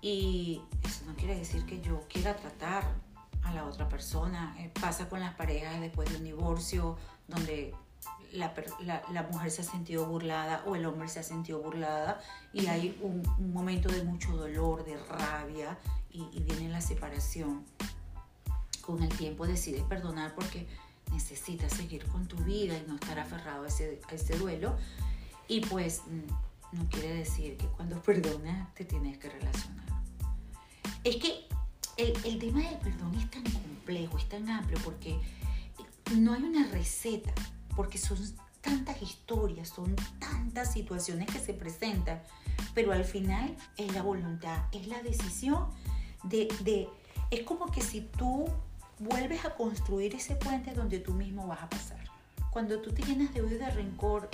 y 0.00 0.60
eso 0.84 1.04
no 1.06 1.16
quiere 1.16 1.36
decir 1.36 1.64
que 1.66 1.80
yo 1.80 2.04
quiera 2.08 2.36
tratar 2.36 2.84
a 3.42 3.52
la 3.52 3.64
otra 3.64 3.88
persona. 3.88 4.54
Eh, 4.60 4.70
pasa 4.80 5.08
con 5.08 5.18
las 5.18 5.34
parejas 5.34 5.80
después 5.80 6.08
de 6.10 6.16
un 6.18 6.24
divorcio 6.24 6.96
donde 7.26 7.74
la, 8.32 8.52
mujer 9.30 9.50
se 9.50 9.62
ha 9.62 9.64
sentido 9.64 10.06
burlada 10.06 10.62
o 10.64 10.76
el 10.76 10.86
hombre 10.86 11.08
se 11.08 11.18
ha 11.18 11.24
sentido 11.24 11.58
burlada 11.60 12.20
y 12.52 12.66
hay 12.66 12.96
un, 13.02 13.22
momento 13.52 13.88
de 13.88 14.04
mucho 14.04 14.36
dolor, 14.36 14.84
de 14.84 14.96
rabia 14.98 15.78
y, 16.12 16.40
viene 16.40 16.68
la 16.68 16.80
separación. 16.80 17.64
Con 18.82 19.02
el 19.02 19.10
tiempo 19.16 19.46
decides 19.48 19.82
perdonar 19.82 20.34
porque 20.34 20.66
necesitas 21.12 21.72
seguir 21.72 22.06
con 22.06 22.26
tu 22.26 22.36
vida 22.38 22.76
y 22.76 22.84
no 22.88 22.94
estar 22.94 23.18
aferrado 23.18 23.64
a 23.64 23.68
ese, 23.68 24.38
duelo. 24.38 24.76
Y 25.48 25.60
pues 25.60 26.02
mm, 26.06 26.76
no 26.76 26.88
quiere 26.88 27.14
decir 27.14 27.56
que 27.56 27.66
cuando 27.66 28.00
perdonas 28.02 28.72
te 28.74 28.84
tienes 28.84 29.18
que 29.18 29.28
relacionar. 29.28 29.86
Es 31.04 31.16
que 31.16 31.46
el, 31.96 32.16
el 32.24 32.38
tema 32.38 32.60
del 32.60 32.78
perdón 32.78 33.14
es 33.16 33.30
tan 33.30 33.42
complejo, 33.42 34.18
es 34.18 34.28
tan 34.28 34.48
amplio 34.48 34.78
porque 34.84 35.20
no 36.16 36.32
hay 36.34 36.42
una 36.42 36.66
receta 36.68 37.32
porque 37.76 37.98
son 37.98 38.18
tantas 38.60 39.02
historias, 39.02 39.68
son 39.68 39.96
tantas 40.18 40.72
situaciones 40.72 41.26
que 41.26 41.38
se 41.38 41.52
presentan, 41.52 42.22
pero 42.74 42.92
al 42.92 43.04
final 43.04 43.56
es 43.76 43.92
la 43.94 44.02
voluntad, 44.02 44.66
es 44.72 44.86
la 44.86 45.02
decisión 45.02 45.66
de, 46.22 46.48
de, 46.60 46.88
es 47.30 47.42
como 47.42 47.70
que 47.70 47.80
si 47.80 48.02
tú 48.02 48.46
vuelves 49.02 49.44
a 49.44 49.54
construir 49.54 50.14
ese 50.14 50.36
puente 50.36 50.72
donde 50.72 50.98
tú 51.00 51.12
mismo 51.12 51.46
vas 51.46 51.62
a 51.62 51.68
pasar. 51.68 51.98
Cuando 52.50 52.80
tú 52.80 52.92
te 52.92 53.02
llenas 53.02 53.34
de 53.34 53.42
odio 53.42 53.58
de 53.58 53.70
rencor 53.70 54.28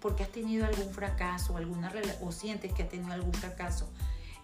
porque 0.00 0.22
has 0.24 0.30
tenido 0.30 0.66
algún 0.66 0.92
fracaso 0.92 1.56
alguna, 1.56 1.92
o 2.20 2.32
sientes 2.32 2.72
que 2.72 2.82
has 2.82 2.88
tenido 2.88 3.12
algún 3.12 3.32
fracaso 3.32 3.88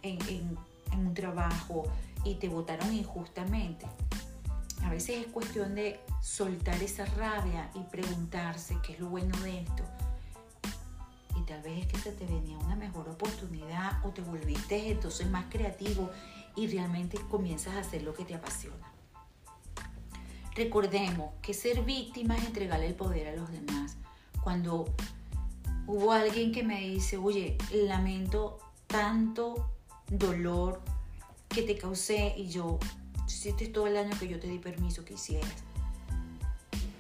en, 0.03 0.21
en, 0.29 0.57
en 0.93 1.07
un 1.07 1.15
trabajo 1.15 1.85
y 2.25 2.37
te 2.37 2.49
votaron 2.49 2.93
injustamente, 2.95 3.87
a 4.85 4.91
veces 4.91 5.27
es 5.27 5.27
cuestión 5.27 5.75
de 5.75 6.01
soltar 6.23 6.81
esa 6.83 7.05
rabia 7.05 7.71
y 7.75 7.81
preguntarse 7.81 8.77
qué 8.83 8.95
es 8.95 9.01
lo 9.01 9.09
bueno 9.09 9.37
de 9.41 9.63
esto. 9.63 9.83
Y 11.37 11.43
tal 11.43 11.63
vez 11.63 11.85
es 11.85 11.93
que 11.93 11.99
se 11.99 12.13
te 12.13 12.25
venía 12.25 12.57
una 12.59 12.77
mejor 12.77 13.09
oportunidad 13.09 14.05
o 14.05 14.11
te 14.11 14.23
volviste 14.23 14.91
entonces 14.91 15.29
más 15.29 15.47
creativo 15.51 16.11
y 16.57 16.69
realmente 16.69 17.19
comienzas 17.29 17.75
a 17.75 17.81
hacer 17.81 18.03
lo 18.03 18.15
que 18.15 18.25
te 18.25 18.35
apasiona. 18.35 18.88
Recordemos 20.59 21.33
que 21.41 21.55
ser 21.55 21.85
víctima 21.85 22.37
es 22.37 22.45
entregarle 22.45 22.89
el 22.89 22.95
poder 22.95 23.29
a 23.29 23.37
los 23.37 23.51
demás. 23.51 23.97
Cuando 24.43 24.93
hubo 25.87 26.13
alguien 26.13 26.53
que 26.53 26.63
me 26.63 26.81
dice, 26.81 27.17
oye, 27.17 27.57
lamento 27.73 28.59
tanto 28.87 29.71
dolor 30.11 30.83
que 31.49 31.63
te 31.63 31.79
causé 31.79 32.35
y 32.37 32.49
yo, 32.49 32.79
hiciste 33.27 33.69
todo 33.69 33.87
el 33.87 33.97
año 33.97 34.19
que 34.19 34.29
yo 34.29 34.41
te 34.41 34.49
di 34.49 34.59
permiso 34.59 35.05
que 35.05 35.15
hicieras 35.15 35.65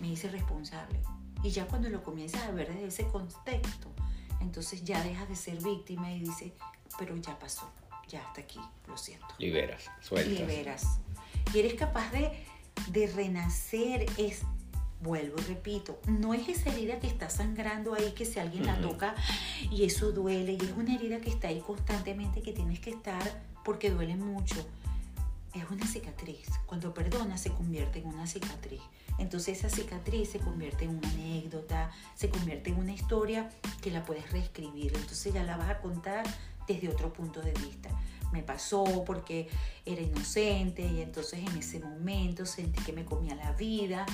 me 0.00 0.08
hice 0.08 0.28
responsable. 0.28 0.98
Y 1.42 1.50
ya 1.50 1.66
cuando 1.66 1.88
lo 1.88 2.02
comienzas 2.02 2.42
a 2.42 2.50
ver 2.50 2.68
desde 2.68 2.86
ese 2.86 3.08
contexto, 3.08 3.88
entonces 4.40 4.84
ya 4.84 5.02
dejas 5.02 5.28
de 5.28 5.36
ser 5.36 5.62
víctima 5.62 6.12
y 6.12 6.20
dices, 6.20 6.52
pero 6.98 7.16
ya 7.16 7.38
pasó, 7.38 7.70
ya 8.08 8.26
hasta 8.26 8.40
aquí, 8.40 8.60
lo 8.86 8.96
siento. 8.96 9.26
Liberas, 9.38 9.90
sueltas. 10.00 10.32
Liberas. 10.32 11.00
Y 11.54 11.60
eres 11.60 11.74
capaz 11.74 12.10
de, 12.10 12.44
de 12.88 13.06
renacer, 13.08 14.06
es, 14.16 14.42
vuelvo 15.00 15.36
y 15.38 15.42
repito, 15.42 15.98
no 16.06 16.34
es 16.34 16.48
esa 16.48 16.70
herida 16.70 16.98
que 16.98 17.06
está 17.06 17.30
sangrando 17.30 17.94
ahí, 17.94 18.12
que 18.12 18.24
si 18.24 18.38
alguien 18.38 18.66
la 18.66 18.80
toca 18.80 19.14
y 19.70 19.84
eso 19.84 20.12
duele, 20.12 20.52
y 20.52 20.64
es 20.64 20.72
una 20.76 20.94
herida 20.94 21.20
que 21.20 21.30
está 21.30 21.48
ahí 21.48 21.60
constantemente, 21.60 22.42
que 22.42 22.52
tienes 22.52 22.80
que 22.80 22.90
estar 22.90 23.42
porque 23.64 23.90
duele 23.90 24.16
mucho. 24.16 24.56
Es 25.54 25.64
una 25.70 25.86
cicatriz. 25.86 26.48
Cuando 26.66 26.94
perdonas 26.94 27.40
se 27.40 27.50
convierte 27.50 27.98
en 28.00 28.06
una 28.06 28.26
cicatriz. 28.26 28.80
Entonces 29.18 29.58
esa 29.58 29.68
cicatriz 29.68 30.30
se 30.30 30.38
convierte 30.38 30.84
en 30.84 30.96
una 30.96 31.08
anécdota, 31.10 31.90
se 32.14 32.30
convierte 32.30 32.70
en 32.70 32.78
una 32.78 32.92
historia 32.92 33.50
que 33.82 33.90
la 33.90 34.04
puedes 34.04 34.30
reescribir. 34.30 34.92
Entonces 34.94 35.34
ya 35.34 35.42
la 35.42 35.56
vas 35.56 35.70
a 35.70 35.78
contar 35.80 36.24
desde 36.66 36.88
otro 36.88 37.12
punto 37.12 37.40
de 37.40 37.52
vista. 37.52 37.88
Me 38.32 38.42
pasó 38.42 39.04
porque 39.04 39.48
era 39.84 40.00
inocente 40.00 40.82
y 40.82 41.00
entonces 41.00 41.40
en 41.40 41.56
ese 41.56 41.80
momento 41.80 42.44
sentí 42.46 42.82
que 42.82 42.92
me 42.92 43.04
comía 43.04 43.34
la 43.34 43.52
vida 43.52 44.04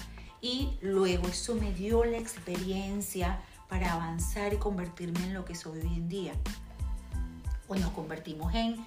y 0.41 0.77
luego 0.83 1.29
eso 1.29 1.55
me 1.55 1.73
dio 1.73 2.05
la 2.05 2.19
experiencia 2.19 3.41
para 3.69 3.95
avanzar 3.95 4.53
y 4.53 4.59
convertirme 4.59 5.25
en 5.25 5.35
lo 5.35 5.45
que 5.45 5.55
soy 5.55 5.81
hoy 5.81 5.95
en 5.95 6.09
día. 6.09 6.33
O 7.67 7.75
nos 7.75 7.91
convertimos 7.91 8.55
en 8.55 8.85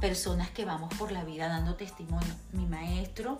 personas 0.00 0.50
que 0.50 0.64
vamos 0.64 0.92
por 0.94 1.12
la 1.12 1.24
vida 1.24 1.48
dando 1.48 1.76
testimonio. 1.76 2.34
Mi 2.52 2.66
maestro 2.66 3.38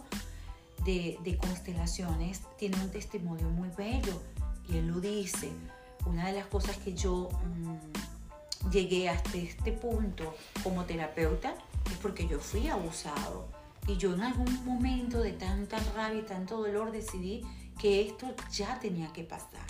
de, 0.84 1.38
constelaciones 1.40 2.42
tiene 2.56 2.76
un 2.80 2.90
testimonio 2.90 3.48
muy 3.50 3.68
bello 3.76 4.22
y 4.68 4.76
él 4.78 4.88
lo 4.88 5.00
dice. 5.00 5.50
Una 6.06 6.28
de 6.28 6.34
las 6.34 6.46
cosas 6.46 6.76
que 6.78 6.94
yo 6.94 7.28
mm, 7.28 7.76
llegué 8.70 9.08
hasta 9.08 9.36
este 9.36 9.72
punto 9.72 10.34
como 10.62 10.84
terapeuta 10.84 11.54
es 11.90 11.96
porque 11.98 12.26
yo 12.26 12.38
fui 12.38 12.68
abusado. 12.68 13.48
Y 13.86 13.96
yo 13.96 14.12
en 14.14 14.20
algún 14.20 14.64
momento 14.66 15.20
de 15.20 15.32
tanta 15.32 15.78
rabia 15.94 16.20
y 16.20 16.24
tanto 16.24 16.58
dolor 16.58 16.92
decidí 16.92 17.42
que 17.78 18.06
esto 18.06 18.34
ya 18.50 18.78
tenía 18.80 19.10
que 19.12 19.24
pasar. 19.24 19.64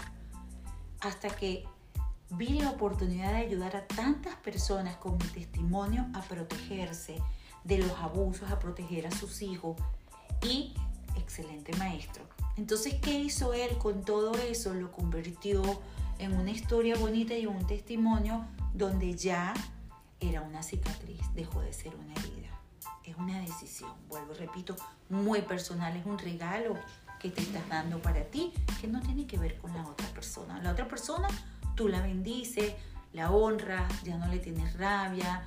Hasta 1.00 1.28
que 1.28 1.64
vi 2.30 2.60
la 2.60 2.70
oportunidad 2.70 3.30
de 3.32 3.38
ayudar 3.38 3.76
a 3.76 3.86
tantas 3.86 4.34
personas 4.36 4.96
con 4.96 5.16
mi 5.18 5.24
testimonio 5.26 6.06
a 6.14 6.22
protegerse 6.22 7.22
de 7.64 7.78
los 7.78 7.92
abusos, 7.92 8.50
a 8.50 8.58
proteger 8.58 9.06
a 9.06 9.10
sus 9.10 9.40
hijos 9.42 9.76
y 10.42 10.74
excelente 11.16 11.76
maestro. 11.76 12.24
Entonces, 12.56 12.94
¿qué 12.94 13.12
hizo 13.12 13.54
él 13.54 13.78
con 13.78 14.04
todo 14.04 14.34
eso? 14.34 14.74
Lo 14.74 14.90
convirtió 14.90 15.62
en 16.18 16.34
una 16.34 16.50
historia 16.50 16.96
bonita 16.96 17.36
y 17.36 17.46
un 17.46 17.66
testimonio 17.66 18.44
donde 18.74 19.14
ya 19.14 19.54
era 20.20 20.42
una 20.42 20.62
cicatriz, 20.62 21.20
dejó 21.34 21.60
de 21.60 21.72
ser 21.72 21.94
una 21.94 22.12
herida. 22.14 22.48
Es 23.04 23.16
una 23.16 23.40
decisión, 23.40 23.92
vuelvo 24.08 24.34
y 24.34 24.36
repito, 24.36 24.76
muy 25.08 25.42
personal, 25.42 25.96
es 25.96 26.04
un 26.04 26.18
regalo 26.18 26.76
que 27.20 27.30
te 27.30 27.40
estás 27.40 27.66
dando 27.68 28.00
para 28.00 28.24
ti, 28.24 28.52
que 28.80 28.86
no 28.86 29.00
tiene 29.00 29.26
que 29.26 29.38
ver 29.38 29.58
con 29.58 29.72
la 29.74 29.86
otra 29.86 30.06
persona. 30.08 30.60
La 30.62 30.72
otra 30.72 30.86
persona, 30.86 31.28
tú 31.74 31.88
la 31.88 32.00
bendices, 32.00 32.74
la 33.12 33.30
honras, 33.30 34.02
ya 34.04 34.16
no 34.16 34.28
le 34.28 34.38
tienes 34.38 34.76
rabia, 34.76 35.42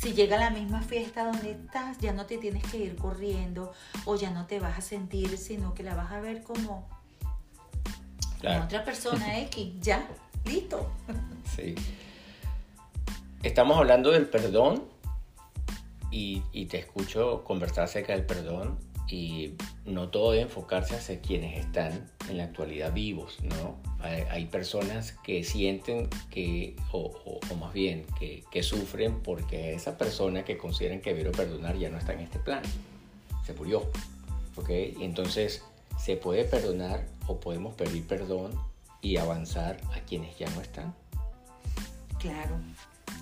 si 0.00 0.14
llega 0.14 0.36
a 0.36 0.40
la 0.40 0.50
misma 0.50 0.80
fiesta 0.80 1.24
donde 1.24 1.50
estás, 1.50 1.98
ya 1.98 2.12
no 2.14 2.24
te 2.24 2.38
tienes 2.38 2.64
que 2.64 2.78
ir 2.78 2.96
corriendo 2.96 3.72
o 4.06 4.16
ya 4.16 4.30
no 4.30 4.46
te 4.46 4.58
vas 4.58 4.78
a 4.78 4.80
sentir, 4.80 5.36
sino 5.36 5.74
que 5.74 5.82
la 5.82 5.94
vas 5.94 6.10
a 6.10 6.20
ver 6.20 6.42
como 6.42 6.88
otra 8.42 8.82
persona 8.82 9.38
X, 9.40 9.74
ya, 9.80 10.08
listo. 10.46 10.90
Sí. 11.54 11.74
Estamos 13.42 13.78
hablando 13.78 14.10
del 14.10 14.26
perdón 14.26 14.84
y, 16.10 16.40
te 16.66 16.78
escucho 16.78 17.42
conversar 17.42 17.84
acerca 17.84 18.12
del 18.12 18.26
perdón 18.26 18.78
y 19.08 19.54
no 19.86 20.10
todo 20.10 20.32
debe 20.32 20.42
enfocarse 20.42 20.94
hacia 20.94 21.22
quienes 21.22 21.58
están 21.58 22.10
en 22.28 22.36
la 22.36 22.44
actualidad 22.44 22.92
vivos, 22.92 23.38
¿no? 23.42 23.78
Hay, 24.00 24.44
personas 24.46 25.12
que 25.24 25.42
sienten 25.42 26.10
que, 26.30 26.76
o, 26.92 27.40
más 27.58 27.72
bien, 27.72 28.04
que, 28.18 28.62
sufren 28.62 29.22
porque 29.22 29.72
esa 29.72 29.96
persona 29.96 30.44
que 30.44 30.58
consideran 30.58 31.00
que 31.00 31.14
debe 31.14 31.30
perdonar 31.30 31.78
ya 31.78 31.88
no 31.88 31.96
está 31.96 32.12
en 32.12 32.20
este 32.20 32.40
plan, 32.40 32.62
se 33.46 33.54
murió, 33.54 33.90
¿ok? 34.56 34.68
Entonces 35.00 35.64
se 35.98 36.16
puede 36.16 36.44
perdonar 36.44 37.06
o 37.26 37.40
podemos 37.40 37.74
pedir 37.74 38.06
perdón 38.06 38.52
y 39.00 39.16
avanzar 39.16 39.80
a 39.94 40.00
quienes 40.00 40.36
ya 40.38 40.48
no 40.50 40.60
están. 40.60 40.94
Claro, 42.18 42.58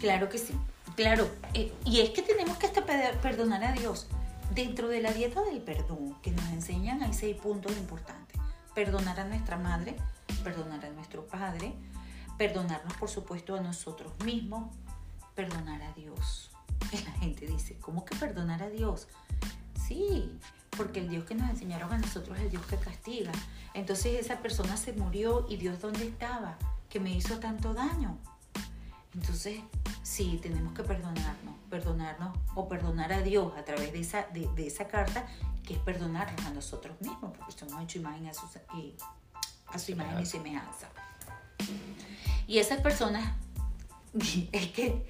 claro 0.00 0.28
que 0.28 0.38
sí, 0.38 0.54
claro. 0.96 1.28
Eh, 1.54 1.72
y 1.84 2.00
es 2.00 2.10
que 2.10 2.22
tenemos 2.22 2.56
que 2.58 2.66
hasta 2.66 2.84
perdonar 2.84 3.64
a 3.64 3.72
Dios 3.72 4.06
Dentro 4.54 4.88
de 4.88 5.02
la 5.02 5.12
dieta 5.12 5.42
del 5.42 5.60
perdón, 5.60 6.16
que 6.22 6.30
nos 6.30 6.48
enseñan, 6.48 7.02
hay 7.02 7.12
seis 7.12 7.36
puntos 7.36 7.72
importantes. 7.76 8.40
Perdonar 8.74 9.20
a 9.20 9.24
nuestra 9.24 9.58
madre, 9.58 9.94
perdonar 10.42 10.84
a 10.86 10.90
nuestro 10.90 11.26
padre, 11.26 11.74
perdonarnos 12.38 12.94
por 12.94 13.10
supuesto 13.10 13.54
a 13.54 13.60
nosotros 13.60 14.12
mismos, 14.24 14.74
perdonar 15.34 15.82
a 15.82 15.92
Dios. 15.92 16.50
La 17.04 17.12
gente 17.20 17.46
dice, 17.46 17.76
¿cómo 17.78 18.04
que 18.06 18.16
perdonar 18.16 18.62
a 18.62 18.70
Dios? 18.70 19.08
Sí, 19.86 20.32
porque 20.76 21.00
el 21.00 21.10
Dios 21.10 21.24
que 21.24 21.34
nos 21.34 21.50
enseñaron 21.50 21.92
a 21.92 21.98
nosotros 21.98 22.38
es 22.38 22.44
el 22.44 22.50
Dios 22.50 22.64
que 22.66 22.76
castiga. 22.76 23.32
Entonces 23.74 24.18
esa 24.18 24.38
persona 24.38 24.78
se 24.78 24.94
murió 24.94 25.46
y 25.48 25.56
Dios 25.56 25.80
dónde 25.80 26.06
estaba, 26.06 26.56
que 26.88 27.00
me 27.00 27.10
hizo 27.10 27.38
tanto 27.38 27.74
daño. 27.74 28.16
Entonces, 29.20 29.60
sí, 30.04 30.38
tenemos 30.40 30.74
que 30.74 30.84
perdonarnos, 30.84 31.56
perdonarnos 31.68 32.38
o 32.54 32.68
perdonar 32.68 33.12
a 33.12 33.20
Dios 33.20 33.52
a 33.56 33.64
través 33.64 33.92
de 33.92 33.98
esa, 33.98 34.28
de, 34.28 34.64
esa 34.64 34.86
carta, 34.86 35.26
que 35.66 35.74
es 35.74 35.80
perdonarnos 35.80 36.46
a 36.46 36.50
nosotros 36.50 37.00
mismos, 37.00 37.36
porque 37.36 37.52
somos 37.52 37.82
hecho 37.82 37.98
imagen 37.98 38.28
a, 38.28 38.34
su, 38.34 38.46
a 39.66 39.78
su 39.78 39.90
imagen 39.90 40.20
y 40.20 40.26
semejanza. 40.26 40.88
Y 42.46 42.58
esas 42.58 42.80
personas, 42.80 43.34
es 44.52 44.68
que, 44.68 45.04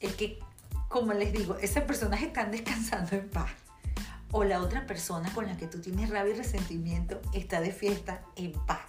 es 0.00 0.14
que, 0.16 0.40
como 0.88 1.12
les 1.12 1.32
digo, 1.32 1.56
esas 1.58 1.84
personas 1.84 2.22
están 2.22 2.50
descansando 2.50 3.14
en 3.14 3.30
paz. 3.30 3.52
O 4.32 4.42
la 4.42 4.60
otra 4.62 4.84
persona 4.84 5.32
con 5.32 5.46
la 5.46 5.56
que 5.56 5.68
tú 5.68 5.80
tienes 5.80 6.10
rabia 6.10 6.34
y 6.34 6.38
resentimiento 6.38 7.20
está 7.34 7.60
de 7.60 7.70
fiesta 7.70 8.24
en 8.34 8.50
paz. 8.66 8.80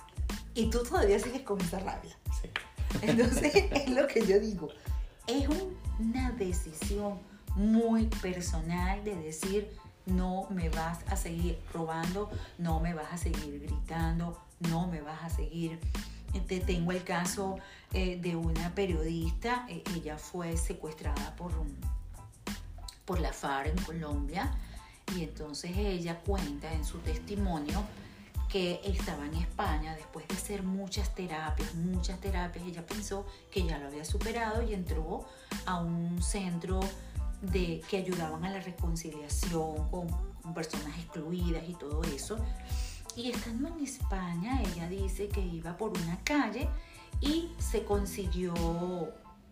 Y 0.55 0.71
tú 0.71 0.81
todavía 0.81 1.19
sigues 1.19 1.43
con 1.43 1.61
esa 1.61 1.77
rabia. 1.79 2.17
Entonces, 3.07 3.53
es 3.71 3.89
lo 3.89 4.07
que 4.07 4.25
yo 4.25 4.39
digo. 4.39 4.69
Es 5.27 5.47
una 5.99 6.31
decisión 6.31 7.19
muy 7.55 8.07
personal 8.07 9.03
de 9.03 9.15
decir, 9.15 9.69
no 10.05 10.47
me 10.49 10.69
vas 10.69 10.99
a 11.07 11.15
seguir 11.15 11.59
robando, 11.73 12.29
no 12.57 12.79
me 12.79 12.93
vas 12.93 13.13
a 13.13 13.17
seguir 13.17 13.61
gritando, 13.61 14.37
no 14.59 14.87
me 14.87 15.01
vas 15.01 15.23
a 15.23 15.29
seguir... 15.29 15.79
Te 16.47 16.59
tengo 16.59 16.91
el 16.91 17.03
caso 17.03 17.59
eh, 17.93 18.17
de 18.19 18.35
una 18.35 18.73
periodista, 18.73 19.67
eh, 19.69 19.83
ella 19.95 20.17
fue 20.17 20.57
secuestrada 20.57 21.35
por, 21.35 21.51
por 23.05 23.19
la 23.19 23.31
FARC 23.31 23.67
en 23.67 23.85
Colombia 23.85 24.51
y 25.15 25.23
entonces 25.23 25.77
ella 25.77 26.19
cuenta 26.21 26.73
en 26.73 26.85
su 26.85 26.97
testimonio 26.99 27.83
que 28.53 28.79
estaba 28.83 29.25
en 29.25 29.33
España 29.33 29.95
después 29.95 30.27
de 30.27 30.35
hacer 30.35 30.61
muchas 30.61 31.15
terapias, 31.15 31.73
muchas 31.73 32.19
terapias, 32.21 32.63
ella 32.63 32.85
pensó 32.85 33.25
que 33.49 33.65
ya 33.65 33.79
lo 33.79 33.87
había 33.87 34.05
superado 34.05 34.61
y 34.61 34.75
entró 34.75 35.25
a 35.65 35.81
un 35.81 36.21
centro 36.21 36.79
de, 37.41 37.81
que 37.89 37.97
ayudaban 37.97 38.45
a 38.45 38.51
la 38.51 38.59
reconciliación 38.59 39.89
con, 39.89 40.07
con 40.43 40.53
personas 40.53 40.95
excluidas 40.99 41.67
y 41.67 41.73
todo 41.73 42.03
eso. 42.03 42.37
Y 43.15 43.31
estando 43.31 43.69
en 43.69 43.79
España, 43.83 44.61
ella 44.61 44.87
dice 44.87 45.29
que 45.29 45.41
iba 45.41 45.75
por 45.75 45.89
una 45.89 46.23
calle 46.23 46.69
y 47.21 47.49
se 47.57 47.83
consiguió, 47.83 48.53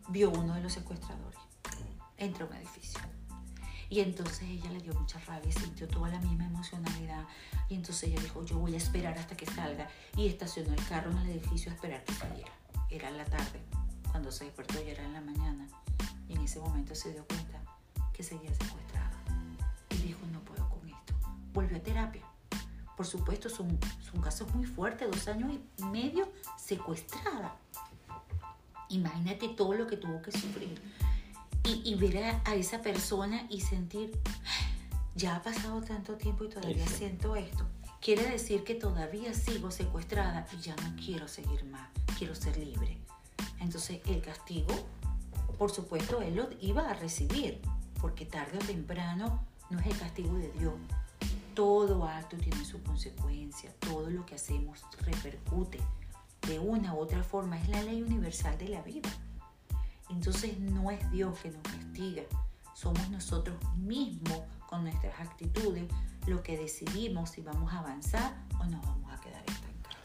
vio 0.10 0.30
uno 0.30 0.54
de 0.54 0.62
los 0.62 0.74
secuestradores. 0.74 1.39
Entró 2.18 2.45
a 2.45 2.49
un 2.49 2.56
edificio. 2.58 2.99
Y 3.92 4.00
entonces 4.00 4.44
ella 4.44 4.72
le 4.72 4.80
dio 4.80 4.94
mucha 4.94 5.20
rabia, 5.20 5.52
sintió 5.52 5.86
toda 5.86 6.08
la 6.08 6.20
misma 6.22 6.46
emocionalidad. 6.46 7.26
Y 7.68 7.76
entonces 7.76 8.04
ella 8.04 8.22
dijo, 8.22 8.46
yo 8.46 8.58
voy 8.58 8.74
a 8.74 8.78
esperar 8.78 9.20
hasta 9.20 9.36
que 9.36 9.46
salga. 9.46 9.89
Y 10.16 10.28
estacionó 10.28 10.74
el 10.74 10.86
carro 10.88 11.12
en 11.12 11.18
el 11.18 11.32
edificio 11.32 11.70
a 11.70 11.76
esperar 11.76 12.02
que 12.06 12.14
saliera. 12.14 12.52
Era 12.89 13.12
la 13.12 13.26
tarde. 13.26 13.60
Cuando 14.10 14.32
se 14.32 14.46
despertó 14.46 14.76
ya 14.76 14.94
era 14.94 15.04
en 15.04 15.12
la 15.12 15.20
mañana. 15.20 15.68
Y 16.30 16.36
en 16.36 16.42
ese 16.42 16.62
momento 16.62 16.96
se 16.96 17.12
dio 17.12 17.26
cuenta 17.26 17.62
que 18.14 18.24
seguía 18.24 18.54
secuestrada. 18.54 19.12
Y 19.89 19.98
dijo, 19.98 20.26
no 20.32 20.39
puedo 20.39 20.70
con 20.70 20.88
esto. 20.88 21.14
Volvió 21.52 21.76
a 21.76 21.82
terapia. 21.82 22.24
Por 22.96 23.06
supuesto, 23.06 23.50
son, 23.50 23.78
son 24.10 24.22
casos 24.22 24.56
muy 24.56 24.66
fuertes, 24.66 25.12
dos 25.12 25.28
años 25.28 25.52
y 25.78 25.84
medio 25.84 26.32
secuestrada. 26.58 27.58
Imagínate 28.88 29.50
todo 29.50 29.74
lo 29.74 29.86
que 29.86 29.98
tuvo 29.98 30.22
que 30.22 30.32
sufrir 30.32 30.82
y, 31.64 31.95
ver 31.95 32.41
a, 32.45 32.55
esa 32.55 32.82
persona 32.82 33.45
y 33.49 33.62
sentir, 33.62 34.12
ya 35.16 35.36
ha 35.36 35.43
pasado 35.43 35.82
tanto 35.82 36.16
tiempo 36.16 36.43
y 36.43 36.49
todavía 36.49 36.88
siento 36.88 37.36
esto. 37.36 37.68
Quiere 37.99 38.24
decir 38.24 38.64
que 38.64 38.74
todavía 38.76 39.34
sigo 39.34 39.70
secuestrada 39.70 40.47
y 40.57 40.62
ya 40.62 40.76
no 40.76 40.95
quiero 40.95 41.28
seguir 41.28 41.64
más, 41.66 41.88
quiero 42.18 42.34
ser 42.34 42.57
libre. 42.57 42.97
Entonces 43.59 44.01
el 44.07 44.22
castigo, 44.22 44.74
por 45.57 45.72
supuesto, 45.72 46.22
él 46.22 46.36
lo 46.36 46.49
iba 46.62 46.89
a 46.89 46.93
recibir, 46.93 47.62
porque 47.99 48.26
tarde 48.26 48.57
o 48.57 48.66
temprano 48.66 49.45
no 49.70 49.80
es 49.80 49.86
el 49.86 49.97
castigo 49.97 50.36
de 50.36 50.51
Dios. 50.53 50.74
Todo 51.53 52.05
acto 52.05 52.38
tiene 52.38 52.66
su 52.66 52.82
consecuencia, 52.82 53.72
todo 53.80 54.09
lo 54.09 54.26
que 54.26 54.36
hacemos 54.36 54.84
repercute 55.01 55.80
de 56.47 56.59
una 56.59 56.93
u 56.95 56.99
otra 56.99 57.24
forma, 57.24 57.59
es 57.59 57.70
la 57.70 57.84
ley 57.84 58.01
universal 58.01 58.57
de 58.57 58.70
la 58.70 58.82
vida. 58.82 59.09
Entonces 60.12 60.59
no 60.59 60.91
es 60.91 61.09
Dios 61.12 61.38
que 61.39 61.49
nos 61.49 61.62
castiga, 61.64 62.24
somos 62.76 63.09
nosotros 63.09 63.57
mismos 63.78 64.41
con 64.68 64.84
nuestras 64.84 65.20
actitudes 65.20 65.86
lo 66.28 66.43
que 66.43 66.57
decidimos 66.57 67.32
si 67.32 67.41
vamos 67.41 67.74
a 67.74 67.80
avanzar 67.80 68.34
o 68.59 68.66
nos 68.66 68.82
vamos 68.86 69.12
a 69.12 69.20
quedar 69.20 69.41
estancados. 69.47 69.97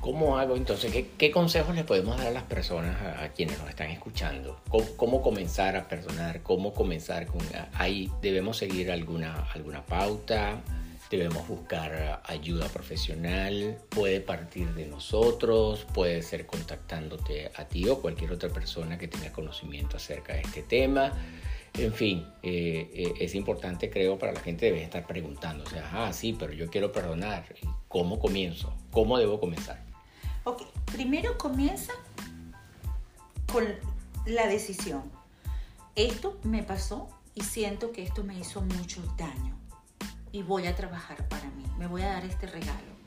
¿Cómo 0.00 0.38
hago 0.38 0.56
entonces? 0.56 1.06
¿Qué, 1.16 1.30
consejos 1.30 1.74
le 1.74 1.84
podemos 1.84 2.16
dar 2.18 2.28
a 2.28 2.30
las 2.30 2.42
personas, 2.44 2.96
a, 3.18 3.28
quienes 3.30 3.58
nos 3.58 3.68
están 3.68 3.90
escuchando? 3.90 4.60
¿Cómo, 4.96 5.22
comenzar 5.22 5.76
a 5.76 5.88
perdonar? 5.88 6.42
¿Cómo 6.42 6.72
comenzar 6.72 7.26
con... 7.26 7.40
Ahí 7.74 8.10
debemos 8.22 8.56
seguir 8.56 8.90
alguna, 8.90 9.46
alguna 9.54 9.84
pauta? 9.84 10.60
Debemos 11.10 11.46
buscar 11.48 12.22
ayuda 12.24 12.68
profesional, 12.68 13.78
puede 13.88 14.20
partir 14.20 14.72
de 14.74 14.86
nosotros, 14.86 15.84
puede 15.92 16.22
ser 16.22 16.46
contactándote 16.46 17.50
a 17.56 17.64
ti 17.64 17.88
o 17.88 18.00
cualquier 18.00 18.32
otra 18.32 18.48
persona 18.48 18.96
que 18.96 19.08
tenga 19.08 19.32
conocimiento 19.32 19.96
acerca 19.96 20.34
de 20.34 20.42
este 20.42 20.62
tema. 20.62 21.12
En 21.74 21.92
fin, 21.92 22.26
eh, 22.42 22.90
eh, 22.94 23.14
es 23.20 23.34
importante, 23.34 23.90
creo, 23.90 24.18
para 24.18 24.32
la 24.32 24.40
gente 24.40 24.66
debe 24.66 24.82
estar 24.82 25.06
sea, 25.68 25.90
ah, 25.92 26.12
sí, 26.12 26.36
pero 26.38 26.52
yo 26.52 26.70
quiero 26.70 26.92
perdonar. 26.92 27.44
¿Cómo 27.88 28.20
comienzo? 28.20 28.72
¿Cómo 28.92 29.18
debo 29.18 29.40
comenzar? 29.40 29.82
Ok, 30.44 30.62
primero 30.92 31.36
comienza 31.38 31.92
con 33.52 33.64
la 34.26 34.46
decisión. 34.46 35.02
Esto 35.96 36.38
me 36.44 36.62
pasó 36.62 37.08
y 37.34 37.42
siento 37.42 37.90
que 37.90 38.04
esto 38.04 38.22
me 38.22 38.38
hizo 38.38 38.60
mucho 38.62 39.02
daño 39.16 39.59
y 40.32 40.42
voy 40.42 40.66
a 40.66 40.76
trabajar 40.76 41.28
para 41.28 41.48
mí, 41.50 41.64
me 41.78 41.86
voy 41.86 42.02
a 42.02 42.08
dar 42.12 42.24
este 42.24 42.46
regalo. 42.46 43.00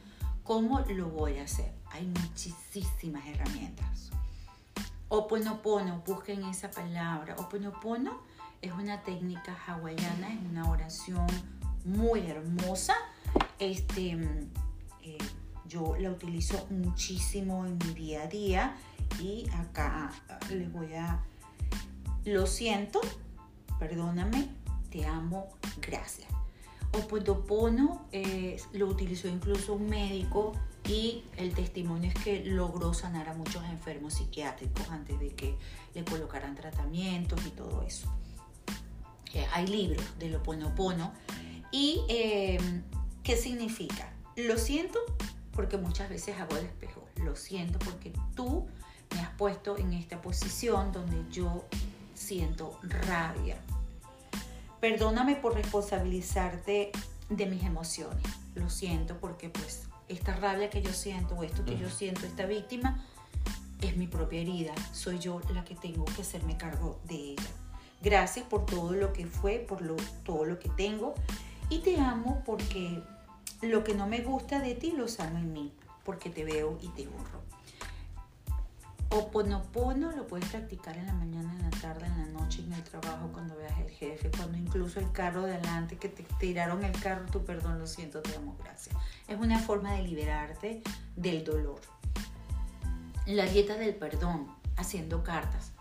¿Cómo 0.43 0.81
lo 0.81 1.07
voy 1.09 1.37
a 1.37 1.43
hacer? 1.43 1.71
Hay 1.91 2.05
muchísimas 2.05 3.25
herramientas. 3.27 4.09
Oponopono, 5.07 6.03
busquen 6.05 6.43
esa 6.45 6.69
palabra. 6.69 7.35
Oponopono 7.37 8.19
es 8.61 8.71
una 8.73 9.03
técnica 9.03 9.57
hawaiana, 9.67 10.33
es 10.33 10.39
una 10.49 10.69
oración 10.69 11.27
muy 11.85 12.21
hermosa. 12.21 12.95
Este, 13.59 14.11
eh, 15.01 15.17
yo 15.65 15.95
la 15.97 16.11
utilizo 16.11 16.67
muchísimo 16.69 17.65
en 17.65 17.77
mi 17.77 17.93
día 17.93 18.23
a 18.23 18.27
día 18.27 18.75
y 19.21 19.47
acá 19.55 20.11
les 20.49 20.71
voy 20.71 20.93
a... 20.95 21.23
Lo 22.25 22.47
siento, 22.47 22.99
perdóname, 23.79 24.49
te 24.89 25.05
amo, 25.05 25.47
gracias. 25.81 26.27
Oponopono 26.93 28.07
eh, 28.11 28.61
lo 28.73 28.87
utilizó 28.87 29.27
incluso 29.27 29.73
un 29.73 29.89
médico 29.89 30.53
y 30.87 31.23
el 31.37 31.53
testimonio 31.53 32.11
es 32.13 32.23
que 32.23 32.45
logró 32.45 32.93
sanar 32.93 33.29
a 33.29 33.33
muchos 33.33 33.63
enfermos 33.65 34.15
psiquiátricos 34.15 34.89
antes 34.89 35.19
de 35.19 35.29
que 35.29 35.57
le 35.95 36.03
colocaran 36.03 36.55
tratamientos 36.55 37.39
y 37.45 37.49
todo 37.51 37.81
eso. 37.83 38.13
Eh, 39.33 39.45
hay 39.51 39.67
libros 39.67 40.05
del 40.19 40.35
Oponopono. 40.35 41.13
¿Y 41.71 42.01
eh, 42.07 42.59
qué 43.23 43.35
significa? 43.35 44.13
Lo 44.35 44.57
siento 44.57 44.99
porque 45.53 45.77
muchas 45.77 46.09
veces 46.09 46.39
hago 46.39 46.57
el 46.57 46.65
espejo. 46.65 47.03
Lo 47.23 47.35
siento 47.35 47.79
porque 47.79 48.13
tú 48.35 48.67
me 49.13 49.21
has 49.21 49.29
puesto 49.31 49.77
en 49.77 49.93
esta 49.93 50.21
posición 50.21 50.91
donde 50.91 51.23
yo 51.31 51.65
siento 52.13 52.79
rabia, 52.83 53.57
Perdóname 54.83 55.37
por 55.37 55.53
responsabilizarte 55.53 56.91
de 57.29 57.45
mis 57.45 57.63
emociones. 57.63 58.21
Lo 58.53 58.69
siento 58.69 59.17
porque 59.17 59.47
pues 59.47 59.83
esta 60.09 60.35
rabia 60.35 60.69
que 60.69 60.81
yo 60.81 60.91
siento 60.91 61.35
o 61.35 61.43
esto 61.43 61.63
que 61.63 61.77
yo 61.77 61.89
siento, 61.89 62.25
esta 62.25 62.45
víctima, 62.45 63.01
es 63.79 63.95
mi 63.95 64.07
propia 64.07 64.41
herida. 64.41 64.73
Soy 64.91 65.19
yo 65.19 65.39
la 65.53 65.63
que 65.63 65.75
tengo 65.75 66.03
que 66.03 66.23
hacerme 66.23 66.57
cargo 66.57 66.99
de 67.05 67.15
ella. 67.15 67.49
Gracias 68.01 68.45
por 68.45 68.65
todo 68.65 68.91
lo 68.91 69.13
que 69.13 69.25
fue, 69.25 69.59
por 69.59 69.81
lo, 69.81 69.95
todo 70.25 70.43
lo 70.43 70.59
que 70.59 70.67
tengo. 70.67 71.13
Y 71.69 71.79
te 71.79 71.97
amo 72.01 72.43
porque 72.45 73.01
lo 73.61 73.85
que 73.85 73.93
no 73.93 74.05
me 74.05 74.19
gusta 74.19 74.59
de 74.59 74.75
ti 74.75 74.91
lo 74.91 75.07
sano 75.07 75.39
en 75.39 75.53
mí, 75.53 75.71
porque 76.03 76.29
te 76.29 76.43
veo 76.43 76.77
y 76.81 76.89
te 76.89 77.07
borro. 77.07 77.42
Oponopono 79.13 80.11
lo 80.11 80.25
puedes 80.25 80.49
practicar 80.49 80.97
en 80.97 81.05
la 81.05 81.13
mañana, 81.13 81.53
en 81.53 81.61
la 81.61 81.69
tarde, 81.79 82.07
en 82.07 82.17
la 82.17 82.39
noche, 82.39 82.63
en 82.63 82.73
el 82.73 82.81
trabajo, 82.81 83.29
cuando 83.31 83.55
veas 83.55 83.77
el 83.77 83.91
jefe, 83.91 84.31
cuando 84.31 84.57
incluso 84.57 84.99
el 84.99 85.11
carro 85.11 85.43
de 85.43 85.53
adelante 85.53 85.97
que 85.97 86.09
te 86.09 86.23
tiraron 86.39 86.83
el 86.83 86.99
carro, 86.99 87.27
tu 87.27 87.45
perdón, 87.45 87.77
lo 87.77 87.85
siento, 87.85 88.23
te 88.23 88.35
amo, 88.35 88.57
gracias. 88.63 88.95
Es 89.27 89.37
una 89.37 89.59
forma 89.59 89.93
de 89.93 90.01
liberarte 90.01 90.81
del 91.15 91.43
dolor. 91.43 91.79
La 93.27 93.45
dieta 93.45 93.75
del 93.75 93.93
perdón, 93.93 94.47
haciendo 94.77 95.23
cartas. 95.23 95.73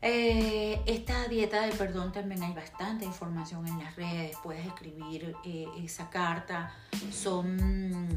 Eh, 0.00 0.80
esta 0.86 1.28
dieta 1.28 1.66
del 1.66 1.76
perdón 1.76 2.12
también 2.12 2.42
hay 2.42 2.54
bastante 2.54 3.04
información 3.04 3.66
en 3.68 3.78
las 3.78 3.94
redes, 3.94 4.38
puedes 4.42 4.64
escribir 4.66 5.36
eh, 5.44 5.66
esa 5.82 6.08
carta, 6.08 6.72
son 7.12 8.08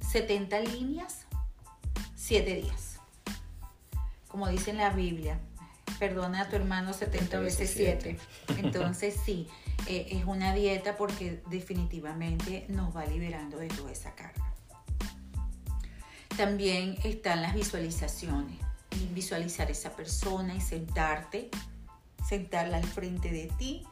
70 0.00 0.60
líneas, 0.60 1.26
7 2.14 2.54
días 2.54 2.87
como 4.38 4.52
dice 4.52 4.70
en 4.70 4.76
la 4.76 4.90
Biblia, 4.90 5.40
perdona 5.98 6.42
a 6.42 6.48
tu 6.48 6.54
hermano 6.54 6.92
70 6.92 7.40
veces 7.40 7.72
7. 7.74 8.16
Entonces 8.58 9.16
sí, 9.24 9.48
eh, 9.88 10.06
es 10.12 10.24
una 10.26 10.54
dieta 10.54 10.96
porque 10.96 11.42
definitivamente 11.50 12.64
nos 12.68 12.96
va 12.96 13.04
liberando 13.04 13.58
de 13.58 13.66
toda 13.66 13.90
esa 13.90 14.14
carga. 14.14 14.54
También 16.36 16.96
están 17.02 17.42
las 17.42 17.52
visualizaciones. 17.52 18.58
Visualizar 19.12 19.72
esa 19.72 19.96
persona 19.96 20.54
y 20.54 20.60
sentarte, 20.60 21.50
sentarla 22.28 22.76
al 22.76 22.86
frente 22.86 23.32
de 23.32 23.50
ti 23.58 23.82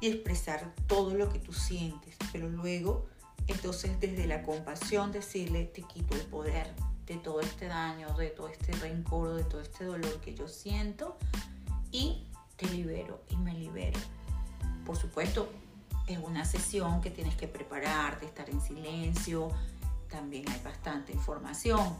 y 0.00 0.08
expresar 0.08 0.72
todo 0.86 1.14
lo 1.14 1.28
que 1.28 1.40
tú 1.40 1.52
sientes. 1.52 2.16
Pero 2.32 2.48
luego, 2.48 3.04
entonces 3.48 4.00
desde 4.00 4.26
la 4.26 4.44
compasión 4.44 5.12
decirle, 5.12 5.66
te 5.66 5.82
quito 5.82 6.14
el 6.14 6.22
poder, 6.22 6.72
de 7.06 7.16
todo 7.16 7.40
este 7.40 7.66
daño, 7.66 8.14
de 8.16 8.28
todo 8.28 8.48
este 8.48 8.72
rencor, 8.72 9.34
de 9.34 9.44
todo 9.44 9.60
este 9.60 9.84
dolor 9.84 10.20
que 10.20 10.34
yo 10.34 10.48
siento 10.48 11.16
y 11.90 12.26
te 12.56 12.66
libero 12.66 13.22
y 13.30 13.36
me 13.36 13.54
libero. 13.54 13.98
Por 14.86 14.96
supuesto, 14.96 15.50
es 16.06 16.18
una 16.18 16.44
sesión 16.44 17.00
que 17.00 17.10
tienes 17.10 17.36
que 17.36 17.48
prepararte, 17.48 18.26
estar 18.26 18.48
en 18.50 18.60
silencio, 18.60 19.50
también 20.10 20.48
hay 20.50 20.60
bastante 20.62 21.12
información. 21.12 21.96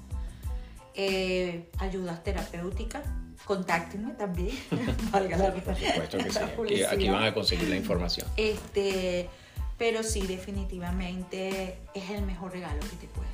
Eh, 0.95 1.71
ayudas 1.79 2.23
terapéuticas, 2.23 3.03
contáctenme 3.45 4.13
también, 4.13 4.57
valga 5.11 5.37
la 5.37 5.53
Por 5.53 5.77
supuesto 5.77 6.19
que 6.19 6.77
sí, 6.77 6.83
aquí, 6.85 7.09
van 7.09 7.25
a 7.25 7.35
conseguir 7.35 7.69
la 7.69 7.77
información. 7.77 8.29
Este, 8.37 9.29
pero 9.77 10.03
sí, 10.03 10.27
definitivamente 10.27 11.79
es 11.95 12.11
el 12.11 12.23
mejor 12.23 12.53
regalo 12.53 12.79
que 12.81 12.97
te 12.97 13.09
puedes 13.09 13.34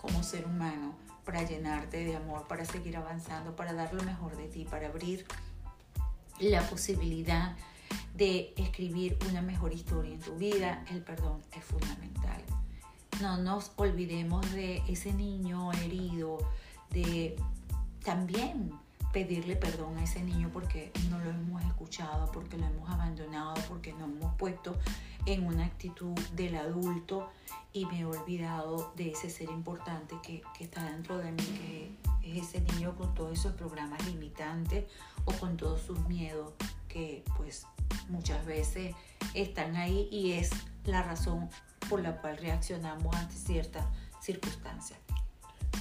como 0.00 0.22
ser 0.22 0.46
humano 0.46 0.94
para 1.24 1.42
llenarte 1.42 2.04
de 2.04 2.16
amor, 2.16 2.46
para 2.48 2.64
seguir 2.64 2.96
avanzando, 2.96 3.54
para 3.54 3.72
dar 3.72 3.92
lo 3.92 4.02
mejor 4.02 4.36
de 4.36 4.48
ti, 4.48 4.64
para 4.64 4.88
abrir 4.88 5.26
la 6.40 6.62
posibilidad 6.62 7.56
de 8.14 8.54
escribir 8.56 9.18
una 9.28 9.42
mejor 9.42 9.72
historia 9.72 10.14
en 10.14 10.20
tu 10.20 10.36
vida, 10.36 10.84
el 10.90 11.02
perdón 11.02 11.42
es 11.52 11.64
fundamental. 11.64 12.42
No 13.20 13.36
nos 13.36 13.72
olvidemos 13.76 14.50
de 14.52 14.82
ese 14.88 15.12
niño 15.12 15.72
herido, 15.72 16.38
de 16.90 17.36
también 18.02 18.72
pedirle 19.12 19.56
perdón 19.56 19.98
a 19.98 20.04
ese 20.04 20.22
niño 20.22 20.50
porque 20.52 20.92
no 21.08 21.18
lo 21.18 21.30
hemos 21.30 21.62
escuchado, 21.64 22.30
porque 22.32 22.56
lo 22.56 22.66
hemos 22.66 22.88
abandonado, 22.88 23.54
porque 23.68 23.92
no 23.92 24.04
hemos 24.04 24.34
puesto 24.36 24.76
en 25.26 25.46
una 25.46 25.66
actitud 25.66 26.18
del 26.34 26.56
adulto 26.56 27.28
y 27.72 27.86
me 27.86 28.00
he 28.00 28.04
olvidado 28.04 28.92
de 28.96 29.10
ese 29.10 29.30
ser 29.30 29.50
importante 29.50 30.16
que, 30.22 30.42
está 30.60 30.84
dentro 30.90 31.18
de 31.18 31.32
mí, 31.32 31.42
que 32.22 32.38
es 32.38 32.48
ese 32.48 32.60
niño 32.60 32.94
con 32.96 33.14
todos 33.14 33.38
esos 33.38 33.54
programas 33.54 34.04
limitantes 34.06 34.84
o 35.24 35.32
con 35.32 35.56
todos 35.56 35.80
sus 35.80 35.98
miedos 36.06 36.52
que 36.88 37.24
pues 37.36 37.66
muchas 38.08 38.44
veces 38.46 38.94
están 39.34 39.76
ahí 39.76 40.08
y 40.10 40.32
es 40.32 40.50
la 40.84 41.02
razón 41.02 41.48
por 41.88 42.00
la 42.00 42.16
cual 42.20 42.36
reaccionamos 42.38 43.14
ante 43.14 43.34
ciertas 43.34 43.84
circunstancias. 44.20 44.98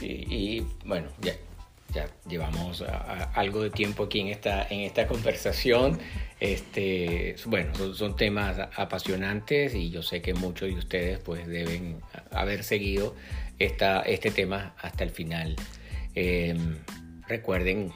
y 0.02 0.62
bueno, 0.86 1.10
ya, 1.22 1.34
ya 1.94 2.10
llevamos 2.28 2.84
algo 3.34 3.64
de 3.64 3.70
tiempo 3.70 4.04
aquí 4.04 4.20
en 4.20 4.28
esta, 4.28 5.08
conversación. 5.08 6.00
Este, 6.40 7.36
bueno, 7.46 7.94
son, 7.94 8.16
temas 8.16 8.58
apasionantes 8.76 9.76
y 9.76 9.90
yo 9.90 10.02
sé 10.04 10.22
que 10.22 10.34
muchos 10.34 10.70
de 10.70 10.76
ustedes 10.76 11.20
pues 11.20 11.48
deben 11.48 12.02
haber 12.32 12.64
seguido 12.64 13.16
este 13.58 14.32
tema 14.32 14.74
hasta 14.82 15.04
el 15.04 15.10
final. 15.10 15.56
Em, 16.16 16.78
recuerden 17.28 17.92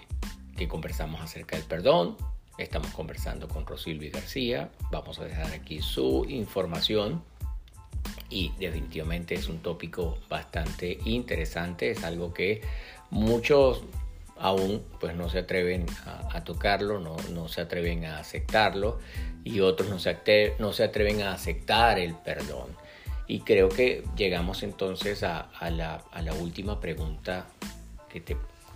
que 0.57 0.67
conversamos 0.67 1.21
acerca 1.21 1.55
del 1.55 1.65
perdón. 1.65 2.17
Estamos 2.57 2.91
conversando 2.91 3.47
con 3.47 3.65
Rosilvi 3.65 4.09
García. 4.09 4.69
Vamos 4.91 5.19
a 5.19 5.25
dejar 5.25 5.51
aquí 5.53 5.81
su 5.81 6.25
información 6.29 7.23
y 8.29 8.51
definitivamente 8.59 9.35
es 9.35 9.47
un 9.47 9.59
tópico 9.59 10.19
bastante 10.29 10.99
interesante. 11.05 11.91
Es 11.91 12.03
algo 12.03 12.33
que 12.33 12.61
muchos 13.13 13.83
aún 14.37 14.83
pues 14.99 15.15
no 15.15 15.29
se 15.29 15.39
atreven 15.39 15.85
a, 16.05 16.43
tocarlo, 16.43 16.99
no, 16.99 17.15
no, 17.31 17.47
se 17.47 17.61
atreven 17.61 18.05
a 18.05 18.19
aceptarlo 18.19 18.99
y 19.43 19.61
otros 19.61 19.89
no 19.89 19.99
se, 19.99 20.55
no 20.59 20.73
se 20.73 20.83
atreven 20.83 21.21
a 21.21 21.33
aceptar 21.33 21.99
el 21.99 22.15
perdón. 22.15 22.69
Y 23.25 23.39
creo 23.41 23.69
que 23.69 24.03
llegamos 24.17 24.63
entonces 24.63 25.23
a, 25.23 25.47
la, 25.69 26.03
a 26.11 26.21
la, 26.21 26.33
última 26.33 26.81
pregunta 26.81 27.45
que, 28.09 28.19
te, 28.19 28.35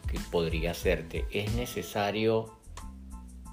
que 0.09 0.19
podría 0.31 0.71
hacerte. 0.71 1.25
¿Es 1.31 1.53
necesario 1.53 2.57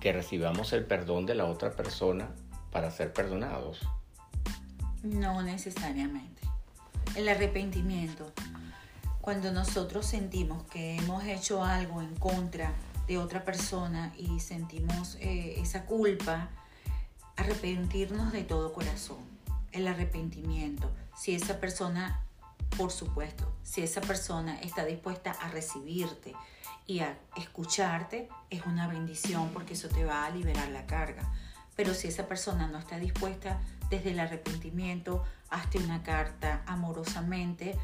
que 0.00 0.12
recibamos 0.12 0.72
el 0.72 0.84
perdón 0.84 1.26
de 1.26 1.34
la 1.34 1.46
otra 1.46 1.72
persona 1.72 2.28
para 2.70 2.90
ser 2.90 3.12
perdonados? 3.12 3.80
No 5.02 5.42
necesariamente. 5.42 6.42
El 7.16 7.28
arrepentimiento 7.28 8.32
cuando 9.24 9.50
nosotros 9.52 10.04
sentimos 10.04 10.64
que 10.64 10.98
hemos 10.98 11.24
hecho 11.24 11.64
algo 11.64 12.02
en 12.02 12.14
contra 12.14 12.74
de 13.06 13.16
otra 13.16 13.42
persona 13.42 14.12
y 14.18 14.38
sentimos 14.38 15.16
eh, 15.18 15.54
esa 15.62 15.86
culpa, 15.86 16.50
arrepentirnos 17.34 18.32
de 18.32 18.44
todo 18.44 18.74
corazón, 18.74 19.24
el 19.72 19.88
arrepentimiento. 19.88 20.92
Si 21.16 21.34
esa 21.34 21.58
persona, 21.58 22.20
por 22.76 22.92
supuesto, 22.92 23.50
si 23.62 23.80
esa 23.80 24.02
persona 24.02 24.60
está 24.60 24.84
dispuesta 24.84 25.30
a 25.30 25.48
recibirte 25.48 26.34
y 26.86 26.98
a 26.98 27.18
escucharte, 27.34 28.28
es 28.50 28.66
una 28.66 28.88
bendición 28.88 29.48
porque 29.54 29.72
eso 29.72 29.88
te 29.88 30.04
va 30.04 30.26
a 30.26 30.30
liberar 30.30 30.68
la 30.68 30.84
carga. 30.84 31.32
Pero 31.76 31.94
si 31.94 32.08
esa 32.08 32.28
persona 32.28 32.66
no 32.66 32.76
está 32.76 32.98
dispuesta, 32.98 33.58
desde 33.88 34.10
el 34.10 34.20
arrepentimiento, 34.20 35.24
hazte 35.48 35.78
una 35.78 36.02
carta 36.02 36.62
amorosamente 36.66 37.78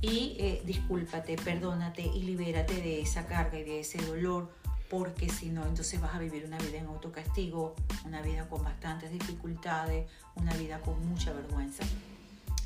y 0.00 0.36
eh, 0.38 0.62
discúlpate, 0.64 1.36
perdónate 1.36 2.02
y 2.02 2.22
libérate 2.22 2.74
de 2.74 3.00
esa 3.00 3.26
carga 3.26 3.58
y 3.58 3.64
de 3.64 3.80
ese 3.80 3.98
dolor, 4.04 4.52
porque 4.90 5.28
si 5.28 5.48
no, 5.48 5.64
entonces 5.66 6.00
vas 6.00 6.14
a 6.14 6.18
vivir 6.18 6.44
una 6.44 6.58
vida 6.58 6.78
en 6.78 6.86
autocastigo, 6.86 7.74
una 8.04 8.20
vida 8.22 8.48
con 8.48 8.62
bastantes 8.62 9.10
dificultades, 9.10 10.08
una 10.34 10.54
vida 10.54 10.80
con 10.80 11.04
mucha 11.08 11.32
vergüenza. 11.32 11.84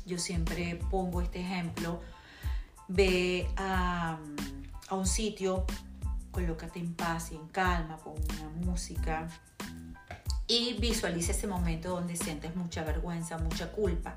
Yo 0.05 0.17
siempre 0.17 0.79
pongo 0.89 1.21
este 1.21 1.41
ejemplo, 1.41 2.01
ve 2.87 3.47
a, 3.55 4.17
a 4.89 4.95
un 4.95 5.07
sitio, 5.07 5.65
colócate 6.31 6.79
en 6.79 6.93
paz 6.93 7.31
y 7.31 7.35
en 7.35 7.47
calma, 7.47 7.97
con 7.97 8.13
una 8.13 8.49
música 8.65 9.27
y 10.49 10.73
visualiza 10.73 11.31
ese 11.31 11.45
momento 11.45 11.89
donde 11.89 12.17
sientes 12.17 12.55
mucha 12.55 12.83
vergüenza, 12.83 13.37
mucha 13.37 13.71
culpa. 13.71 14.15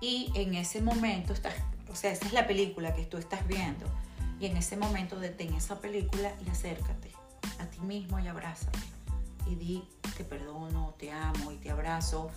Y 0.00 0.30
en 0.34 0.54
ese 0.54 0.80
momento 0.80 1.32
estás 1.32 1.54
o 1.90 1.96
sea, 1.96 2.12
esa 2.12 2.26
es 2.26 2.32
la 2.32 2.46
película 2.46 2.94
que 2.94 3.04
tú 3.04 3.16
estás 3.16 3.46
viendo. 3.46 3.86
Y 4.40 4.46
en 4.46 4.56
ese 4.56 4.76
momento 4.76 5.18
detén 5.18 5.54
esa 5.54 5.80
película 5.80 6.32
y 6.44 6.48
acércate 6.48 7.10
a 7.58 7.66
ti 7.66 7.80
mismo 7.80 8.18
y 8.18 8.28
abrázate. 8.28 8.78
Y 9.46 9.54
di, 9.54 9.84
te 10.16 10.24
perdono, 10.24 10.94
te 10.98 11.10
amo 11.10 11.50
y 11.50 11.56
te 11.56 11.70
abrazo. 11.70 12.30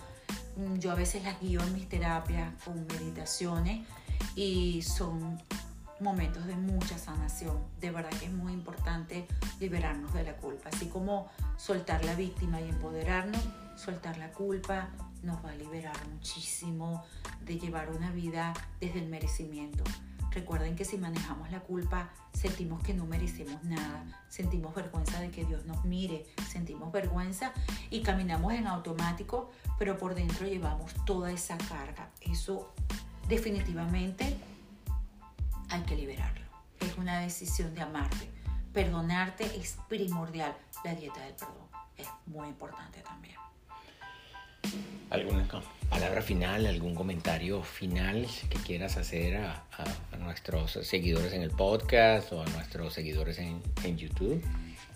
Mm, 0.56 0.78
yo 0.78 0.90
a 0.90 0.94
veces 0.94 1.22
las 1.22 1.40
guío 1.40 1.60
en 1.62 1.74
mis 1.74 1.88
terapias 1.88 2.52
con 2.64 2.86
meditaciones 2.86 3.86
y 4.34 4.82
son 4.82 5.40
momentos 6.00 6.46
de 6.46 6.56
mucha 6.56 6.98
sanación. 6.98 7.58
De 7.80 7.90
verdad 7.90 8.10
que 8.18 8.26
es 8.26 8.32
muy 8.32 8.52
importante 8.52 9.26
liberarnos 9.60 10.12
de 10.14 10.24
la 10.24 10.36
culpa. 10.36 10.70
Así 10.70 10.86
como 10.86 11.28
soltar 11.56 12.04
la 12.04 12.14
víctima 12.14 12.60
y 12.60 12.68
empoderarnos, 12.68 13.40
soltar 13.76 14.18
la 14.18 14.30
culpa 14.32 14.90
nos 15.22 15.44
va 15.44 15.50
a 15.50 15.54
liberar 15.54 15.96
muchísimo 16.08 17.04
de 17.44 17.58
llevar 17.58 17.90
una 17.90 18.10
vida 18.10 18.52
desde 18.80 18.98
el 18.98 19.08
merecimiento. 19.08 19.84
Recuerden 20.32 20.76
que 20.76 20.84
si 20.84 20.96
manejamos 20.96 21.50
la 21.50 21.60
culpa, 21.60 22.10
sentimos 22.32 22.82
que 22.82 22.94
no 22.94 23.04
merecemos 23.04 23.62
nada, 23.64 24.04
sentimos 24.28 24.74
vergüenza 24.74 25.20
de 25.20 25.30
que 25.30 25.44
Dios 25.44 25.66
nos 25.66 25.84
mire, 25.84 26.26
sentimos 26.48 26.90
vergüenza 26.90 27.52
y 27.90 28.00
caminamos 28.00 28.54
en 28.54 28.66
automático, 28.66 29.50
pero 29.78 29.98
por 29.98 30.14
dentro 30.14 30.46
llevamos 30.46 30.94
toda 31.04 31.30
esa 31.30 31.58
carga. 31.58 32.08
Eso 32.22 32.72
definitivamente 33.28 34.38
hay 35.68 35.82
que 35.82 35.96
liberarlo. 35.96 36.46
Es 36.80 36.96
una 36.96 37.20
decisión 37.20 37.74
de 37.74 37.82
amarte. 37.82 38.30
Perdonarte 38.72 39.44
es 39.60 39.76
primordial. 39.88 40.56
La 40.82 40.94
dieta 40.94 41.20
del 41.20 41.34
perdón 41.34 41.68
es 41.96 42.08
muy 42.26 42.48
importante 42.48 43.02
también. 43.02 43.41
¿Alguna 45.12 45.46
palabra 45.90 46.22
final, 46.22 46.64
algún 46.64 46.94
comentario 46.94 47.62
final 47.62 48.26
que 48.48 48.58
quieras 48.60 48.96
hacer 48.96 49.36
a, 49.36 49.62
nuestros 50.18 50.72
seguidores 50.82 51.34
en 51.34 51.42
el 51.42 51.50
podcast 51.50 52.32
o 52.32 52.40
a 52.40 52.46
nuestros 52.46 52.94
seguidores 52.94 53.38
en, 53.38 53.60
YouTube? 53.98 54.42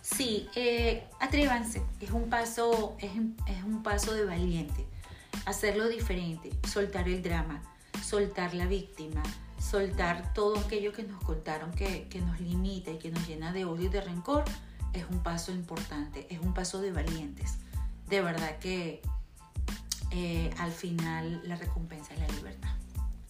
Sí, 0.00 0.48
eh, 0.54 1.04
atrévanse, 1.20 1.82
es 2.00 2.10
un, 2.12 2.30
paso, 2.30 2.96
es, 2.98 3.10
es 3.46 3.62
un 3.62 3.82
paso 3.82 4.14
de 4.14 4.24
valiente, 4.24 4.86
hacerlo 5.44 5.86
diferente, 5.88 6.50
soltar 6.66 7.08
el 7.10 7.22
drama, 7.22 7.60
soltar 8.02 8.54
la 8.54 8.66
víctima, 8.66 9.22
soltar 9.60 10.32
todo 10.32 10.58
aquello 10.60 10.92
que 10.94 11.02
nos 11.02 11.22
contaron 11.22 11.72
que, 11.72 12.08
que 12.08 12.22
nos 12.22 12.40
limita 12.40 12.90
y 12.90 12.98
que 12.98 13.10
nos 13.10 13.28
llena 13.28 13.52
de 13.52 13.66
odio 13.66 13.86
y 13.86 13.88
de 13.88 14.00
rencor, 14.00 14.44
es 14.94 15.04
un 15.10 15.22
paso 15.22 15.52
importante, 15.52 16.26
es 16.30 16.40
un 16.40 16.54
paso 16.54 16.80
de 16.80 16.90
valientes. 16.90 17.58
De 18.08 18.22
verdad 18.22 18.58
que 18.60 19.02
eh, 20.10 20.50
al 20.58 20.72
final 20.72 21.40
la 21.44 21.56
recompensa 21.56 22.14
es 22.14 22.20
la 22.20 22.28
libertad. 22.28 22.70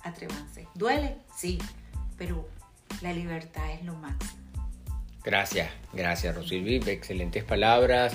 Atrévanse. 0.03 0.69
¿Duele? 0.75 1.17
Sí, 1.37 1.59
pero 2.17 2.49
la 3.03 3.13
libertad 3.13 3.73
es 3.73 3.85
lo 3.85 3.95
máximo. 3.95 4.43
Gracias, 5.25 5.71
gracias 5.93 6.35
Rosilvi. 6.35 6.77
Excelentes 6.87 7.43
palabras, 7.43 8.15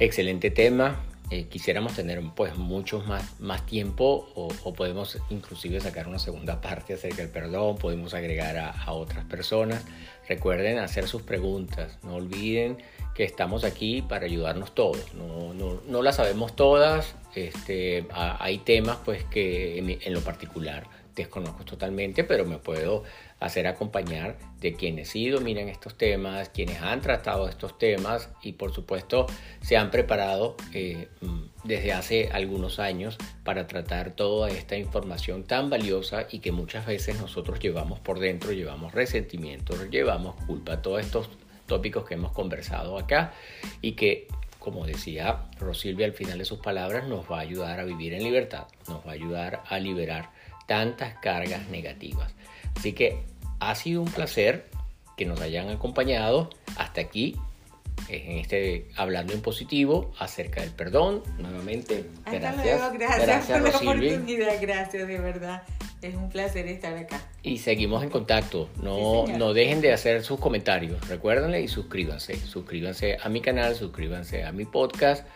excelente 0.00 0.50
tema. 0.50 1.00
Eh, 1.30 1.46
quisiéramos 1.48 1.94
tener 1.94 2.20
pues 2.34 2.56
mucho 2.56 3.00
más, 3.00 3.40
más 3.40 3.64
tiempo 3.64 4.28
o, 4.34 4.74
podemos 4.74 5.18
inclusive 5.30 5.80
sacar 5.80 6.06
una 6.06 6.18
segunda 6.18 6.60
parte 6.60 6.92
acerca 6.94 7.18
del 7.22 7.30
perdón, 7.30 7.76
podemos 7.76 8.12
agregar 8.12 8.58
a, 8.58 8.70
a 8.70 8.92
otras 8.92 9.24
personas. 9.24 9.82
Recuerden 10.28 10.78
hacer 10.78 11.08
sus 11.08 11.22
preguntas, 11.22 11.98
no 12.02 12.16
olviden 12.16 12.76
que 13.14 13.24
estamos 13.24 13.64
aquí 13.64 14.02
para 14.02 14.26
ayudarnos 14.26 14.74
todos. 14.74 15.14
No, 15.14 15.52
no, 15.54 15.80
no 15.86 16.02
las 16.02 16.16
sabemos 16.16 16.56
todas, 16.56 17.14
este, 17.34 18.06
hay 18.12 18.58
temas 18.58 18.98
pues 19.04 19.24
que 19.24 19.78
en, 19.78 20.14
lo 20.14 20.20
particular 20.20 20.86
desconozco 21.14 21.64
totalmente, 21.64 22.24
pero 22.24 22.46
me 22.46 22.56
puedo 22.58 23.04
hacer 23.38 23.66
acompañar 23.66 24.38
de 24.60 24.74
quienes 24.74 25.10
sí 25.10 25.28
dominan 25.28 25.68
estos 25.68 25.96
temas, 25.96 26.48
quienes 26.48 26.80
han 26.80 27.00
tratado 27.00 27.48
estos 27.48 27.76
temas 27.76 28.30
y 28.42 28.52
por 28.52 28.72
supuesto 28.72 29.26
se 29.60 29.76
han 29.76 29.90
preparado 29.90 30.56
eh, 30.72 31.08
desde 31.64 31.92
hace 31.92 32.30
algunos 32.32 32.78
años 32.78 33.18
para 33.44 33.66
tratar 33.66 34.12
toda 34.12 34.48
esta 34.48 34.76
información 34.76 35.44
tan 35.44 35.68
valiosa 35.68 36.26
y 36.30 36.38
que 36.38 36.52
muchas 36.52 36.86
veces 36.86 37.20
nosotros 37.20 37.58
llevamos 37.60 38.00
por 38.00 38.18
dentro, 38.18 38.52
llevamos 38.52 38.92
resentimientos, 38.94 39.90
llevamos 39.90 40.36
culpa, 40.46 40.80
todos 40.80 41.00
estos 41.00 41.28
tópicos 41.72 42.04
que 42.04 42.12
hemos 42.12 42.32
conversado 42.32 42.98
acá 42.98 43.32
y 43.80 43.92
que, 43.92 44.28
como 44.58 44.84
decía 44.84 45.46
Rosilvia 45.58 46.04
al 46.04 46.12
final 46.12 46.36
de 46.36 46.44
sus 46.44 46.58
palabras, 46.58 47.08
nos 47.08 47.24
va 47.30 47.38
a 47.38 47.40
ayudar 47.40 47.80
a 47.80 47.84
vivir 47.84 48.12
en 48.12 48.22
libertad, 48.22 48.66
nos 48.88 48.98
va 49.06 49.12
a 49.12 49.14
ayudar 49.14 49.62
a 49.66 49.78
liberar 49.78 50.28
tantas 50.66 51.14
cargas 51.22 51.66
negativas. 51.70 52.34
Así 52.76 52.92
que 52.92 53.24
ha 53.58 53.74
sido 53.74 54.02
un 54.02 54.10
placer 54.10 54.68
que 55.16 55.24
nos 55.24 55.40
hayan 55.40 55.70
acompañado 55.70 56.50
hasta 56.76 57.00
aquí 57.00 57.36
en 58.08 58.38
este 58.38 58.88
hablando 58.96 59.32
en 59.32 59.40
positivo 59.40 60.12
acerca 60.18 60.60
del 60.60 60.70
perdón. 60.70 61.22
Nuevamente, 61.38 62.04
gracias. 62.24 62.92
gracias, 62.92 63.46
por 63.46 63.70
la 63.70 63.78
oportunidad, 63.78 64.60
gracias 64.60 65.06
de 65.06 65.18
verdad. 65.18 65.62
Es 66.00 66.16
un 66.16 66.28
placer 66.28 66.66
estar 66.66 66.96
acá. 66.96 67.20
Y 67.42 67.58
seguimos 67.58 68.02
en 68.02 68.10
contacto. 68.10 68.68
No, 68.82 69.26
no 69.26 69.54
dejen 69.54 69.80
de 69.80 69.92
hacer 69.92 70.24
sus 70.24 70.40
comentarios. 70.40 71.08
Recuérdenle 71.08 71.60
y 71.60 71.68
suscríbanse. 71.68 72.36
Suscríbanse 72.36 73.18
a 73.22 73.28
mi 73.28 73.40
canal, 73.40 73.76
suscríbanse 73.76 74.44
a 74.44 74.52
mi 74.52 74.64
podcast. 74.64 75.26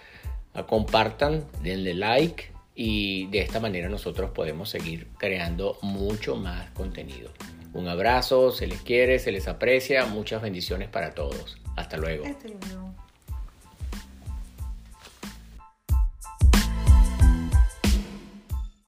Compartan, 0.67 1.45
denle 1.63 1.95
like 1.95 2.57
y 2.75 3.27
de 3.29 3.41
esta 3.41 3.59
manera 3.59 3.89
nosotros 3.89 4.31
podemos 4.31 4.69
seguir 4.69 5.09
creando 5.19 5.79
mucho 5.83 6.37
más 6.37 6.71
contenido. 6.71 7.31
Un 7.73 7.89
abrazo, 7.89 8.53
se 8.53 8.67
les 8.67 8.81
quiere, 8.81 9.19
se 9.19 9.33
les 9.33 9.49
aprecia, 9.49 10.07
muchas 10.07 10.43
bendiciones 10.43 10.89
para 10.89 11.15
todos. 11.15 11.59
Hasta 11.77 11.97
luego. 11.99 12.25